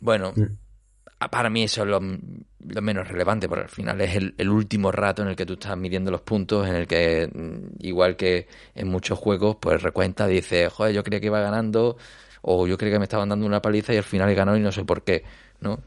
[0.00, 1.28] Bueno, Mm.
[1.30, 4.92] para mí eso es lo, lo menos relevante, porque al final es el, el último
[4.92, 8.46] rato en el que tú estás midiendo los puntos, en el que, mm, igual que
[8.74, 11.96] en muchos juegos, pues recuenta, dice, joder, yo creía que iba ganando,
[12.42, 14.60] o yo creía que me estaban dando una paliza y al final he ganado y
[14.60, 15.24] no sé por qué,
[15.60, 15.80] ¿no?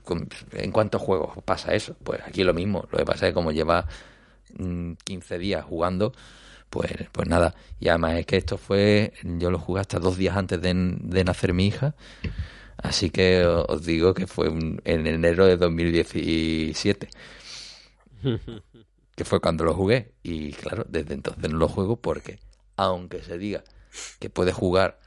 [0.52, 1.96] ¿En cuántos juegos pasa eso?
[2.04, 3.88] Pues aquí lo mismo, lo que pasa es que como lleva
[4.58, 6.12] mm, 15 días jugando,
[6.70, 10.36] pues, pues nada, y además es que esto fue, yo lo jugué hasta dos días
[10.36, 11.96] antes de, de nacer mi hija,
[12.82, 17.10] Así que os digo que fue un- en enero de 2017,
[19.16, 20.14] que fue cuando lo jugué.
[20.24, 22.40] Y claro, desde entonces no lo juego porque,
[22.78, 23.64] aunque se diga
[24.20, 25.00] que puedes jugar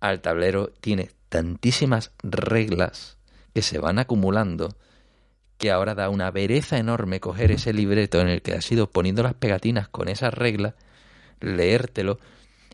[0.00, 3.16] al tablero, tiene tantísimas reglas
[3.54, 4.76] que se van acumulando
[5.58, 9.22] que ahora da una vereza enorme coger ese libreto en el que has ido poniendo
[9.22, 10.74] las pegatinas con esas reglas,
[11.40, 12.18] leértelo.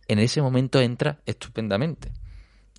[0.08, 2.10] En ese momento entra estupendamente.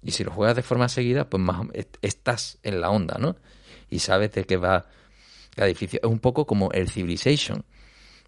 [0.04, 1.66] Y si lo juegas de forma seguida, pues más
[2.02, 3.36] estás en la onda, ¿no?
[3.90, 4.86] Y sabes de qué va
[5.56, 6.00] cada edificio.
[6.04, 7.64] Es un poco como el Civilization.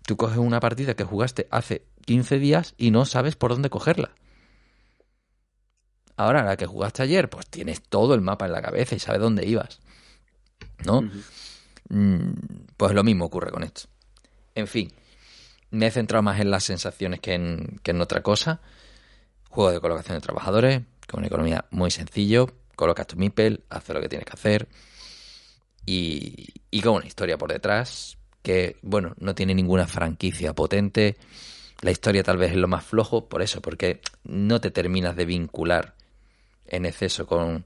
[0.06, 4.12] Tú coges una partida que jugaste hace 15 días y no sabes por dónde cogerla.
[6.18, 9.20] Ahora, la que jugaste ayer, pues tienes todo el mapa en la cabeza y sabes
[9.20, 9.80] dónde ibas.
[10.86, 11.02] ¿No?
[11.90, 12.32] Mm,
[12.78, 13.84] Pues lo mismo ocurre con esto.
[14.54, 14.94] En fin,
[15.72, 18.62] me he centrado más en las sensaciones que en, que en otra cosa.
[19.50, 22.50] Juego de colocación de trabajadores, con una economía muy sencillo.
[22.76, 24.68] Colocas tu MIPEL, haces lo que tienes que hacer.
[25.86, 31.18] Y, y con una historia por detrás que, bueno, no tiene ninguna franquicia potente.
[31.82, 35.26] La historia tal vez es lo más flojo, por eso, porque no te terminas de
[35.26, 35.96] vincular
[36.68, 37.66] en exceso con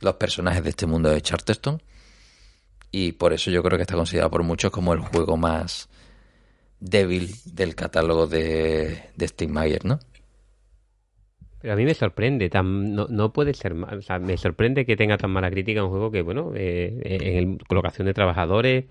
[0.00, 1.78] los personajes de este mundo de Charterstone.
[2.90, 5.88] Y por eso yo creo que está considerado por muchos como el juego más
[6.80, 9.98] débil del catálogo de, de Steve Meyer, ¿no?
[11.60, 14.86] Pero a mí me sorprende, tan, no, no puede ser mal, o sea, me sorprende
[14.86, 18.84] que tenga tan mala crítica un juego que, bueno, eh, en el, colocación de trabajadores,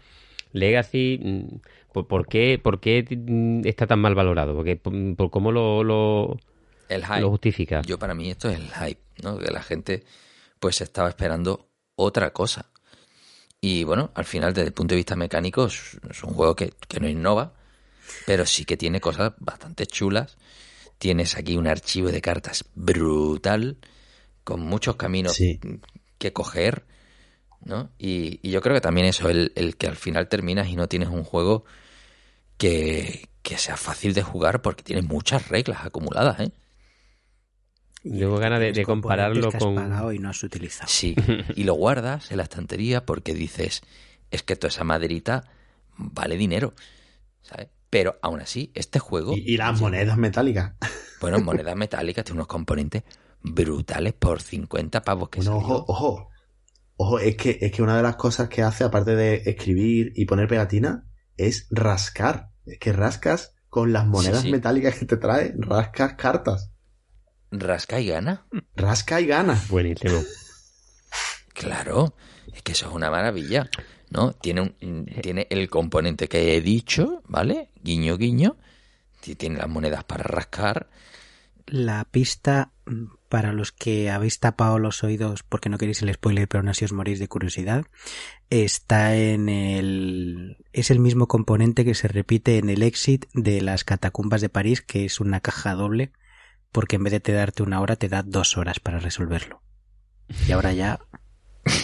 [0.52, 4.54] Legacy, mm, ¿por, qué, por qué mm, está tan mal valorado?
[4.54, 6.38] Porque, por, cómo lo, lo,
[6.90, 7.22] el hype.
[7.22, 7.82] lo justifica.
[7.84, 9.38] Yo para mí esto es el hype, ¿no?
[9.38, 10.04] Que la gente
[10.60, 12.66] pues estaba esperando otra cosa.
[13.62, 16.74] Y bueno, al final desde el punto de vista mecánico es, es un juego que,
[16.88, 17.54] que no innova,
[18.26, 20.38] pero sí que tiene cosas bastante chulas
[20.98, 23.78] tienes aquí un archivo de cartas brutal,
[24.44, 25.60] con muchos caminos Sí.
[26.18, 26.86] que coger,
[27.64, 27.92] ¿no?
[27.98, 30.88] Y, y yo creo que también eso, el, el que al final terminas y no
[30.88, 31.66] tienes un juego
[32.58, 36.52] que, que sea fácil de jugar porque tiene muchas reglas acumuladas, ¿eh?
[38.04, 40.88] Y Tengo ganas de- tienes de compararlo que has con- pagado y no has utilizado.
[40.90, 41.16] Sí,
[41.56, 43.82] y lo guardas en la estantería porque dices,
[44.32, 45.44] es que toda esa maderita
[45.98, 46.74] vale dinero,
[47.42, 47.68] ¿sabes?
[47.98, 50.74] Pero aún así, este juego, Y, y las monedas metálicas.
[51.20, 53.02] bueno, monedas metálicas, tiene unos componentes
[53.42, 56.30] brutales por 50 pavos que Bueno, ojo, ojo.
[56.96, 60.26] Ojo, es que, es que una de las cosas que hace, aparte de escribir y
[60.26, 61.08] poner pegatina,
[61.38, 62.52] es rascar.
[62.68, 64.52] Es que rascas con las monedas sí.
[64.52, 66.72] metálicas que te trae, rascas cartas.
[67.50, 68.46] Rasca y gana.
[68.76, 69.60] Rasca y gana.
[69.70, 70.22] Buenísimo.
[71.56, 72.14] Claro,
[72.54, 73.68] es que eso es una maravilla,
[74.10, 74.34] ¿no?
[74.34, 77.70] Tiene, un, tiene el componente que he dicho, ¿vale?
[77.84, 78.58] Guiño, guiño.
[79.22, 80.90] Ti- Tiene las monedas para rascar.
[81.66, 86.48] La pista, mm, para los que habéis tapado los oídos porque no queréis el spoiler,
[86.48, 87.86] pero aún así os morís de curiosidad,
[88.50, 90.58] está en el...
[90.72, 94.82] es el mismo componente que se repite en el exit de las catacumbas de París,
[94.82, 96.12] que es una caja doble,
[96.72, 99.62] porque en vez de te darte una hora, te da dos horas para resolverlo.
[100.48, 101.00] Y ahora ya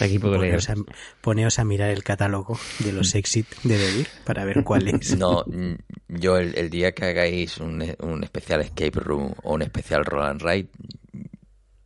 [0.02, 0.60] Aquí puedo leer.
[0.60, 0.76] poneos a,
[1.22, 5.18] poneos a mirar el catálogo de los exit de Devil para ver cuál es.
[5.18, 5.74] No, mm,
[6.10, 10.26] yo el, el día que hagáis un, un especial Escape Room o un especial Roll
[10.26, 10.70] and Ride,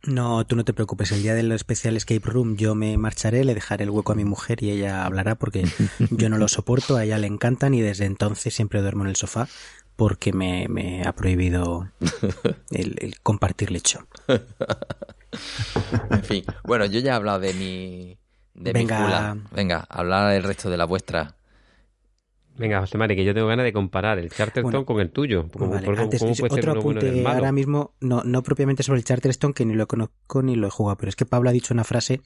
[0.04, 1.12] No, tú no te preocupes.
[1.12, 4.24] El día del especial Escape Room yo me marcharé, le dejaré el hueco a mi
[4.24, 5.64] mujer y ella hablará porque
[6.10, 9.16] yo no lo soporto, a ella le encantan y desde entonces siempre duermo en el
[9.16, 9.48] sofá
[9.98, 11.90] porque me, me ha prohibido
[12.70, 14.06] el, el compartir lecho.
[14.28, 16.44] en fin.
[16.62, 18.16] Bueno, yo ya he hablado de mi...
[18.54, 19.34] De Venga.
[19.34, 19.42] mi.
[19.50, 21.34] Venga, hablar el resto de la vuestra.
[22.58, 25.46] Venga, José Mari, que yo tengo ganas de comparar el Charterstone Bueno, con el tuyo.
[25.52, 28.82] ¿Cómo, Vale, por- antes, cómo puede ser otro uno apunte ahora mismo, no, no propiamente
[28.82, 31.50] sobre el Charterstone, que ni lo conozco ni lo he jugado, pero es que Pablo
[31.50, 32.20] ha dicho una frase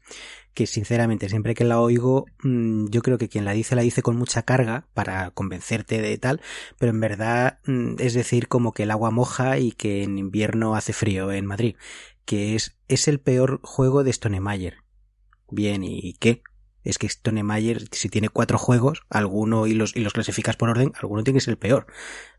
[0.54, 4.02] que sinceramente siempre que la oigo, mm, yo creo que quien la dice la dice
[4.02, 6.40] con mucha carga para convencerte de tal,
[6.78, 10.74] pero en verdad mm, es decir como que el agua moja y que en invierno
[10.76, 11.76] hace frío en Madrid,
[12.24, 14.76] que es, es el peor juego de Stonemeyer.
[15.50, 16.42] Bien, ¿y qué?
[16.84, 20.92] Es que Stonemeyer, si tiene cuatro juegos, alguno y los, y los clasificas por orden,
[21.00, 21.86] alguno tiene que ser el peor.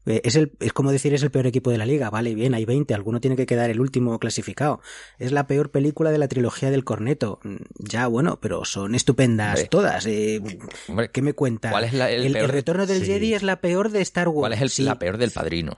[0.06, 2.54] Eh, Es, el, es como decir es el peor equipo de la liga, vale, bien,
[2.54, 4.82] hay 20, alguno tiene que quedar el último clasificado.
[5.20, 7.40] Es la peor película de la trilogía del corneto.
[7.44, 9.68] Mm, Ya, bueno, pero son estupendas Hombre.
[9.70, 10.06] todas.
[10.06, 10.42] eh,
[10.88, 11.72] Hombre, ¿Qué me cuentas?
[11.72, 12.52] ¿Cuál es la- el el, peor?
[12.52, 13.06] retorno del Sí.
[13.06, 14.40] Jedi es la peor de Star Wars.
[14.42, 15.78] ¿Cuál es el- Sí, la peor del padrino?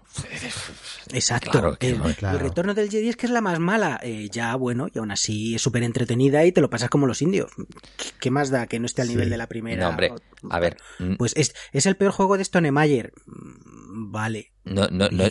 [1.14, 1.52] Exacto.
[1.52, 2.38] Claro que el, no, claro.
[2.38, 4.00] el retorno del Jedi es que es la más mala.
[4.04, 7.22] Eh, ya, bueno, y aún así es súper entretenida y te lo pasas como los
[7.22, 7.52] indios.
[7.98, 9.14] ¿Qué- ¿Qué más da que no esté al Sí.
[9.14, 9.84] nivel de la primera?
[9.84, 10.12] No, hombre,
[10.50, 13.14] a ver, n- Pues es, es el peor juego de Stonemeyer.
[13.28, 14.52] Mm, Vale.
[14.66, 15.24] no, no, no,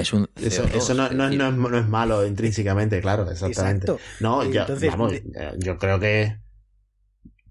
[0.00, 0.28] es un...
[0.36, 3.86] Eso, CO2, eso no, no es, no, es, no es malo intrínsecamente, claro, exactamente.
[3.86, 3.98] Exacto.
[4.20, 5.24] No, yo, entonces, vamos, eh,
[5.58, 6.38] yo creo que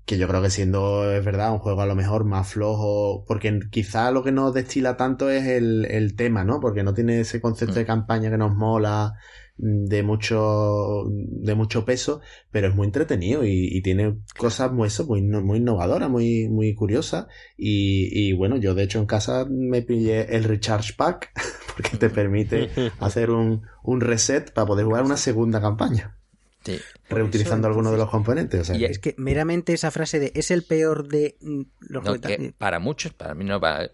[0.06, 3.60] que yo creo que siendo es verdad un juego a lo mejor más flojo porque
[3.72, 7.42] quizá lo que nos destila tanto es el, el tema no porque no tiene ese
[7.42, 7.78] concepto Mm.
[7.78, 9.14] de campaña que nos mola
[9.58, 12.20] de mucho de mucho peso
[12.52, 16.74] pero es muy entretenido y, y tiene cosas muy eso, muy, muy innovadoras muy muy
[16.76, 17.28] curiosas
[17.58, 21.32] y, y bueno yo de hecho en casa me pillé el recharge pack
[21.76, 22.70] porque te permite
[23.00, 26.18] hacer un, un reset para poder jugar una segunda campaña
[26.64, 26.78] sí.
[27.08, 28.62] Reutilizando eso, alguno de los componentes.
[28.62, 31.62] O sea, Y que- Es que meramente esa frase de es el peor de mm,
[31.82, 33.92] los No, que para muchos, para mí no, para-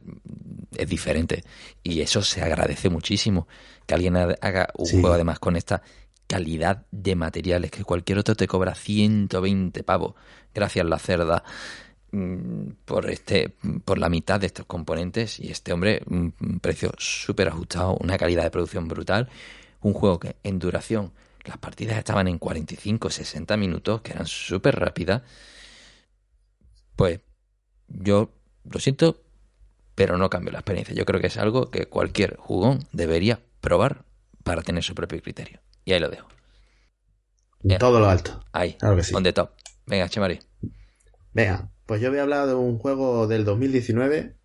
[0.75, 1.43] es diferente.
[1.83, 3.47] Y eso se agradece muchísimo.
[3.85, 4.99] Que alguien ha- haga un Sí.
[5.01, 5.81] juego además con esta
[6.27, 10.15] calidad de materiales que cualquier otro te cobra 120 pavos.
[10.53, 11.43] Gracias la cerda
[12.13, 17.47] mm, por este por la mitad de estos componentes y este hombre un precio súper
[17.47, 19.29] ajustado una calidad de producción brutal
[19.81, 21.13] un juego que en duración
[21.45, 25.21] las partidas estaban en 45 60 minutos que eran súper rápidas
[26.97, 27.21] pues
[27.87, 28.29] yo
[28.69, 29.21] lo siento,
[29.95, 30.95] pero no cambia la experiencia.
[30.95, 34.03] Yo creo que es algo que cualquier jugón debería probar
[34.43, 35.59] para tener su propio criterio.
[35.85, 36.27] Y ahí lo dejo.
[37.63, 38.43] En todo lo alto.
[38.53, 39.13] Ahí, Claro que sí.
[39.13, 39.51] on the top.
[39.85, 40.39] Venga, Chemari.
[41.33, 44.35] Venga, pues yo voy a hablar de un juego del 2019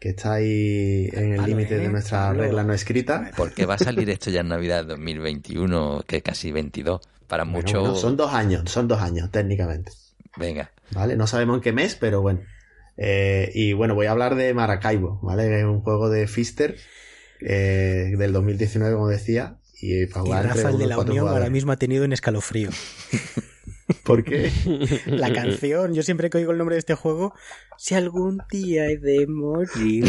[0.00, 2.40] que está ahí en el Palo, límite de nuestra Palo.
[2.42, 3.30] regla no escrita.
[3.36, 7.00] Porque va a salir esto ya en Navidad 2021, que casi 22.
[7.28, 7.80] Para Bueno, mucho.
[7.80, 9.92] bueno, son dos años, son dos años técnicamente.
[10.36, 10.70] Venga.
[10.90, 11.16] ¿Vale?
[11.16, 12.40] No sabemos en qué mes, pero bueno.
[12.96, 15.58] Eh, y bueno, voy a hablar de Maracaibo, ¿vale?
[15.58, 16.76] Es un juego de Fister
[17.40, 19.58] eh, del 2019, como decía.
[19.80, 22.12] Y para Y jugar entre Rafael de unos la Unión ahora mismo ha tenido un
[22.12, 22.70] escalofrío.
[24.04, 24.50] ¿Por qué?
[25.06, 27.34] La canción, yo siempre que oigo el nombre de este juego,
[27.76, 30.06] si algún día he de morir,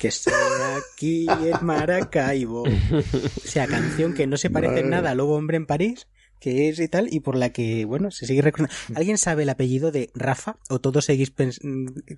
[0.00, 2.62] que sea aquí en Maracaibo.
[2.62, 6.08] O sea, canción que no se parece en nada a Lobo Hombre en París,
[6.42, 8.74] que es y tal, y por la que, bueno, se sigue recordando.
[8.96, 10.56] ¿Alguien sabe el apellido de Rafa?
[10.68, 11.60] ¿O todos seguís pens-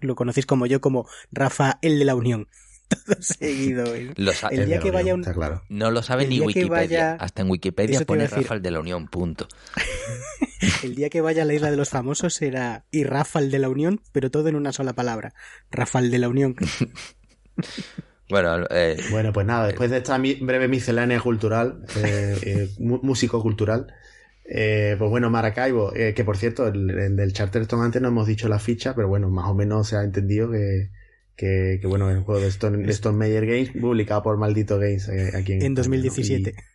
[0.01, 2.49] lo conocéis como yo, como Rafa el de la Unión?
[2.89, 3.85] Todo seguido.
[4.17, 5.63] Lo sa- El día de que la vaya un- está claro.
[5.69, 6.69] No lo sabe el ni Wikipedia.
[6.71, 8.43] vaya- Hasta en Wikipedia Eso pone iba a decir.
[8.45, 9.47] Rafael de la Unión, punto.
[10.83, 13.59] El día que vaya a la isla de los famosos será y Rafa el de
[13.59, 15.35] la Unión, pero todo en una sola palabra.
[15.71, 16.57] Rafa el de la Unión.
[18.31, 23.93] Bueno, eh, Bueno, pues nada, después de esta mi- breve miscelánea cultural, eh, eh, músico-cultural,
[24.45, 28.27] eh, pues bueno, Maracaibo, eh, que por cierto, el, el del Charterstone antes no hemos
[28.27, 30.91] dicho la ficha, pero bueno, más o menos se ha entendido que,
[31.37, 34.79] que, que, bueno, es un juego de Stone, de Stone Meyer Games, publicado por Maldito
[34.79, 36.03] Games eh, aquí en, En España, ¿no?
[36.05, 36.51] 2017.
[36.51, 36.75] Y-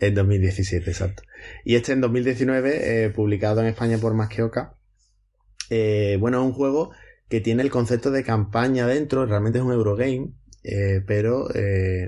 [0.00, 1.22] en 2017, exacto.
[1.64, 4.76] Y este en 2019, eh, publicado en España por Más que Oca.
[6.18, 6.90] Bueno, es un juego
[7.28, 10.30] que tiene el concepto de campaña dentro, realmente es un Eurogame,
[11.06, 11.48] pero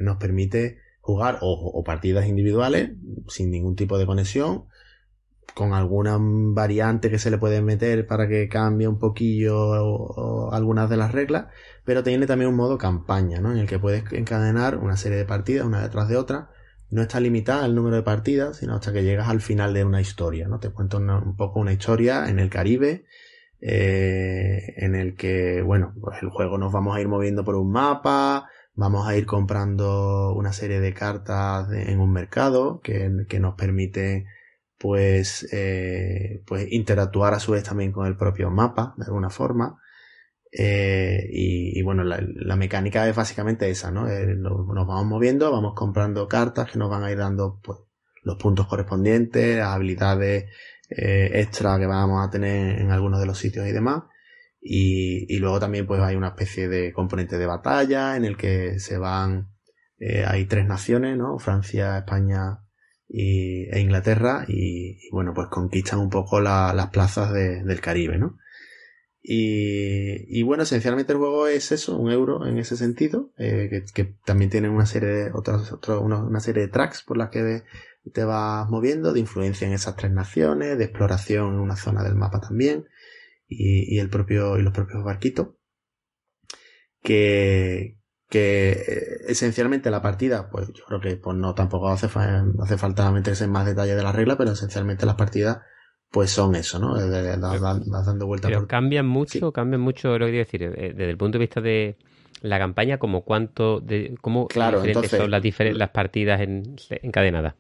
[0.01, 2.91] nos permite jugar o, o partidas individuales
[3.29, 4.65] sin ningún tipo de conexión,
[5.55, 10.97] con alguna variante que se le puede meter para que cambie un poquillo algunas de
[10.99, 11.47] las reglas,
[11.85, 13.53] pero tiene también un modo campaña, ¿no?
[13.53, 16.51] En el que puedes encadenar una serie de partidas una detrás de otra.
[16.91, 20.01] No está limitada el número de partidas, sino hasta que llegas al final de una
[20.01, 20.61] historia, ¿no?
[20.61, 23.07] Te cuento un poco una historia en el Caribe,
[23.61, 27.73] eh, en el que, bueno, pues el juego nos vamos a ir moviendo por un
[27.73, 33.55] mapa, vamos a ir comprando una serie de cartas en un mercado que, que nos
[33.55, 34.27] permite
[34.87, 39.81] pues, eh, pues interactuar a su vez también con el propio mapa de alguna forma.
[40.53, 44.09] Eh, y, bueno, la, mecánica es básicamente esa, ¿no?
[44.09, 47.81] Eh, nos vamos moviendo, vamos comprando cartas que nos van a ir dando pues,
[48.23, 50.53] los puntos correspondientes, las habilidades
[50.89, 54.05] extra que vamos a tener en algunos de los sitios y demás.
[54.61, 58.79] Y, y luego también pues hay una especie de componente de batalla en el que
[58.79, 59.51] se van,
[59.99, 61.41] hay tres naciones, ¿no?
[61.41, 62.61] Francia, España
[63.09, 68.19] y, e Inglaterra y, bueno pues conquistan un poco la- las plazas de- del Caribe,
[68.19, 68.39] ¿no?
[69.29, 74.51] Y, bueno, esencialmente el juego es eso, un euro en ese sentido, eh, que, también
[74.53, 77.65] tiene una serie de otras, otro- una serie de tracks por las que
[78.13, 82.15] te vas moviendo, de influencia en esas tres naciones, de exploración en una zona del
[82.15, 82.87] mapa también,
[83.49, 85.49] y, y el propio, y los propios barquitos.
[87.03, 87.97] Que,
[88.29, 92.77] que eh, esencialmente la partida, pues yo creo que pues no tampoco hace, fa- hace
[92.77, 95.61] falta meterse en más detalle de la regla, pero esencialmente las partidas
[96.11, 96.97] pues son eso, ¿no?
[96.97, 100.33] De- de- de- vas, vas dando vueltas Pero por cambian mucho, cambian mucho lo que
[100.33, 101.97] quiero decir, eh, desde el punto de vista de
[102.43, 106.77] la campaña, como cuánto, de, cómo Claro, diferentes entonces- son las, difer- las partidas en,
[107.03, 107.55] encadenadas.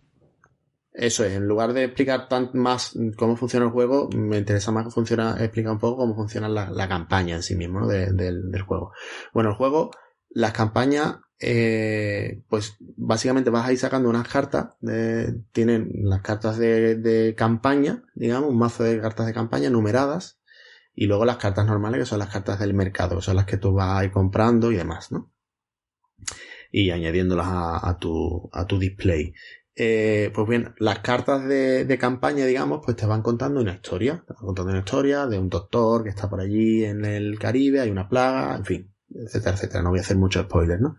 [0.92, 4.84] Eso es, en lugar de explicar tan más cómo funciona el juego, me interesa más
[4.86, 7.86] que funciona, explicar un poco cómo funciona la, la campaña en sí mismo, ¿no?
[7.86, 8.92] De- del, del juego.
[9.34, 9.90] Bueno, el juego,
[10.36, 14.74] las campañas, eh, pues básicamente vas a ir sacando unas cartas,
[15.52, 20.38] tienen las cartas de, de campaña, digamos, un mazo de cartas de campaña numeradas,
[20.94, 23.56] y luego las cartas normales, que son las cartas del mercado, que son las que
[23.56, 25.32] tú vas a comprando y demás, ¿no?
[26.70, 29.32] Y añadiéndolas a, a tu, a tu display.
[29.74, 34.22] Eh, pues bien, las cartas de, de campaña, digamos, pues te van contando una historia.
[34.26, 37.80] Te van contando una historia de un doctor que está por allí en el Caribe,
[37.80, 39.82] hay una plaga, en fin, etcétera, etcétera.
[39.82, 40.96] No voy a hacer mucho spoiler, ¿no?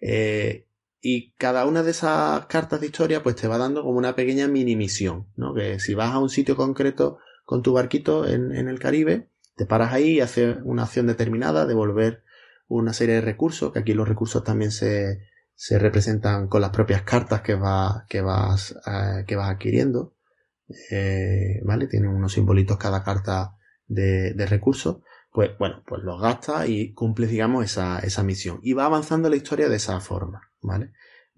[0.00, 0.66] Eh,
[1.00, 4.48] y cada una de esas cartas de historia, pues te va dando como una pequeña
[4.48, 5.54] mini misión, ¿no?
[5.54, 9.92] Que si vas a un sitio concreto con tu barquito en, el Caribe, te paras
[9.92, 12.22] ahí y haces una acción determinada, devolver
[12.66, 15.20] una serie de recursos, que aquí los recursos también se,
[15.54, 20.14] se representan con las propias cartas que, va, que, vas, eh, que vas adquiriendo.
[20.90, 21.86] Eh, ¿Vale?
[21.86, 23.56] Tienen unos simbolitos cada carta
[23.86, 24.98] de recursos.
[25.38, 28.58] Pues bueno, pues los gastas y cumples, digamos, esa, esa misión.
[28.60, 30.90] Y va avanzando la historia de esa forma, ¿vale?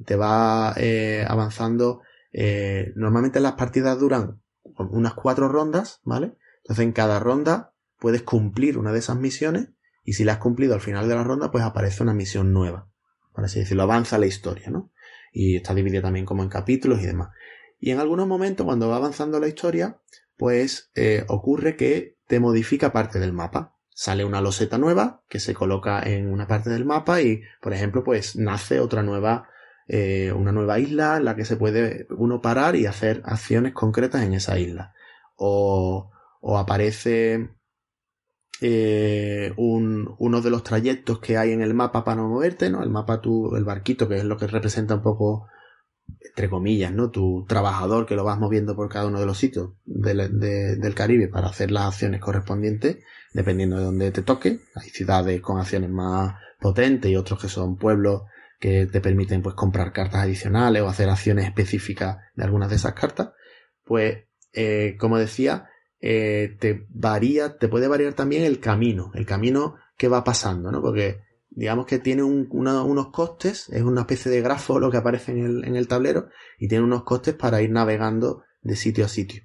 [0.07, 2.01] Te va eh, avanzando.
[2.33, 6.39] eh, normalmente las partidas duran unas cuatro rondas, ¿vale?
[6.63, 9.69] Entonces en cada ronda puedes cumplir una de esas misiones
[10.03, 12.55] y Y si la has cumplido al final de la ronda, pues aparece una misión
[12.55, 12.89] nueva.
[13.35, 14.91] Por así decirlo, avanza la historia, ¿no?
[15.31, 17.33] Y está dividida también como en capítulos y demás.
[17.79, 20.01] Y en algunos momentos, cuando va avanzando la historia,
[20.39, 23.77] pues eh, ocurre que te modifica parte del mapa.
[24.01, 28.03] Sale una loseta nueva que se coloca en una parte del mapa y, por ejemplo,
[28.03, 29.51] pues nace otra nueva,
[29.89, 34.23] eh, una nueva isla en la que se puede uno parar y hacer acciones concretas
[34.23, 34.95] en esa isla.
[35.37, 36.11] O,
[36.57, 37.51] aparece
[38.63, 42.83] eh, un, uno de los trayectos que hay en el mapa para moverte, ¿no?
[42.83, 45.47] El mapa, tu, el barquito, que es lo que representa un poco,
[46.25, 47.11] entre comillas, ¿no?
[47.11, 51.49] Tu trabajador que lo vas moviendo por cada uno de los sitios del Caribe para
[51.49, 54.61] hacer las acciones correspondientes, dependiendo de dónde te toque.
[54.75, 58.23] Hay ciudades con acciones más potentes y otros que son pueblos
[58.59, 62.93] que te permiten pues comprar cartas adicionales o hacer acciones específicas de algunas de esas
[62.93, 63.31] cartas.
[63.85, 65.71] Pues, eh, como decía,
[66.01, 70.83] eh, te varía, te puede variar también el camino, el camino que va pasando, ¿no?
[70.83, 71.21] Porque
[71.51, 75.65] digamos que tiene unos costes, es una especie de grafo lo que aparece en el,
[75.65, 76.29] en el, tablero
[76.59, 79.43] y tiene unos costes para ir navegando de sitio a sitio.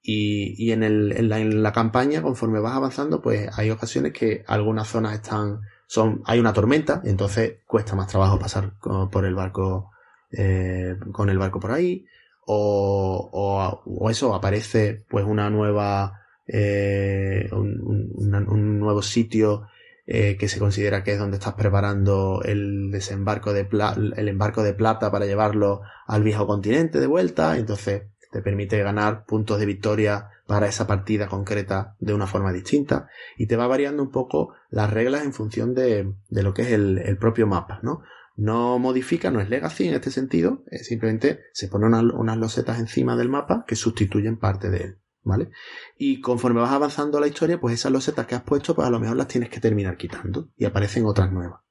[0.00, 4.42] Y, en, el, en, la, en, la, campaña, conforme vas avanzando, pues hay ocasiones que
[4.46, 9.90] algunas zonas están, son, hay una tormenta, entonces cuesta más trabajo pasar por el barco,
[10.32, 12.06] eh, con el barco por ahí
[12.50, 19.66] o, o, eso, aparece pues una nueva, eh, un, nuevo sitio
[20.06, 23.68] eh, que se considera que es donde estás preparando el desembarco de
[24.16, 29.24] el embarco de plata para llevarlo al viejo continente de vuelta, entonces te permite ganar
[29.24, 34.02] puntos de victoria para esa partida concreta de una forma distinta y te va variando
[34.02, 37.80] un poco las reglas en función de, de lo que es el, el propio mapa,
[37.82, 38.02] ¿no?
[38.38, 43.28] no modifica, no es legacy en este sentido, simplemente se ponen unas, losetas encima del
[43.28, 45.50] mapa que sustituyen parte de él, ¿vale?
[45.98, 49.00] Y conforme vas avanzando la historia, pues esas losetas que has puesto, pues a lo
[49.00, 51.62] mejor las tienes que terminar quitando y aparecen otras nuevas.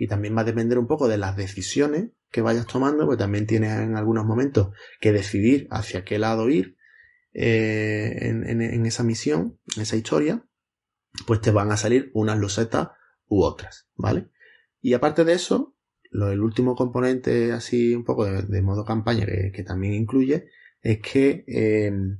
[0.00, 3.46] Y también va a depender un poco de las decisiones que vayas tomando, pues también
[3.46, 6.78] tienes en algunos momentos que decidir hacia qué lado ir
[7.34, 10.42] eh, en, esa misión, en esa historia,
[11.26, 12.88] pues te van a salir unas losetas
[13.26, 14.30] u otras, ¿vale?
[14.80, 15.76] Y aparte de eso,
[16.10, 20.46] lo, el último componente así un poco de, modo campaña que, también incluye
[20.80, 22.18] es que em,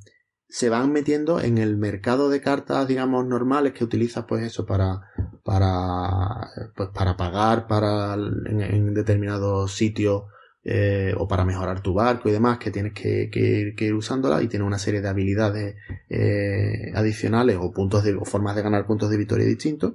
[0.51, 5.01] se van metiendo en el mercado de cartas digamos normales que utilizas pues eso para
[5.45, 10.25] para pues para pagar para en, determinados sitios
[10.63, 14.43] eh, o para mejorar tu barco y demás que tienes que, que, que ir usándola
[14.43, 15.77] y tiene una serie de habilidades
[16.11, 19.95] eh, adicionales o puntos de o formas de ganar puntos de victoria distintos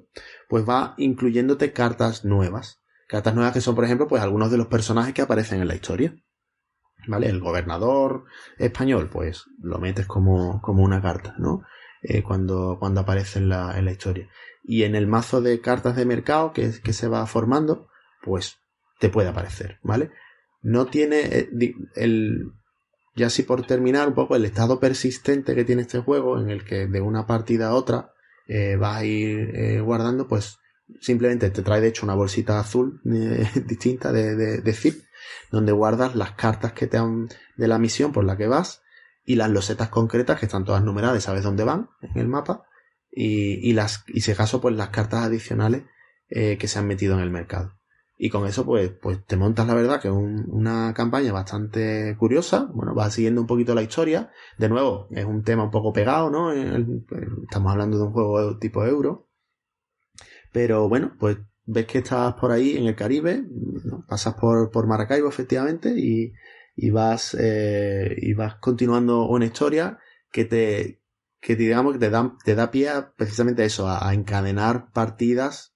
[0.49, 4.67] pues va incluyéndote cartas nuevas Cartas nuevas que son, por ejemplo, pues algunos de los
[4.67, 6.15] personajes que aparecen en la historia.
[7.07, 7.29] ¿Vale?
[7.29, 8.25] El gobernador
[8.57, 11.63] español, pues lo metes como, como una carta, ¿no?
[12.01, 14.29] Eh, cuando, cuando aparece en la, en la historia.
[14.63, 17.87] Y en el mazo de cartas de mercado que, que se va formando,
[18.23, 18.57] pues
[18.99, 20.11] te puede aparecer, ¿vale?
[20.61, 21.49] No tiene eh,
[21.95, 22.51] el,
[23.15, 26.63] ya así por terminar un poco el estado persistente que tiene este juego en el
[26.63, 28.11] que de una partida a otra
[28.47, 30.59] eh, vas a ir guardando pues
[31.01, 35.03] Simplemente te trae de hecho una bolsita azul distinta de, de, zip,
[35.51, 38.83] donde guardas las cartas que te han de la misión por la que vas
[39.25, 42.65] y las losetas concretas que están todas numeradas, sabes dónde van en el mapa
[43.11, 45.83] y, y las y si acaso pues las cartas adicionales
[46.29, 47.79] eh, que se han metido en el mercado.
[48.17, 52.69] Y con eso pues, pues te montas la verdad que es una campaña bastante curiosa,
[52.73, 56.29] bueno, vas siguiendo un poquito la historia, de nuevo es un tema un poco pegado,
[56.29, 56.51] ¿no?
[56.53, 59.27] estamos hablando de un juego tipo euro,
[60.53, 63.43] pero bueno, pues ves que estás por ahí en el Caribe,
[64.07, 66.33] pasas por, por Maracaibo efectivamente y,
[66.75, 69.99] y vas eh, y vas continuando una historia
[70.31, 71.01] que te
[71.39, 75.75] que digamos que te da, te da pie a, precisamente a eso, a, encadenar partidas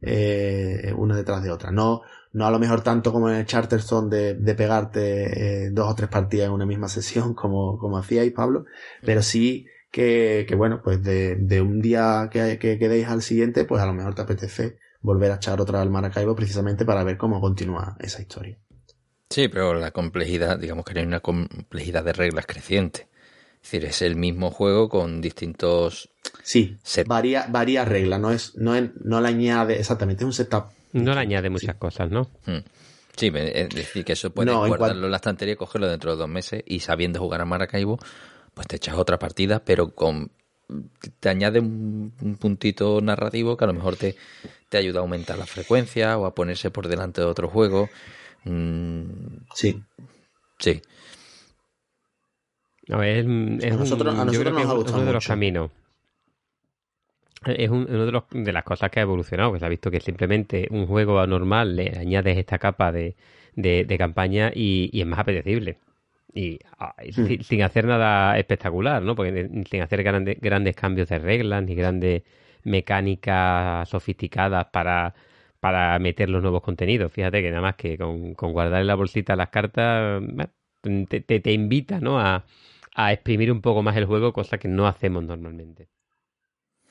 [0.00, 1.70] eh, una detrás de otra.
[1.70, 2.00] No,
[2.32, 5.94] no a lo mejor tanto como en el Charterstone de, de pegarte eh, dos o
[5.94, 8.64] tres partidas en una misma sesión como, como hacíais, Pablo,
[9.02, 13.64] pero sí que, que bueno, pues de, de un día que, que quedéis al siguiente,
[13.66, 17.18] pues a lo mejor te apetece volver a echar otra al Maracaibo precisamente para ver
[17.18, 18.58] cómo continúa esa historia.
[19.28, 23.08] Sí, pero la complejidad, digamos que hay una complejidad de reglas creciente.
[23.62, 26.08] Es decir, es el mismo juego con distintos...
[26.42, 26.76] Sí,
[27.06, 30.64] varía, varía reglas, no es, no es, no le añade, exactamente, es un setup.
[30.92, 32.30] No le añade muchas cosas, ¿no?
[32.46, 32.64] Hmm.
[33.16, 36.62] Sí, es decir, que eso puede guardarlo en la estantería, cogerlo dentro de dos meses
[36.66, 37.98] y sabiendo jugar a Maracaibo,
[38.54, 40.30] pues te echas otra partida, pero con
[41.20, 44.16] te añade un, puntito narrativo que a lo mejor te,
[44.74, 47.88] te, ayuda a aumentar la frecuencia o a ponerse por delante de otro juego.
[48.44, 49.04] Mm,
[49.54, 49.82] sí.
[50.58, 50.82] Sí.
[52.88, 55.70] No, es, a nosotros, a nosotros nos ha uno de los caminos.
[57.46, 59.90] es un- uno de, los, de las cosas que ha evolucionado, que se ha visto
[59.90, 63.14] que simplemente un juego normal le añades esta capa de,
[63.54, 65.76] de, de campaña y, y es más apetecible.
[66.32, 67.26] Y ah, Hmm.
[67.26, 69.14] sin, sin hacer nada espectacular, ¿no?
[69.14, 72.22] Porque sin hacer grande- grandes cambios de reglas ni grandes
[72.64, 75.14] mecánicas sofisticadas para,
[75.60, 77.12] para meter los nuevos contenidos.
[77.12, 80.22] Fíjate que nada más que con, con guardar en la bolsita las cartas
[80.80, 82.18] te, te, te invita, ¿no?
[82.18, 82.44] A,
[82.94, 85.88] a exprimir un poco más el juego, cosa que no hacemos normalmente.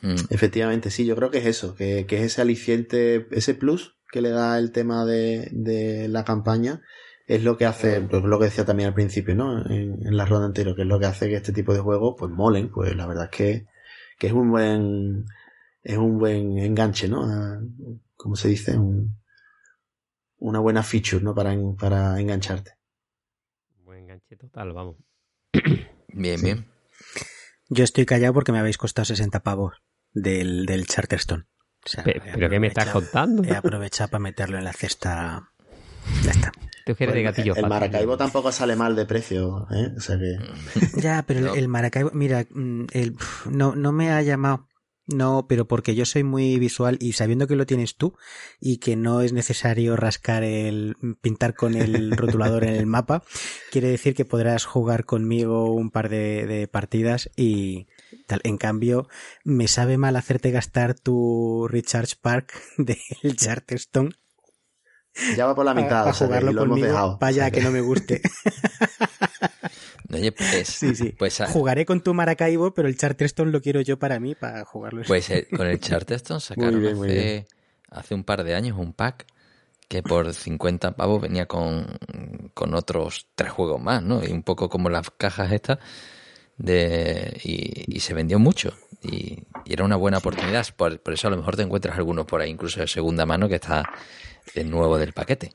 [0.01, 0.15] Mm.
[0.29, 4.21] Efectivamente, sí, yo creo que es eso, que, que es ese aliciente, ese plus que
[4.21, 6.81] le da el tema de, de la campaña,
[7.25, 9.65] es lo que hace, pues lo que decía también al principio, ¿no?
[9.65, 12.15] En, en la ronda anterior, que es lo que hace que este tipo de juegos,
[12.19, 13.65] pues molen, pues la verdad es que,
[14.19, 15.25] que es un buen,
[15.83, 17.23] es un buen enganche, ¿no?
[17.25, 17.61] A-
[18.15, 18.77] ¿Cómo se dice?
[18.77, 19.19] Un-
[20.37, 21.33] una buena feature, ¿no?
[21.35, 22.73] Para, en- para engancharte.
[23.83, 24.97] Buen enganche total, vamos.
[26.09, 26.45] Bien, Sí.
[26.45, 26.65] bien.
[27.69, 29.73] Yo estoy callado porque me habéis costado 60 pavos
[30.11, 31.45] del, del Charterstone.
[31.85, 33.43] O sea, Pe- he ¿Pero qué me estás contando?
[33.43, 35.49] He aprovechado para meterlo en la cesta.
[36.23, 36.51] Ya está.
[36.85, 37.65] Tú de gatillo el.
[37.67, 39.93] Maracaibo tampoco sale mal de precio, ¿eh?
[39.97, 41.01] O sea que...
[41.01, 41.55] Ya, pero el- No.
[41.55, 43.15] el Maracaibo, mira, mm, el,
[43.49, 44.67] no, no me ha llamado.
[45.05, 48.15] No, pero porque yo soy muy visual y sabiendo que lo tienes tú
[48.61, 53.23] y que no es necesario rascar el, pintar con el rotulador en el mapa,
[53.69, 57.87] quiere decir que podrás jugar conmigo un par de, de partidas y
[58.27, 58.39] tal.
[58.45, 59.09] En cambio,
[59.43, 64.11] me sabe mal hacerte gastar tu Recharge Park del Charterstone
[65.35, 66.87] Ya va por la mitad, a, a o sea jugarlo lo hemos conmigo.
[66.87, 67.17] dejado.
[67.19, 68.21] Vaya O sea que no me guste.
[70.13, 71.09] Oye, pues, Sí, sí.
[71.17, 74.63] pues, a- Jugaré con tu Maracaibo, pero el Charterstone lo quiero yo para mí, para
[74.65, 75.01] jugarlo.
[75.07, 77.47] pues eh, con el Charterstone sacaron bien, hace,
[77.89, 79.25] hace un par de años un pack
[79.87, 81.85] que por 50 pavos venía con,
[82.53, 84.23] con otros tres juegos más, ¿no?
[84.23, 85.79] Y un poco como las cajas estas
[86.57, 91.27] de y, y se vendió mucho y, y era una buena oportunidad por, por eso
[91.27, 93.83] a lo mejor te encuentras alguno por ahí incluso de segunda mano que está
[94.55, 95.53] de nuevo del paquete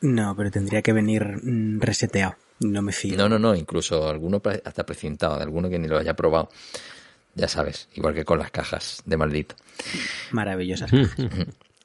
[0.00, 2.36] No, pero tendría que venir mm, reseteado.
[2.60, 3.16] No me fío.
[3.16, 6.48] no no no incluso alguno hasta precintado de alguno que ni lo haya probado
[7.34, 9.54] ya sabes igual que con las cajas de maldito
[10.32, 10.90] Maravillosas.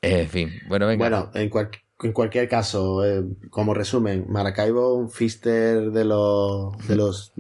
[0.02, 1.69] en fin bueno venga Bueno, en, cual-
[2.04, 7.32] en cualquier caso, eh, como resumen, Maracaibo, un fister de los, de los,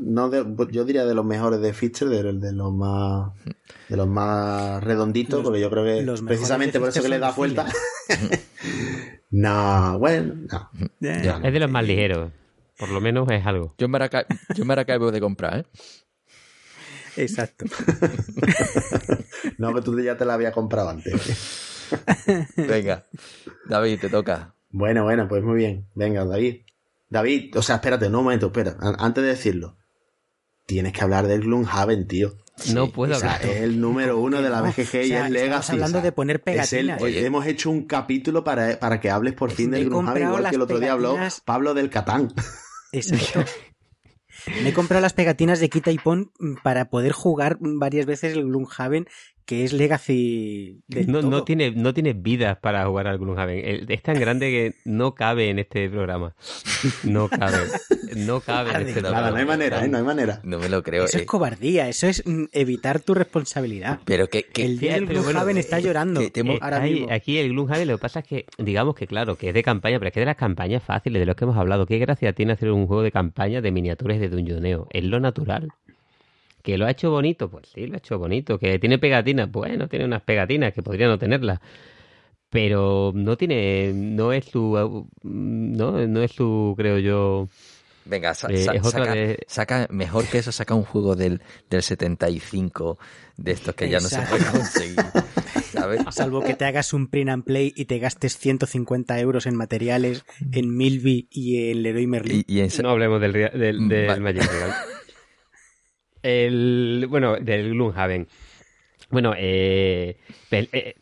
[0.00, 3.32] no, de- yo diría de los mejores de fister, de, de los más,
[3.88, 7.18] de los más redonditos, Los- porque yo creo que los precisamente por eso que le
[7.20, 7.66] da vuelta.
[9.30, 10.70] no, bueno, no.
[11.00, 11.32] Eh.
[11.44, 12.30] Es de los más ligeros.
[12.78, 13.74] Por lo menos es algo.
[13.78, 14.26] yo en Maracaibo,
[14.56, 15.66] yo en Maracaibo de comprar ¿eh?
[17.16, 17.64] Exacto.
[19.58, 21.68] No, que tú ya te la había comprado antes.
[22.56, 23.06] venga
[23.68, 25.86] David te toca Bueno, bueno, pues muy bien.
[25.94, 26.62] Venga, David.
[27.10, 28.76] David, o sea, espérate, no un momento, espera.
[28.80, 29.76] An- Antes de decirlo,
[30.66, 32.34] tienes que hablar del Gloomhaven, tío.
[32.74, 33.50] No puedo O sea, hablar.
[33.50, 35.72] es el número uno de la No, BGG y o sea, es estamos Legacy.
[35.72, 37.02] hablando o sea, de poner el- pegatinas.
[37.02, 37.24] Oye.
[37.26, 40.62] hemos hecho un capítulo para, para que hables por fin del Gloomhaven, igual que el
[40.62, 41.16] otro día habló.
[41.44, 42.32] Pablo del Catán.
[42.92, 43.44] Exacto.
[44.62, 48.34] Me he comprado las pegatinas de quita y pon mm, para poder jugar varias veces
[48.34, 49.06] el Gloomhaven,
[49.44, 53.86] que es Legacy de No, no tiene, no tiene vidas para jugar al Gloomhaven.
[53.90, 56.34] Es tan grande que no cabe en este programa.
[57.04, 57.58] No cabe.
[58.16, 59.30] No cabe en este programa.
[59.30, 59.88] no hay manera, ¿eh?
[59.88, 60.40] No hay manera.
[60.44, 61.26] no me lo creo Eso es eh.
[61.26, 64.00] cobardía, eso es mm, evitar tu responsabilidad.
[64.04, 66.20] pero que, que- El día del pero bueno, Gloomhaven está eh, llorando.
[66.20, 67.08] que te hemos- ahora hay- mismo.
[67.12, 69.98] aquí el Gloomhaven lo que pasa es que, digamos que claro, que es de campaña,
[69.98, 72.52] pero es que de las campañas fáciles, de los que hemos hablado, ¿qué gracia tiene
[72.52, 74.88] hacer un juego de campaña de miniaturas de dungeoneo?
[74.90, 75.68] Es lo natural.
[76.62, 77.50] ¿Que lo ha hecho bonito?
[77.50, 78.58] Pues sí, lo ha hecho bonito.
[78.58, 79.50] ¿Que tiene pegatinas?
[79.50, 81.60] Bueno, tiene unas pegatinas que podría no tenerlas.
[82.50, 87.48] Pero no tiene, no es su, no, no es su, creo yo,
[88.04, 91.14] Venga, sa- Eh, sa- es otra saca, de- saca- mejor que eso, saca un juego
[91.16, 91.40] del,
[91.70, 92.98] del 75
[93.36, 94.96] de estos que ya no se puede conseguir.
[95.72, 96.00] ¿Sabes?
[96.10, 100.24] Salvo que te hagas un print and play y te gastes 150 euros en materiales
[100.50, 102.44] en Milby y en Leroy Merlin.
[102.46, 104.74] Y, y en- No hablemos del, del, del Va- Magic Regal.
[106.22, 108.28] El, bueno, del Gloomhaven.
[109.10, 110.16] Bueno, eh,
[110.50, 110.96] pel- eh,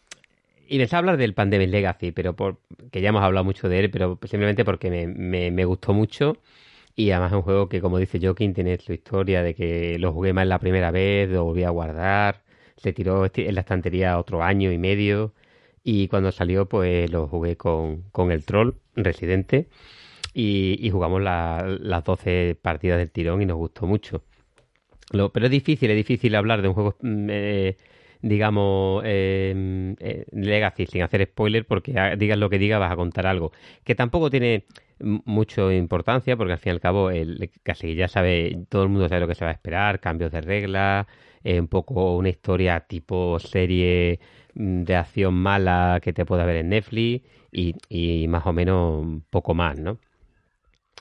[0.69, 2.59] y pensaba hablar del Pandemic Legacy, pero por,
[2.93, 6.39] que ya hemos hablado mucho de él, pero simplemente porque me, me, gustó mucho.
[6.97, 10.13] Y además es un juego que, como dice Joaquín, tiene su historia de que lo
[10.13, 12.43] jugué más la primera vez, lo volví a guardar,
[12.77, 15.35] se tiró en la estantería otro año y medio.
[15.85, 19.69] Y cuando salió, pues lo jugué con, con el troll residente
[20.35, 24.23] y, jugamos la- las 12 partidas del tirón y nos gustó mucho.
[25.11, 27.77] Lo- pero es difícil, es difícil hablar de un juego, mm, eh,
[28.23, 33.27] digamos, eh, eh, Legacy sin hacer spoiler, porque digas lo que digas vas a contar
[33.27, 33.53] algo.
[33.85, 34.67] Que tampoco tiene
[35.01, 39.09] mucha importancia, porque al fin y al cabo el, casi ya sabe, todo el mundo
[39.09, 41.07] sabe lo que se va a esperar, cambios de reglas,
[41.45, 44.21] un poco una historia tipo serie
[44.55, 49.23] mm, de acción mala que te pueda ver en Netflix y, y más o menos
[49.31, 49.99] poco más, ¿no?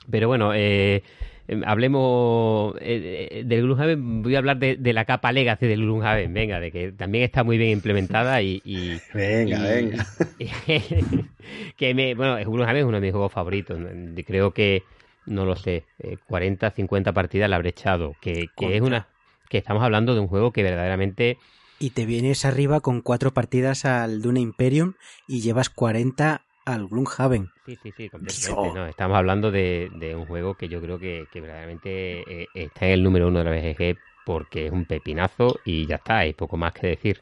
[0.10, 1.04] Pero bueno, eh,
[1.50, 6.60] Em, hablemos eh, del Gloomhaven, voy a hablar de, la capa legacy del Gloomhaven, venga,
[6.60, 8.62] de que también está muy bien implementada y...
[9.16, 10.06] venga, venga.
[11.76, 13.80] que me, bueno, Gloomhaven es uno de mis juegos favoritos,
[14.28, 14.84] creo que,
[15.26, 15.86] no lo sé,
[16.28, 19.08] 40, eh, 50 partidas la habré echado, que, que es una...
[19.50, 21.40] que estamos hablando de un juego que verdaderamente...
[21.80, 24.94] Y te vienes arriba con cuatro partidas al Dune Imperium
[25.28, 26.44] y llevas 40
[26.74, 27.50] al Gloomhaven.
[27.66, 28.74] Sí, sí, sí, completamente.
[28.74, 33.04] No, estamos hablando de, un juego que yo creo que, verdaderamente eh, está en el
[33.04, 36.74] número uno de la BGG porque es un pepinazo y ya está, hay poco más
[36.74, 37.22] que decir.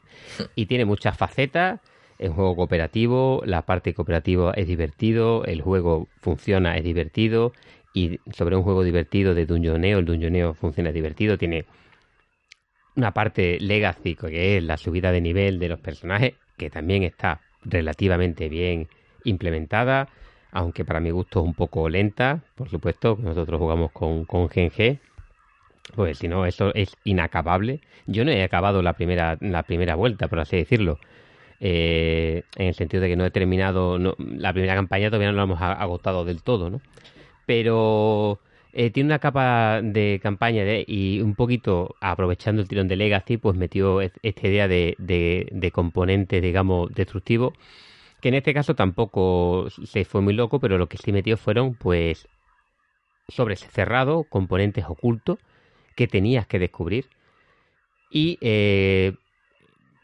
[0.54, 1.80] Y tiene muchas facetas,
[2.18, 7.52] es un juego cooperativo, la parte cooperativa es divertido, el juego funciona, es divertido,
[7.94, 11.64] y sobre un juego divertido de Dungeoneo, el Dungeoneo funciona divertido, tiene
[12.94, 17.40] una parte legacy que es la subida de nivel de los personajes, que también está
[17.64, 18.88] relativamente bien
[19.24, 20.08] implementada,
[20.52, 24.70] aunque para mi gusto es un poco lenta, por supuesto, nosotros jugamos con, con Gen
[25.94, 27.80] pues si no, eso es inacabable.
[28.06, 30.98] Yo no he acabado la primera, la primera vuelta, por así decirlo.
[31.60, 35.42] Eh, en el sentido de que no he terminado la primera campaña, todavía no la
[35.44, 36.80] hemos agotado del todo, ¿no?
[37.46, 38.40] Pero
[38.72, 43.56] eh, tiene una capa de campaña y un poquito aprovechando el tirón de Legacy, pues
[43.56, 47.54] metió esta idea de, de, de componente, digamos, destructivo
[48.20, 51.74] que en este caso tampoco se fue muy loco, pero lo que sí metió fueron
[51.74, 52.28] pues
[53.28, 55.38] sobres cerrado, componentes ocultos
[55.94, 57.08] que tenías que descubrir
[58.10, 59.14] y eh,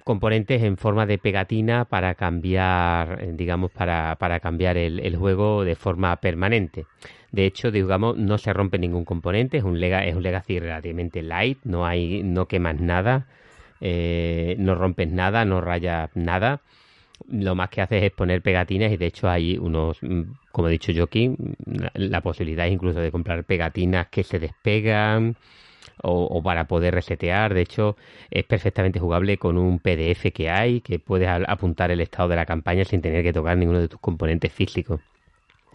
[0.05, 6.15] componentes en forma de pegatina para cambiar, digamos, para, para cambiar el, juego de forma
[6.17, 6.87] permanente.
[7.33, 11.23] De hecho, digamos, no se rompe ningún componente, es un, lega, es un legacy relativamente
[11.23, 13.27] light, no hay, no quemas nada,
[13.81, 16.61] eh, no rompes nada, no rayas nada
[17.29, 20.23] lo más que haces es poner pegatinas y de hecho hay unos, mm,
[20.53, 21.35] como he dicho yo aquí,
[21.95, 25.37] la posibilidad incluso de comprar pegatinas que se despegan
[26.03, 27.55] o, para poder resetear.
[27.55, 27.97] De hecho,
[28.31, 32.47] es perfectamente jugable con un PDF que hay que puedes apuntar el estado de la
[32.47, 35.01] campaña sin tener que tocar ninguno de tus componentes físicos.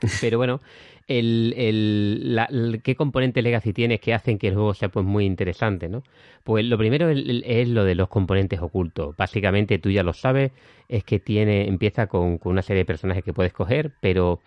[0.21, 0.61] Pero bueno,
[1.07, 5.89] el, el, qué componentes legacy tienes que hacen que el juego sea pues muy interesante,
[5.89, 6.03] ¿no?
[6.43, 9.15] Pues lo primero es, lo de los componentes ocultos.
[9.17, 10.51] Básicamente tú ya lo sabes,
[10.87, 14.39] es que tiene, empieza con, una serie de personajes que puedes coger, pero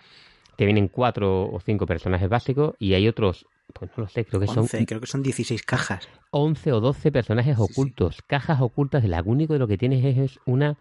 [0.57, 4.41] te vienen cuatro o cinco personajes básicos y hay otros, pues no lo sé, creo
[4.41, 4.67] que son...
[4.67, 6.09] creo que son 16 cajas.
[6.31, 10.39] 11 o 12 personajes ocultos, cajas ocultas de la único de lo que tienes es,
[10.47, 10.77] una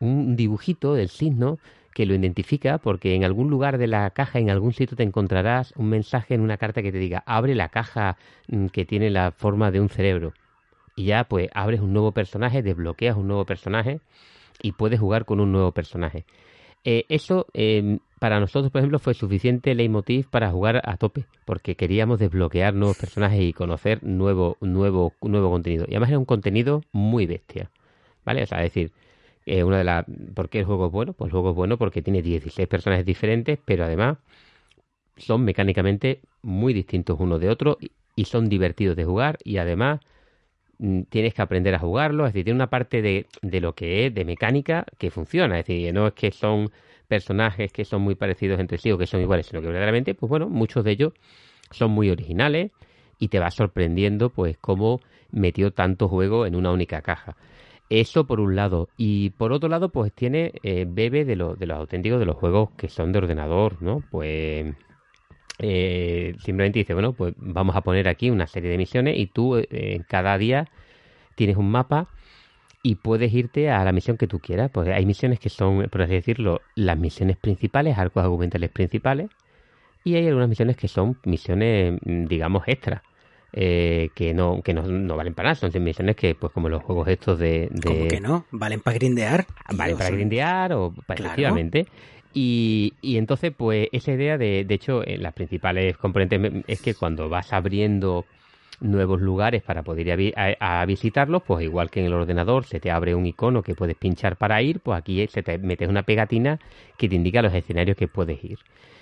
[0.00, 1.58] un dibujito del signo
[1.98, 5.74] que lo identifica porque en algún lugar de la caja, en algún sitio te encontrarás
[5.74, 8.16] un mensaje en una carta que te diga abre la caja
[8.46, 10.32] mm, que tiene la forma de un cerebro.
[10.94, 13.98] Y ya pues abres un nuevo personaje, desbloqueas un nuevo personaje
[14.62, 16.24] y puedes jugar con un nuevo personaje.
[16.84, 21.74] Eh, eso em, para nosotros, por ejemplo, fue suficiente leitmotiv para jugar a tope, porque
[21.74, 25.84] queríamos desbloquear nuevos personajes y conocer nuevo, nuevo, nuevo contenido.
[25.88, 27.72] Y además era un contenido muy bestia.
[28.24, 28.44] ¿Vale?
[28.44, 28.92] O sea, es decir,
[29.48, 30.04] eh, una de
[30.34, 31.12] ¿Por qué el juego es bueno?
[31.12, 34.18] Pues el juego es bueno porque tiene 16 personajes diferentes, pero además
[35.16, 37.90] son mecánicamente muy distintos uno de otro y,
[38.24, 40.00] son divertidos de jugar y además
[40.78, 44.06] mm, tienes que aprender a jugarlo, es decir, tiene una parte de, de, lo que
[44.06, 46.70] es de mecánica que funciona, es decir, no es que son
[47.06, 50.28] personajes que son muy parecidos entre sí o que son iguales, sino que verdaderamente, pues
[50.28, 51.12] bueno, muchos de ellos
[51.70, 52.72] son muy originales
[53.18, 55.00] y te va sorprendiendo pues cómo
[55.30, 57.36] metió tanto juego en una única caja.
[57.90, 58.88] Eso por un lado.
[58.96, 62.36] Y por otro lado, pues tiene, eh, bebe de, lo, de los auténticos de los
[62.36, 64.02] juegos que son de ordenador, ¿no?
[64.10, 64.74] Pues
[65.58, 69.56] eh, simplemente dice, bueno, pues vamos a poner aquí una serie de misiones y tú
[69.56, 70.68] eh, cada día
[71.34, 72.08] tienes un mapa
[72.82, 74.70] y puedes irte a la misión que tú quieras.
[74.70, 79.30] Pues hay misiones que son, por así decirlo, las misiones principales, arcos argumentales principales,
[80.04, 83.02] y hay algunas misiones que son misiones, digamos, extras
[83.52, 85.54] eh, que no que no, valen para nada.
[85.56, 87.70] Son misiones que, pues como los juegos estos de...
[87.84, 88.46] ¿Cómo que no?
[88.50, 89.46] ¿Valen para grindear?
[89.72, 91.86] Valen para grindear o efectivamente.
[92.34, 96.94] Y, y, entonces, pues esa idea de, de hecho, en las principales componentes es que
[96.94, 98.26] cuando vas abriendo
[98.80, 102.90] nuevos lugares para poder ir a, visitarlos, pues igual que en el ordenador se te
[102.90, 106.58] abre un icono que puedes pinchar para ir, pues aquí se te metes una pegatina
[106.96, 108.58] que te indica los escenarios que puedes ir.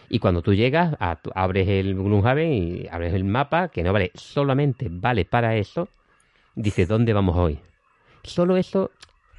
[0.08, 4.88] Y cuando tú llegas, abres el Gloomhaven y abres el mapa, que no vale, solamente
[4.90, 5.88] vale para eso,
[6.54, 7.58] dices, ¿dónde vamos hoy?
[8.22, 8.90] Solo eso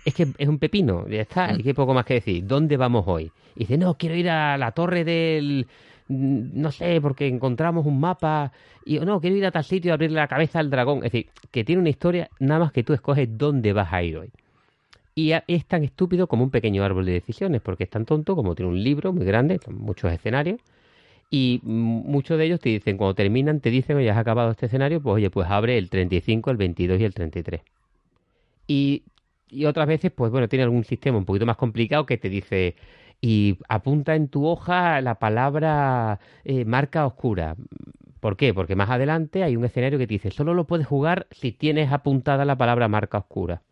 [0.06, 3.04] es que es un pepino, ya está, hay que poco más que decir, ¿dónde vamos
[3.08, 3.32] hoy?
[3.56, 5.68] Y dice, no, quiero ir a la torre del,
[6.08, 8.52] mm, no sé, porque encontramos un mapa
[8.86, 11.00] y no, quiero ir a tal sitio y abrirle la cabeza al dragón.
[11.00, 14.18] Es decir, que tiene una historia nada más que tú escoges dónde vas a ir
[14.18, 14.32] hoy.
[15.18, 18.54] Y es tan estúpido como un pequeño árbol de decisiones, porque es tan tonto como
[18.54, 20.60] tiene un libro muy grande, muchos escenarios,
[21.32, 25.02] y muchos de ellos te dicen, cuando terminan, te dicen, oye, has acabado este escenario,
[25.02, 27.62] pues oye, pues abre el 35, el 22 y el 33.
[28.68, 29.06] Y,
[29.50, 32.76] y otras veces, pues bueno, tiene algún sistema un poquito más complicado que te dice,
[33.20, 37.56] y apunta en tu hoja la palabra eh, marca oscura.
[38.20, 38.54] ¿Por qué?
[38.54, 41.92] Porque más adelante hay un escenario que te dice, solo lo puedes jugar si tienes
[41.92, 43.64] apuntada la palabra marca oscura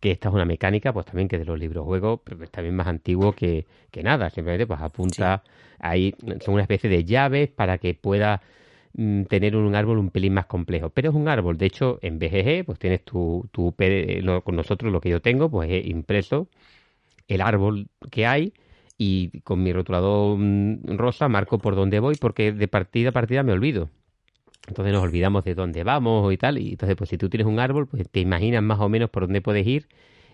[0.00, 2.74] que esta es una mecánica, pues también que de los libros juegos, pero es también
[2.74, 5.42] más antiguo que, que nada, simplemente pues apunta
[5.78, 8.40] ahí, son una especie de llaves para que pueda
[8.94, 12.18] mm, tener un árbol un pelín más complejo, pero es un árbol, de hecho en
[12.18, 13.74] BGG pues tienes tu, tu
[14.44, 16.48] con nosotros lo que yo tengo pues he impreso
[17.28, 18.52] el árbol que hay
[18.98, 23.42] y con mi rotulador mm, rosa marco por dónde voy porque de partida a partida
[23.42, 23.90] me olvido
[24.68, 26.58] entonces nos olvidamos de dónde vamos y tal.
[26.58, 29.24] Y entonces, pues si tú tienes un árbol, pues te imaginas más o menos por
[29.24, 29.88] dónde puedes ir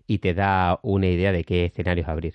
[0.07, 2.35] y te da una idea de qué escenarios abrir.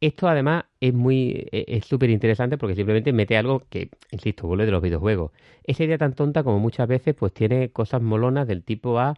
[0.00, 4.66] Esto además es muy e, es súper interesante porque simplemente mete algo que, insisto, vuelve
[4.66, 5.32] de los videojuegos.
[5.64, 9.14] Esa idea tan tonta como muchas veces pues tiene cosas molonas del tipo A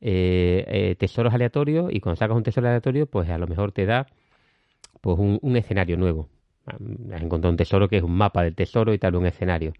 [0.00, 3.86] eh, eh, tesoros aleatorios y cuando sacas un tesoro aleatorio pues a lo mejor te
[3.86, 4.06] da
[5.00, 6.28] pues un, un escenario nuevo.
[6.66, 9.72] Has un tesoro que es un mapa del tesoro y tal, un escenario.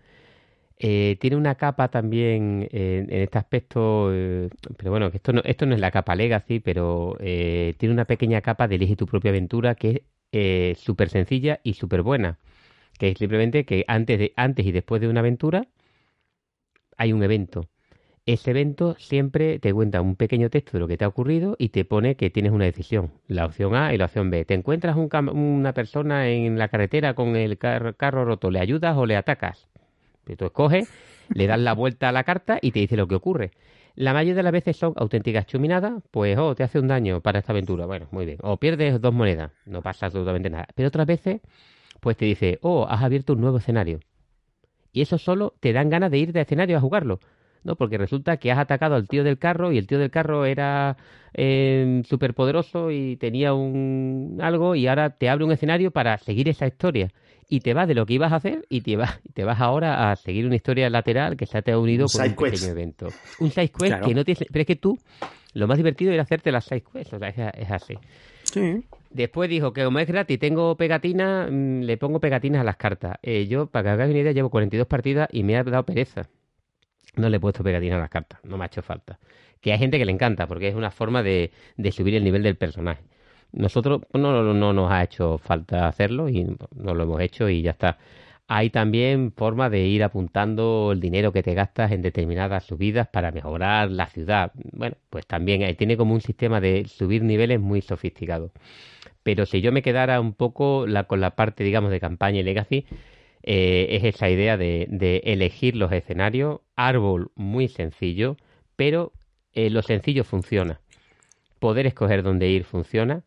[0.84, 5.64] Eh, tiene una capa también en este aspecto, eh, pero bueno, que esto no, esto
[5.64, 9.30] no es la capa Legacy, pero eh, tiene una pequeña capa de elige tu propia
[9.30, 12.38] aventura que es súper sencilla y súper buena.
[12.98, 15.68] Que es simplemente que antes, de, antes y después de una aventura
[16.96, 17.68] hay un evento.
[18.26, 21.70] Ese evento siempre te cuenta un pequeño texto de lo que te ha ocurrido y
[21.70, 24.44] te pone que tienes una decisión, la opción A y la opción B.
[24.46, 29.16] Te encuentras una persona en la carretera con el carro roto, ¿le ayudas o le
[29.16, 29.71] atacas?
[30.36, 30.88] Tú escoges,
[31.34, 33.50] le das la vuelta a la carta y te dice lo que ocurre.
[33.94, 37.40] La mayoría de las veces son auténticas chuminadas, pues, oh, te hace un daño para
[37.40, 37.84] esta aventura.
[37.86, 38.38] Bueno, muy bien.
[38.42, 40.66] O pierdes dos monedas, no pasa absolutamente nada.
[40.74, 41.40] Pero otras veces,
[42.00, 44.00] pues te dice, oh, has abierto un nuevo escenario.
[44.92, 47.20] Y eso solo te dan ganas de ir de escenario a jugarlo.
[47.64, 47.76] ¿no?
[47.76, 50.96] Porque resulta que has atacado al tío del carro y el tío del carro era
[51.34, 56.48] eh, súper poderoso y tenía un algo y ahora te abre un escenario para seguir
[56.48, 57.10] esa historia
[57.52, 60.10] y te vas de lo que ibas a hacer y te vas, te vas ahora
[60.10, 63.08] a seguir una historia lateral que se te ha unido con un pequeño evento.
[63.40, 64.46] Un side quest que no tienes...
[64.50, 64.98] Pero es que tú,
[65.52, 67.98] lo más divertido era hacerte las side quests, o sea, es, así.
[68.44, 68.82] Sí.
[69.10, 73.18] Después dijo que como es gratis, tengo pegatina, mm, le pongo pegatinas a las cartas.
[73.22, 76.22] Eh, yo, para que hagáis una idea, llevo 42 partidas y me ha dado pereza.
[77.16, 79.18] No le he puesto pegatinas a las cartas, no me ha hecho falta.
[79.60, 82.42] Que hay gente que le encanta, porque es una forma de, de subir el nivel
[82.42, 83.02] del personaje.
[83.52, 87.72] Nosotros no, no nos ha hecho falta hacerlo y no lo hemos hecho y ya
[87.72, 87.98] está.
[88.48, 93.30] Hay también forma de ir apuntando el dinero que te gastas en determinadas subidas para
[93.30, 94.52] mejorar la ciudad.
[94.72, 98.50] Bueno, pues también tiene como un sistema de subir niveles muy sofisticado.
[99.22, 102.42] Pero si yo me quedara un poco la, con la parte, digamos, de campaña y
[102.42, 102.86] legacy,
[103.42, 106.60] eh, es esa idea de, de, elegir los escenarios.
[106.76, 108.36] Árbol muy sencillo,
[108.76, 109.12] pero
[109.52, 110.80] eh, lo sencillo funciona.
[111.58, 113.22] Poder escoger dónde ir funciona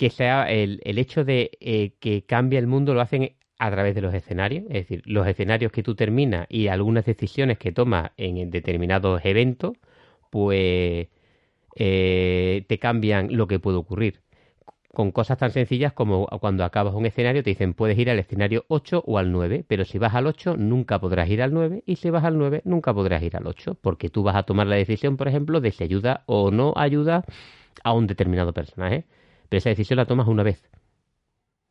[0.00, 3.94] que sea el, el hecho de eh, que cambie el mundo lo hacen a través
[3.94, 8.12] de los escenarios, es decir, los escenarios que tú terminas y algunas decisiones que tomas
[8.16, 9.74] en determinados eventos,
[10.30, 11.08] pues
[11.76, 14.22] eh, te cambian lo que puede ocurrir.
[14.94, 18.64] Con cosas tan sencillas como cuando acabas un escenario te dicen puedes ir al escenario
[18.68, 21.96] 8 o al 9, pero si vas al 8 nunca podrás ir al 9 y
[21.96, 24.76] si vas al 9 nunca podrás ir al 8, porque tú vas a tomar la
[24.76, 27.26] decisión, por ejemplo, de si ayuda o no ayuda
[27.84, 29.04] a un determinado personaje.
[29.50, 30.70] Pero esa decisión la tomas una vez.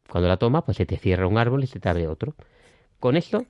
[0.07, 2.35] Cuando la tomas, pues se te cierra un árbol y se te abre otro.
[2.99, 3.45] Con esto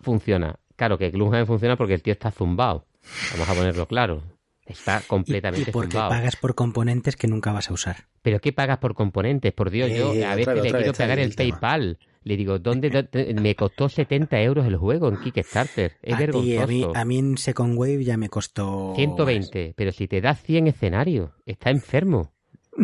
[0.00, 0.58] funciona.
[0.76, 2.86] Claro que Gloomhaven funciona porque el tío está zumbado.
[3.32, 4.22] Vamos a ponerlo claro.
[4.64, 8.04] Está completamente y porque pagas por componentes que nunca vas a usar.
[8.22, 9.52] ¿Pero qué pagas por componentes?
[9.52, 11.98] Por Dios, yo a veces le quiero pagar el, PayPal.
[12.22, 13.08] Le digo, ¿dónde
[13.40, 15.94] me costó 70 euros el juego en Kickstarter?
[16.00, 16.62] Es vergonzoso.
[16.62, 18.92] a, mí, a mí en Second Wave ya me costó...
[18.94, 22.32] 120, pero si te da 100 escenarios, está enfermo.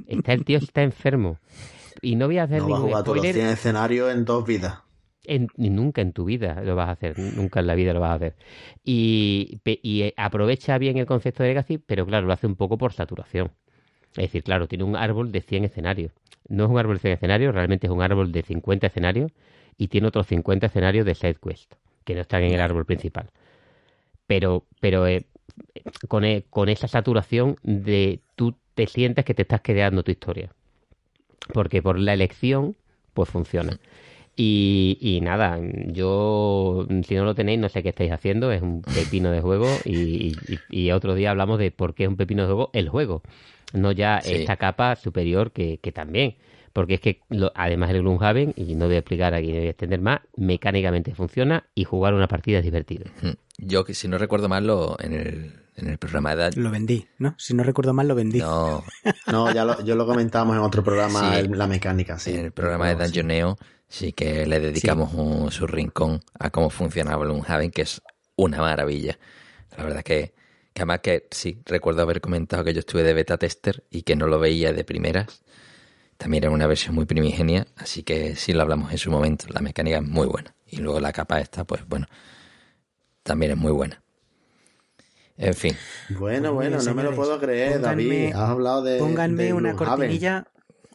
[0.07, 1.39] Está, el tío está enfermo.
[2.01, 4.81] Y no voy a hacer no ningún va a jugar escenarios en dos vidas.
[5.25, 8.13] En, nunca en tu vida lo vas a hacer, nunca en la vida lo vas
[8.13, 8.37] a hacer.
[8.85, 12.93] Y, y aprovecha bien el concepto de Legacy, pero claro, lo hace un poco por
[12.93, 13.51] saturación.
[14.17, 16.13] Es decir, claro, tiene un árbol de 100 escenarios.
[16.49, 19.31] No es un árbol de 100 escenarios, realmente es un árbol de 50 escenarios
[19.77, 21.75] y tiene otros 50 escenarios de side quest,
[22.05, 23.31] que no están en el árbol principal.
[24.27, 25.27] Pero, pero eh,
[26.09, 30.51] con, e, con esa saturación de tú te sientes que te estás creando tu historia.
[31.53, 32.77] Porque por la elección,
[33.15, 33.79] pues funciona.
[34.41, 39.33] Y, nada, yo, si no lo tenéis, no sé qué estáis haciendo, es un pepino
[39.33, 42.89] de juego y, otro día hablamos de por qué es un pepino de juego el
[42.89, 43.23] juego,
[43.73, 46.37] no ya esta capa superior que, también,
[46.79, 47.23] porque es que
[47.57, 51.13] además el Gloomhaven, y no voy a explicar aquí, no voy a extender más, mecánicamente
[51.13, 53.07] funciona y jugar una partida es divertido.
[53.57, 56.53] Yo, si no recuerdo mal, lo, en el en el programa de...
[56.53, 57.35] Lo vendí, ¿no?
[57.37, 58.39] Si no recuerdo mal, lo vendí.
[58.39, 58.85] No,
[59.27, 62.35] no ya lo, yo lo comentamos en otro programa, la mecánica, sí.
[62.35, 67.25] En el programa de Dungeoneo sí que le dedicamos un, su rincón a cómo funcionaba
[67.25, 68.01] Gloomhaven, que es
[68.37, 69.19] una maravilla.
[69.77, 70.33] La verdad que,
[70.73, 74.15] que además que sí, recuerdo haber comentado que yo estuve de beta tester y que
[74.15, 75.43] no lo veía de primeras.
[76.19, 79.47] También era una versión muy primigenia, así que sí lo hablamos en su momento.
[79.51, 80.55] La mecánica es muy buena.
[80.67, 82.07] Y luego la capa esta, pues bueno,
[83.23, 84.03] también es muy buena.
[85.37, 85.77] En fin.
[86.11, 88.33] Bueno, bueno, no me lo puedo creer, David.
[88.35, 88.99] Has hablado de.
[88.99, 90.49] Pónganme una cortinilla.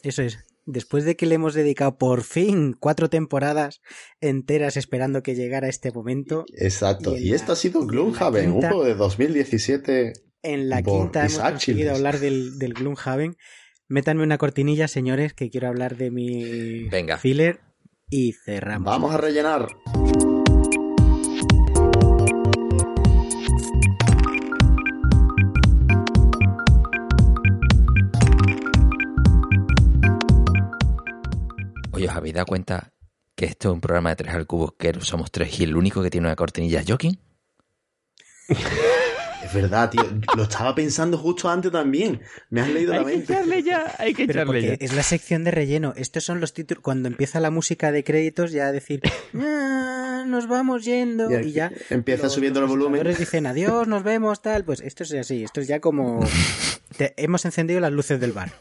[0.03, 0.39] Eso es.
[0.65, 3.81] Después de que le hemos dedicado por fin cuatro temporadas
[4.21, 6.45] enteras esperando que llegara este momento.
[6.57, 7.17] Exacto.
[7.17, 10.13] Y, esto ha sido Gloomhaven, un juego de 2017.
[10.41, 13.37] En la quinta hemos conseguido hablar del, del Gloomhaven.
[13.89, 17.17] Métanme una cortinilla, señores, que quiero hablar de mi Venga.
[17.17, 17.59] filler
[18.09, 18.85] y cerramos.
[18.85, 19.67] Vamos a rellenar.
[32.05, 32.91] ¿os habéis dado cuenta
[33.35, 36.01] que esto es un programa de tres al cubo que somos tres y el único
[36.03, 37.17] que tiene una cortinilla es Joking?
[39.43, 40.03] Es verdad, tío.
[40.35, 42.21] Lo estaba pensando justo antes también.
[42.49, 43.13] Me has leído la mente.
[43.13, 44.73] Hay que echarle ya, hay que echarle ya.
[44.73, 45.93] Es la sección de relleno.
[45.97, 46.81] Estos son los títulos.
[46.81, 49.01] Cuando empieza la música de créditos, ya decir,
[49.39, 51.29] ah, nos vamos yendo.
[51.39, 51.71] Y, ya.
[51.89, 53.03] Empieza subiendo el volumen.
[53.03, 54.63] Los dicen adiós, nos vemos, tal.
[54.63, 55.43] Pues esto es así.
[55.43, 56.21] Esto es ya como.
[57.17, 58.51] hemos encendido las luces del bar.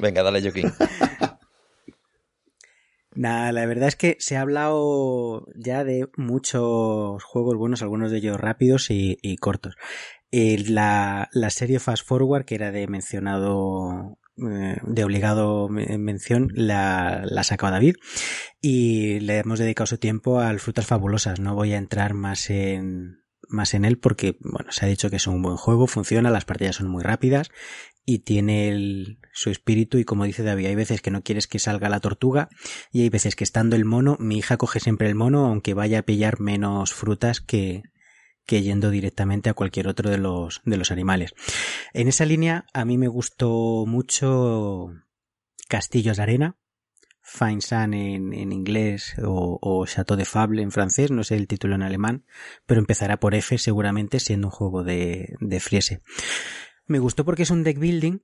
[0.00, 0.72] Venga, dale, Joaquín.
[3.14, 8.18] Nada, la verdad es que se ha hablado ya de muchos juegos buenos, algunos de
[8.18, 9.76] ellos rápidos y, cortos.
[10.30, 17.72] La, serie Fast Forward, que era de mencionado, eh, de obligado mención, la, la sacado
[17.72, 17.96] David
[18.62, 21.38] y le hemos dedicado su tiempo al Frutas Fabulosas.
[21.38, 23.22] No voy a entrar más en,
[23.52, 26.44] más en él porque, bueno, se ha dicho que es un buen juego, funciona, las
[26.44, 27.50] partidas son muy rápidas
[28.04, 31.58] y tiene el, su espíritu y como dice David, hay veces que no quieres que
[31.58, 32.48] salga la tortuga
[32.90, 36.00] y hay veces que estando el mono, mi hija coge siempre el mono aunque vaya
[36.00, 37.82] a pillar menos frutas que,
[38.46, 41.34] que yendo directamente a cualquier otro de los, de los animales.
[41.92, 44.92] En esa línea a mí me gustó mucho
[45.68, 46.56] Castillos de Arena,
[47.24, 51.46] Fine Sun en, en inglés o, o, Chateau de Fable en francés, no sé el
[51.46, 52.26] título en alemán,
[52.66, 56.02] pero empezará por F seguramente siendo un juego de, de Friese.
[56.92, 58.18] Me gustó porque es un deck building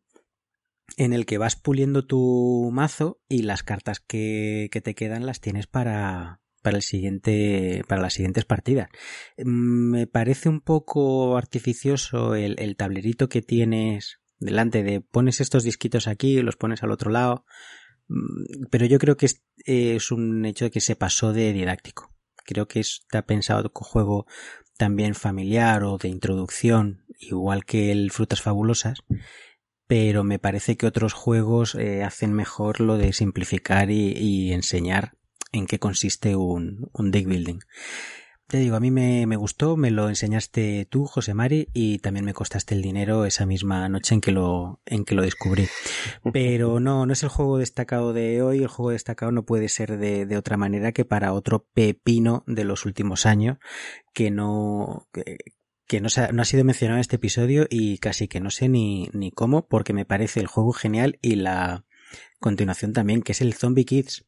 [0.99, 5.67] en el que vas puliendo tu mazo y las cartas que, te quedan las tienes
[5.67, 8.91] para, para el siguiente para las siguientes partidas.
[9.39, 16.43] Me parece un poco artificioso el, tablerito que tienes delante de pones estos disquitos aquí
[16.43, 17.47] los pones al otro lado
[18.09, 22.15] mm, pero yo creo que es, es un hecho que se pasó de didáctico.
[22.45, 24.27] Creo que está pensado como juego
[24.79, 29.01] también familiar o de introducción igual que el Frutas Fabulosas,
[29.87, 35.15] pero me parece que otros juegos eh, hacen mejor lo de simplificar y, enseñar
[35.53, 37.59] en qué consiste un, un deck building.
[38.49, 42.25] Te digo, a mí me, me, gustó, me lo enseñaste tú, José Mari, y también
[42.25, 45.69] me costaste el dinero esa misma noche en que lo, en que lo descubrí.
[46.33, 49.99] Pero no, no es el juego destacado de hoy, el juego destacado no puede ser
[49.99, 53.59] de, de otra manera que para otro pepino de los últimos años,
[54.15, 55.37] que no, que,
[55.87, 58.71] que no, ha, no ha sido mencionado en este episodio y casi que no sé
[58.71, 61.85] ni, ni cómo, porque me parece el juego genial y la
[62.41, 64.28] continuación también, que es el Zombie Kids,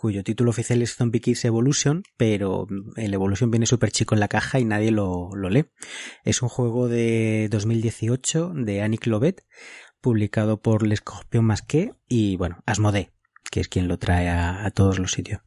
[0.00, 2.66] cuyo título oficial es Zombie Kids Evolution, pero
[2.96, 5.66] el Evolution viene súper chico en la caja y nadie lo, lo, lee.
[6.24, 9.44] Es un juego de 2018 de Annie Clovet,
[10.00, 13.12] publicado por El Escorpión Masqué y, bueno, Asmodee,
[13.50, 15.42] que es quien lo trae a, todos los sitios.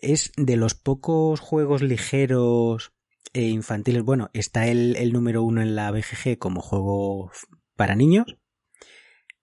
[0.00, 2.94] Es de los pocos juegos ligeros
[3.34, 7.30] e infantiles, bueno, está el, el, número uno en la BGG como juego
[7.76, 8.38] para niños,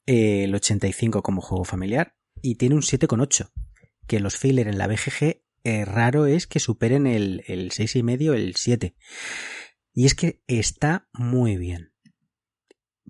[0.08, 3.52] el 85 como juego familiar y tiene un 7,8,
[4.08, 8.56] que los filler en la BGG eh, raro es que superen el, el 6,5, el
[8.56, 8.96] 7.
[9.94, 11.94] Y es que está muy bien.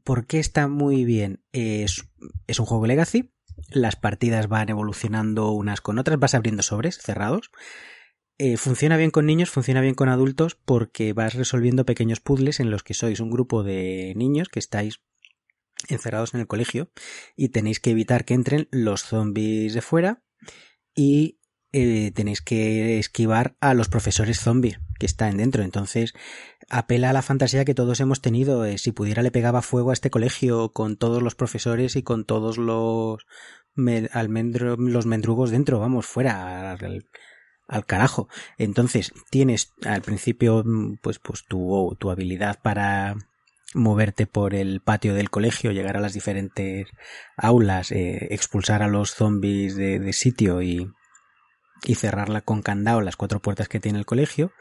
[0.03, 1.44] ¿Por qué está muy bien?
[1.52, 2.10] Es,
[2.48, 3.34] es un juego Legacy,
[3.70, 7.52] las partidas van evolucionando unas con otras, vas abriendo sobres cerrados
[8.40, 12.72] eh, funciona bien con niños, funciona bien con adultos porque vas resolviendo pequeños puzzles en
[12.72, 15.02] los que sois un grupo de niños que estáis
[15.88, 16.91] encerrados en el colegio
[17.36, 20.24] y tenéis que evitar que entren los zombies de fuera
[20.95, 21.40] y
[21.76, 25.64] eh, tenéis que esquivar a los profesores zombies que están dentro.
[25.64, 26.14] Entonces,
[26.70, 28.64] apela a la fantasía que todos hemos tenido.
[28.65, 32.26] Eh, si pudiera le pegaba fuego a este colegio con todos los profesores y con
[32.26, 33.26] todos los
[34.11, 37.07] almendro, los mendrugos dentro, vamos, fuera al,
[37.68, 38.28] al, carajo.
[38.60, 43.15] Entonces, tienes al principio mm, pues pues tu, tu habilidad para
[43.73, 46.87] moverte por el patio del colegio, llegar a las diferentes
[47.37, 50.91] aulas, eh, expulsar a los zombies de, de sitio y,
[51.85, 54.51] y cerrarla con candado las cuatro puertas que tiene el colegio,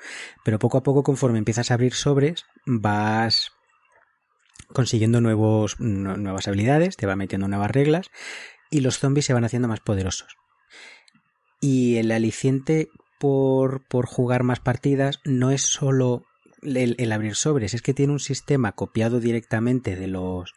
[0.44, 3.52] pero poco a poco conforme empiezas a abrir sobres vas
[4.72, 8.10] consiguiendo nuevos, nuevas habilidades, te va metiendo nuevas reglas
[8.70, 10.36] y los zombies se van haciendo más poderosos.
[11.60, 12.89] Y el aliciente
[13.20, 16.24] por, por jugar más partidas no es solo
[16.62, 20.55] el, abrir sobres, es que tiene un sistema copiado directamente de los,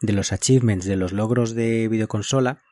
[0.00, 2.62] de los achievements, de los logros de videoconsola,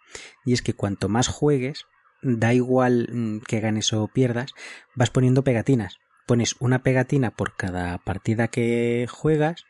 [0.44, 1.86] y es que cuanto más juegues,
[2.22, 4.52] da igual mm, que ganes o pierdas,
[4.94, 5.98] vas poniendo pegatinas.
[6.26, 9.64] Pones una pegatina por cada partida que juegas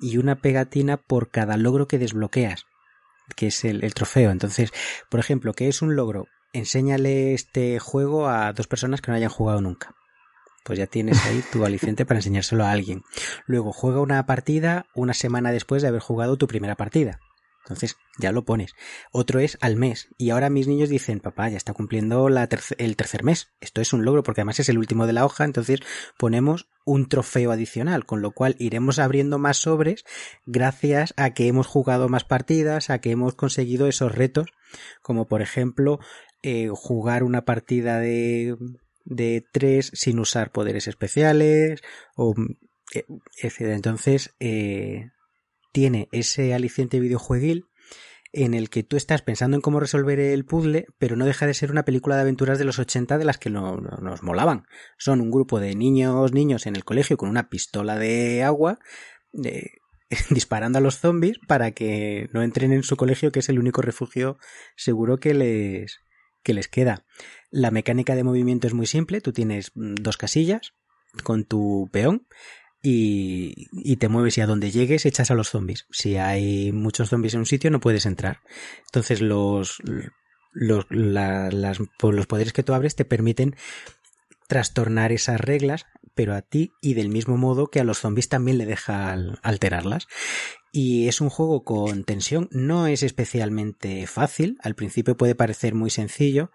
[0.00, 2.66] y una pegatina por cada logro que desbloqueas,
[3.36, 4.30] que es el, el trofeo.
[4.30, 4.72] Entonces,
[5.08, 6.26] por ejemplo, ¿qué es un logro?
[6.52, 9.94] Enséñale este juego a dos personas que no hayan jugado nunca.
[10.64, 13.02] Pues ya tienes ahí tu aliciente para enseñárselo a alguien.
[13.46, 17.20] Luego juega una partida una semana después de haber jugado tu primera partida.
[17.64, 18.74] Entonces ya lo pones.
[19.12, 20.08] Otro es al mes.
[20.18, 22.48] Y ahora mis niños dicen, papá, ya está cumpliendo la
[22.78, 23.52] el tercer mes.
[23.60, 25.44] Esto es un logro porque además es el último de la hoja.
[25.44, 25.80] Entonces
[26.18, 30.04] ponemos un trofeo adicional, con lo cual iremos abriendo más sobres
[30.44, 34.48] gracias a que hemos jugado más partidas, a que hemos conseguido esos retos,
[35.00, 36.00] como por ejemplo
[36.42, 38.56] eh, jugar una partida de,
[39.04, 41.80] de tres sin usar poderes especiales
[42.16, 42.34] o
[42.94, 43.04] eh,
[43.42, 43.60] etc.
[43.72, 45.10] Entonces, eh,
[45.72, 47.66] tiene ese aliciente videojueguil
[48.32, 51.54] en el que tú estás pensando en cómo resolver el puzzle, pero no deja de
[51.54, 54.64] ser una película de aventuras de los 80 de las que no, nos molaban.
[54.96, 58.78] Son un grupo de niños, niños en el colegio con una pistola de agua,
[60.30, 63.82] disparando a los zombies para que no entren en su colegio, que es el único
[63.82, 64.38] refugio
[64.76, 66.00] seguro que les,
[66.42, 67.04] que les queda.
[67.50, 70.74] La mecánica de movimiento es muy simple, tú tienes mm, dos casillas
[71.22, 72.26] con tu peón
[72.82, 75.86] y, y, te mueves y a donde llegues echas a los zombies.
[75.90, 78.40] Si hay muchos zombies en un sitio no puedes entrar.
[78.86, 79.78] Entonces los,
[80.52, 83.56] los, la, las, los poderes que tú abres te permiten
[84.48, 88.58] trastornar esas reglas, pero a ti y del mismo modo que a los zombies también
[88.58, 90.08] le deja alterarlas.
[90.72, 95.90] Y es un juego con tensión, no es especialmente fácil, al principio puede parecer muy
[95.90, 96.50] sencillo,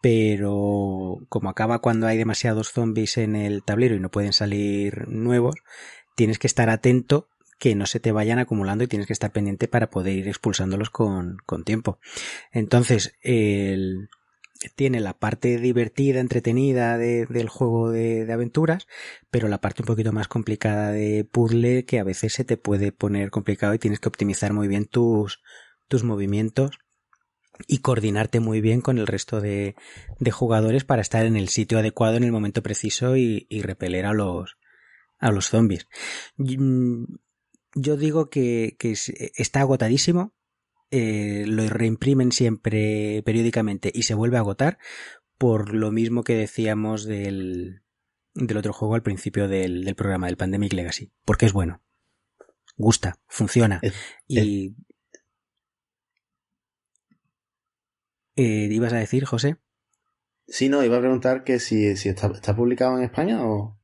[0.00, 5.56] pero como acaba cuando hay demasiados zombies en el tablero y no pueden salir nuevos,
[6.14, 7.28] tienes que estar atento
[7.58, 10.90] que no se te vayan acumulando y tienes que estar pendiente para poder ir expulsándolos
[10.90, 11.98] con, con tiempo.
[12.52, 14.08] Entonces, el,
[14.74, 18.86] tiene la parte divertida, entretenida de, del juego de, aventuras,
[19.30, 22.92] pero la parte un poquito más complicada de puzzle que a veces se te puede
[22.92, 25.40] poner complicado y tienes que optimizar muy bien tus,
[25.86, 26.78] tus movimientos
[27.66, 29.74] y coordinarte muy bien con el resto de,
[30.20, 34.06] de, jugadores para estar en el sitio adecuado en el momento preciso y, y repeler
[34.06, 34.56] a los,
[35.18, 35.88] a los zombies.
[36.36, 37.04] Mm,
[37.74, 38.94] yo digo que, que
[39.36, 40.34] está agotadísimo,
[40.90, 44.78] eh, lo reimprimen siempre periódicamente y se vuelve a agotar
[45.36, 47.82] por lo mismo que decíamos del,
[48.34, 51.82] del otro juego al principio del, del programa, del Pandemic Legacy, porque es bueno.
[52.76, 53.80] Gusta, funciona.
[54.26, 54.74] y
[58.38, 59.56] Eh, ¿Ibas a decir, José?
[60.46, 63.76] Sí, no, iba a preguntar que si, si está, está, publicado en España o...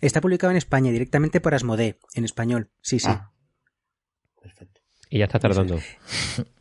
[0.00, 2.70] Está publicado en España, directamente por Asmodee, en español.
[2.80, 3.08] Sí, sí.
[3.10, 3.30] Ah,
[4.40, 4.69] perfecto.
[5.10, 5.78] Y ya está tardando.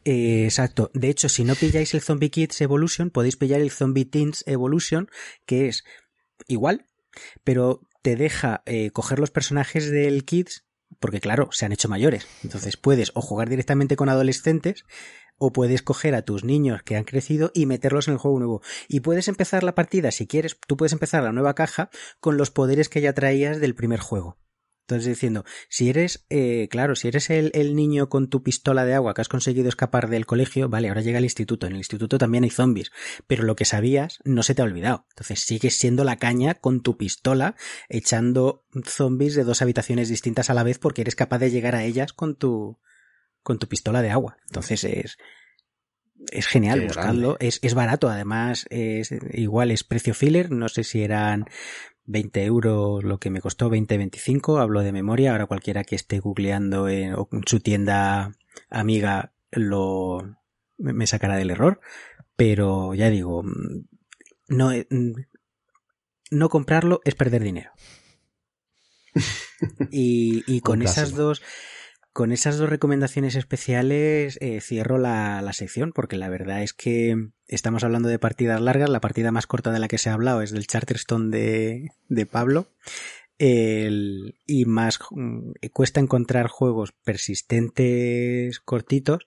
[0.06, 0.90] Eh, exacto.
[0.96, 5.08] De hecho, si no pilláis el Zombie Kids Evolution, podéis pillar el Zombie Teens Evolution,
[5.46, 5.84] que es
[6.48, 6.88] igual,
[7.44, 10.66] pero te deja eh, coger los personajes del Kids,
[11.00, 12.26] porque claro, se han hecho mayores.
[12.44, 14.84] Entonces puedes o jugar directamente con adolescentes
[15.38, 18.62] o puedes coger a tus niños que han crecido y meterlos en el juego nuevo.
[18.88, 21.90] Y puedes empezar la partida, si quieres, tú puedes empezar la nueva caja
[22.20, 24.38] con los poderes que ya traías del primer juego.
[24.90, 28.96] Entonces diciendo, si eres, eh, claro, si eres el, el, niño con tu pistola de
[28.96, 31.68] agua que has conseguido escapar del colegio, vale, ahora llega al instituto.
[31.68, 32.92] En el instituto también hay zombies,
[33.28, 35.06] pero lo que sabías no se te ha olvidado.
[35.12, 37.56] Entonces sigues siendo la caña con tu pistola
[37.88, 41.84] echando zombies de dos habitaciones distintas a la vez porque eres capaz de llegar a
[41.84, 42.80] ellas con tu,
[43.44, 44.38] con tu pistola de agua.
[44.48, 45.20] Entonces es,
[46.32, 47.38] es genial buscarlo.
[47.40, 50.50] Es, es barato, además, es igual es precio filler.
[50.50, 51.46] No sé si eran
[52.10, 54.58] 20 euros lo que me costó, 20, 25.
[54.58, 55.32] Hablo de memoria.
[55.32, 57.16] Ahora cualquiera que esté googleando en,
[57.46, 58.34] su tienda
[58.70, 60.36] amiga lo
[60.78, 61.80] me sacará del error.
[62.36, 63.44] Pero ya digo,
[64.48, 65.12] no, eh, mm,
[66.32, 67.72] no comprarlo es perder dinero.
[69.92, 71.44] y, y con esas dos
[72.20, 77.30] con esas dos recomendaciones especiales eh, cierro la, la sección porque la verdad es que
[77.48, 78.90] estamos hablando de partidas largas.
[78.90, 82.26] La partida más corta de la que se ha hablado es del Charterstone de, de
[82.26, 82.68] Pablo.
[83.38, 89.26] El- y más mm, cuesta encontrar juegos persistentes cortitos,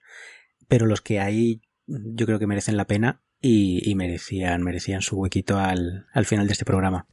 [0.67, 5.17] pero los que hay yo creo que merecen la pena y, y merecían, merecían su
[5.17, 7.07] huequito al, al final de este programa.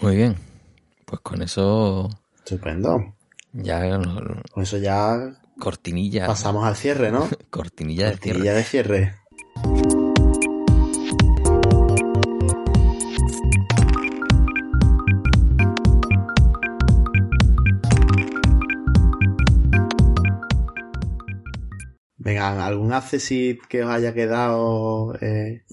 [0.00, 0.36] Muy bien.
[1.04, 2.08] Pues con eso
[2.38, 3.14] Estupendo.
[3.52, 6.26] Ya no- no- Con eso ya cortinilla.
[6.26, 7.28] pasamos al cierre, ¿no?
[7.50, 8.38] Cortinilla de cierre.
[8.38, 9.14] Cortinilla de cierre.
[22.16, 25.14] Venga, ¿algún accessit que os haya quedado?
[25.20, 25.64] eh?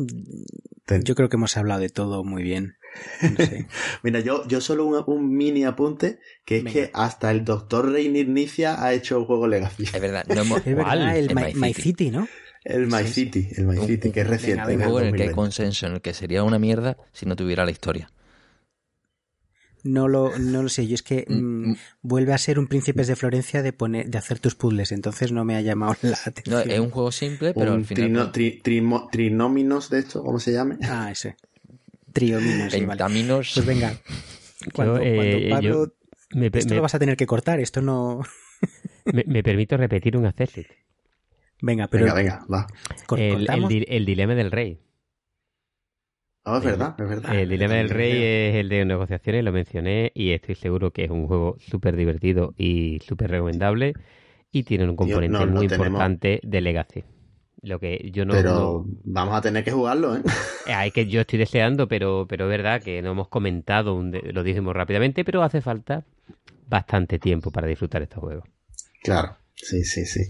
[0.85, 2.76] Ten- Yo creo que hemos hablado de todo muy bien.
[3.22, 3.66] No sé.
[4.03, 6.74] Mira, yo, yo solo un, un mini apunte, que es Venga.
[6.74, 9.84] que hasta el doctor Reynir Nicia ha hecho un juego Legacy.
[9.84, 10.60] Es verdad, no hemos...
[10.66, 11.82] Es verdad, el El My, My My City.
[11.82, 12.28] City, ¿no?
[12.64, 14.74] El My Sí, City, el My Un- City, que es reciente.
[14.76, 15.36] un juego en el que hay 2020.
[15.36, 18.10] consenso, en el que sería una mierda si no tuviera la historia.
[19.84, 20.88] No lo, no lo sé.
[20.88, 24.18] Yo es que Mm, mm, vuelve a ser un Príncipes de Florencia de poner, de
[24.18, 26.72] hacer tus puzzles, entonces no me ha llamado la No, atención.
[26.72, 30.40] es un juego simple, pero un al final trino- tri- trimo- trinóminos de esto, ¿cómo
[30.40, 30.78] se llame?
[30.82, 31.38] Ah, ese.
[32.14, 32.88] Triominos, sí, vale.
[32.90, 33.52] Pentaminos.
[33.53, 33.94] Pues venga.
[34.73, 37.26] Cuando, Yo, eh, cuando Pablo, yo me, pe- esto me- lo vas a tener que
[37.26, 38.22] cortar, esto no.
[39.14, 40.68] me- me permito repetir un accessit.
[41.61, 42.68] Venga, pero Venga, venga, va.
[43.18, 43.69] El, el cortamos.
[43.69, 44.80] di- el dilema del rey.
[46.45, 47.36] Ah, es verdad, es verdad.
[47.40, 48.11] El dilema del rey
[48.49, 52.53] es el de negociaciones, lo mencioné y estoy seguro que es un juego súper divertido
[52.57, 53.94] y súper recomendable
[54.52, 55.88] y tiene un componente no, muy tenemos.
[55.88, 57.03] importante de legacy.
[57.61, 60.22] Lo que yo no, Pero no- vamos a tener que jugarlo, ¿eh?
[60.65, 64.11] Eh, Hay que yo estoy deseando, pero, pero es verdad que no hemos comentado, un
[64.11, 66.03] de- lo dijimos rápidamente, pero hace falta
[66.68, 68.45] bastante tiempo para disfrutar estos juegos.
[69.03, 70.22] Claro, sí, sí, sí.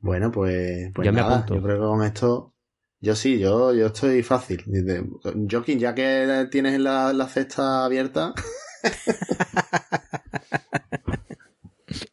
[0.00, 1.54] Bueno, pues, pues Yo me apunto.
[1.56, 2.54] yo creo que con esto,
[3.00, 4.64] yo sí, yo, yo estoy fácil.
[5.50, 8.32] Joaquín, ya que tienes la, la cesta abierta,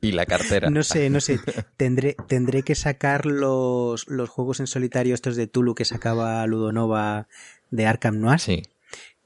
[0.01, 0.69] Y la cartera.
[0.69, 1.39] No sé, no sé.
[1.77, 7.27] Tendré, tendré que sacar los, los juegos en solitario estos de Tulu que sacaba Ludonova
[7.71, 8.39] de Arkham Noir.
[8.39, 8.63] Sí.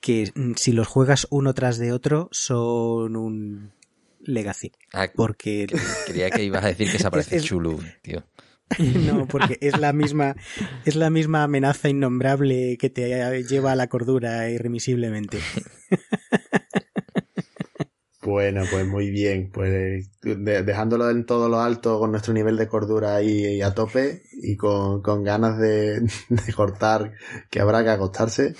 [0.01, 3.71] Que mm, si los juegas uno tras de otro son un
[4.21, 4.71] legacy.
[4.93, 5.67] Ah, Porque
[6.07, 8.23] creía que ibas a decir que se aparece Es- es- Chulu, tío.
[8.79, 10.35] no, porque es la misma,
[10.85, 15.39] es la misma amenaza innombrable que te lleva a la cordura irremisiblemente.
[18.29, 19.51] Bueno, pues muy bien.
[19.51, 24.23] Pues de- dejándolo en todo lo alto con nuestro nivel de cordura ahí a tope
[24.41, 27.13] y con, con ganas de, de cortar
[27.49, 28.55] que habrá que acostarse.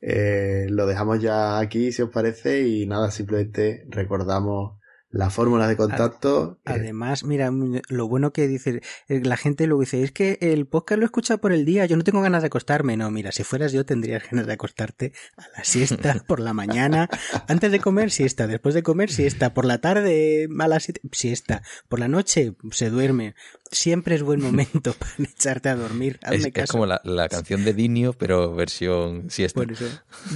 [0.00, 4.79] eh, lo dejamos ya aquí, si os parece, y nada, simplemente recordamos
[5.10, 6.58] la fórmula de contacto.
[6.66, 7.50] eh, Además, mira,
[7.88, 11.38] lo bueno que dice, eh, la gente luego dice, es que el podcast lo escucha
[11.38, 12.96] por el día, yo no tengo ganas de acostarme.
[12.96, 17.08] No, mira, si fueras yo tendrías ganas de acostarte a la siesta, por la mañana,
[17.48, 21.62] antes de comer siesta, después de comer siesta, por la tarde a las siete, siesta,
[21.88, 23.34] por la noche se duerme.
[23.72, 26.18] Siempre es buen momento para echarte a dormir.
[26.22, 29.60] Hazme Es, es como la, la canción de Dinio, pero versión siesta.
[29.60, 29.84] Por eso,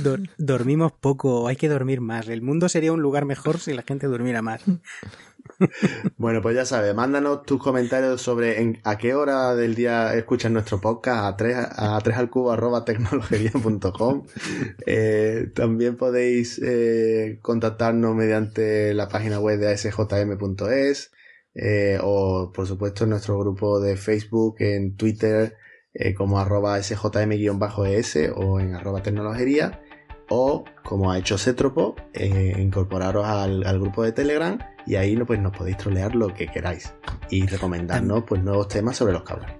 [0.03, 2.29] dor- dormimos poco, hay que dormir más.
[2.29, 4.64] El mundo sería un lugar mejor si la gente durmiera más.
[6.17, 10.81] Bueno, pues ya sabes, mándanos tus comentarios sobre a qué hora del día escuchas nuestro
[10.81, 12.55] podcast a 3, a 3 al cubo.
[14.87, 21.13] Eh, también podéis eh, contactarnos mediante la página web de asjm.es
[21.55, 25.57] eh, o por supuesto en nuestro grupo de Facebook, en Twitter
[26.17, 29.84] como arroba sjm-es o en arroba tecnologería
[30.37, 35.25] o como ha hecho Cetropo, eh, incorporaros al, al grupo de Telegram y ahí no,
[35.27, 36.93] pues, nos podéis trolear lo que queráis
[37.31, 39.59] y recomendarnos pues, nuevos temas sobre los que hablar.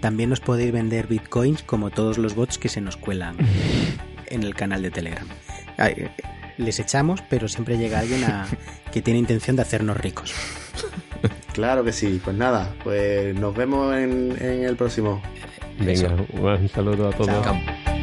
[0.00, 3.36] También nos podéis vender bitcoins como todos los bots que se nos cuelan
[4.26, 5.26] en el canal de Telegram.
[5.76, 6.08] Ay,
[6.56, 8.46] Les echamos, pero siempre llega alguien a-
[8.92, 10.32] que tiene intención de hacernos ricos.
[11.52, 15.20] Claro que sí, pues nada, pues nos vemos en, en el próximo.
[15.80, 17.44] Venga, un saludo a todos.
[17.44, 17.97] Chao.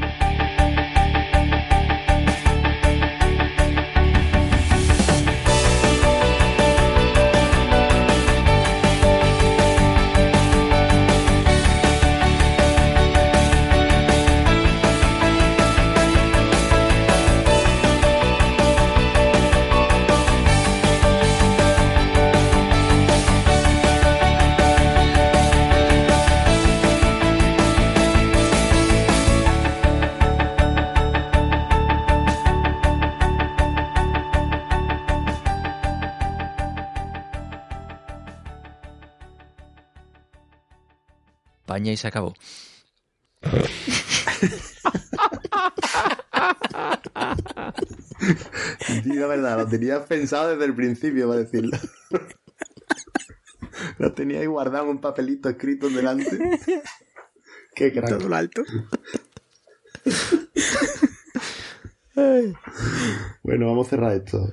[41.77, 42.33] Y se acabó.
[49.03, 51.77] Digo la verdad, lo tenías pensado desde el principio para decirlo.
[53.97, 56.59] Lo tenía ahí guardado en un papelito escrito delante.
[57.75, 58.09] Qué crack.
[58.17, 58.63] Todo lo alto.
[63.43, 64.51] Bueno, vamos a cerrar esto.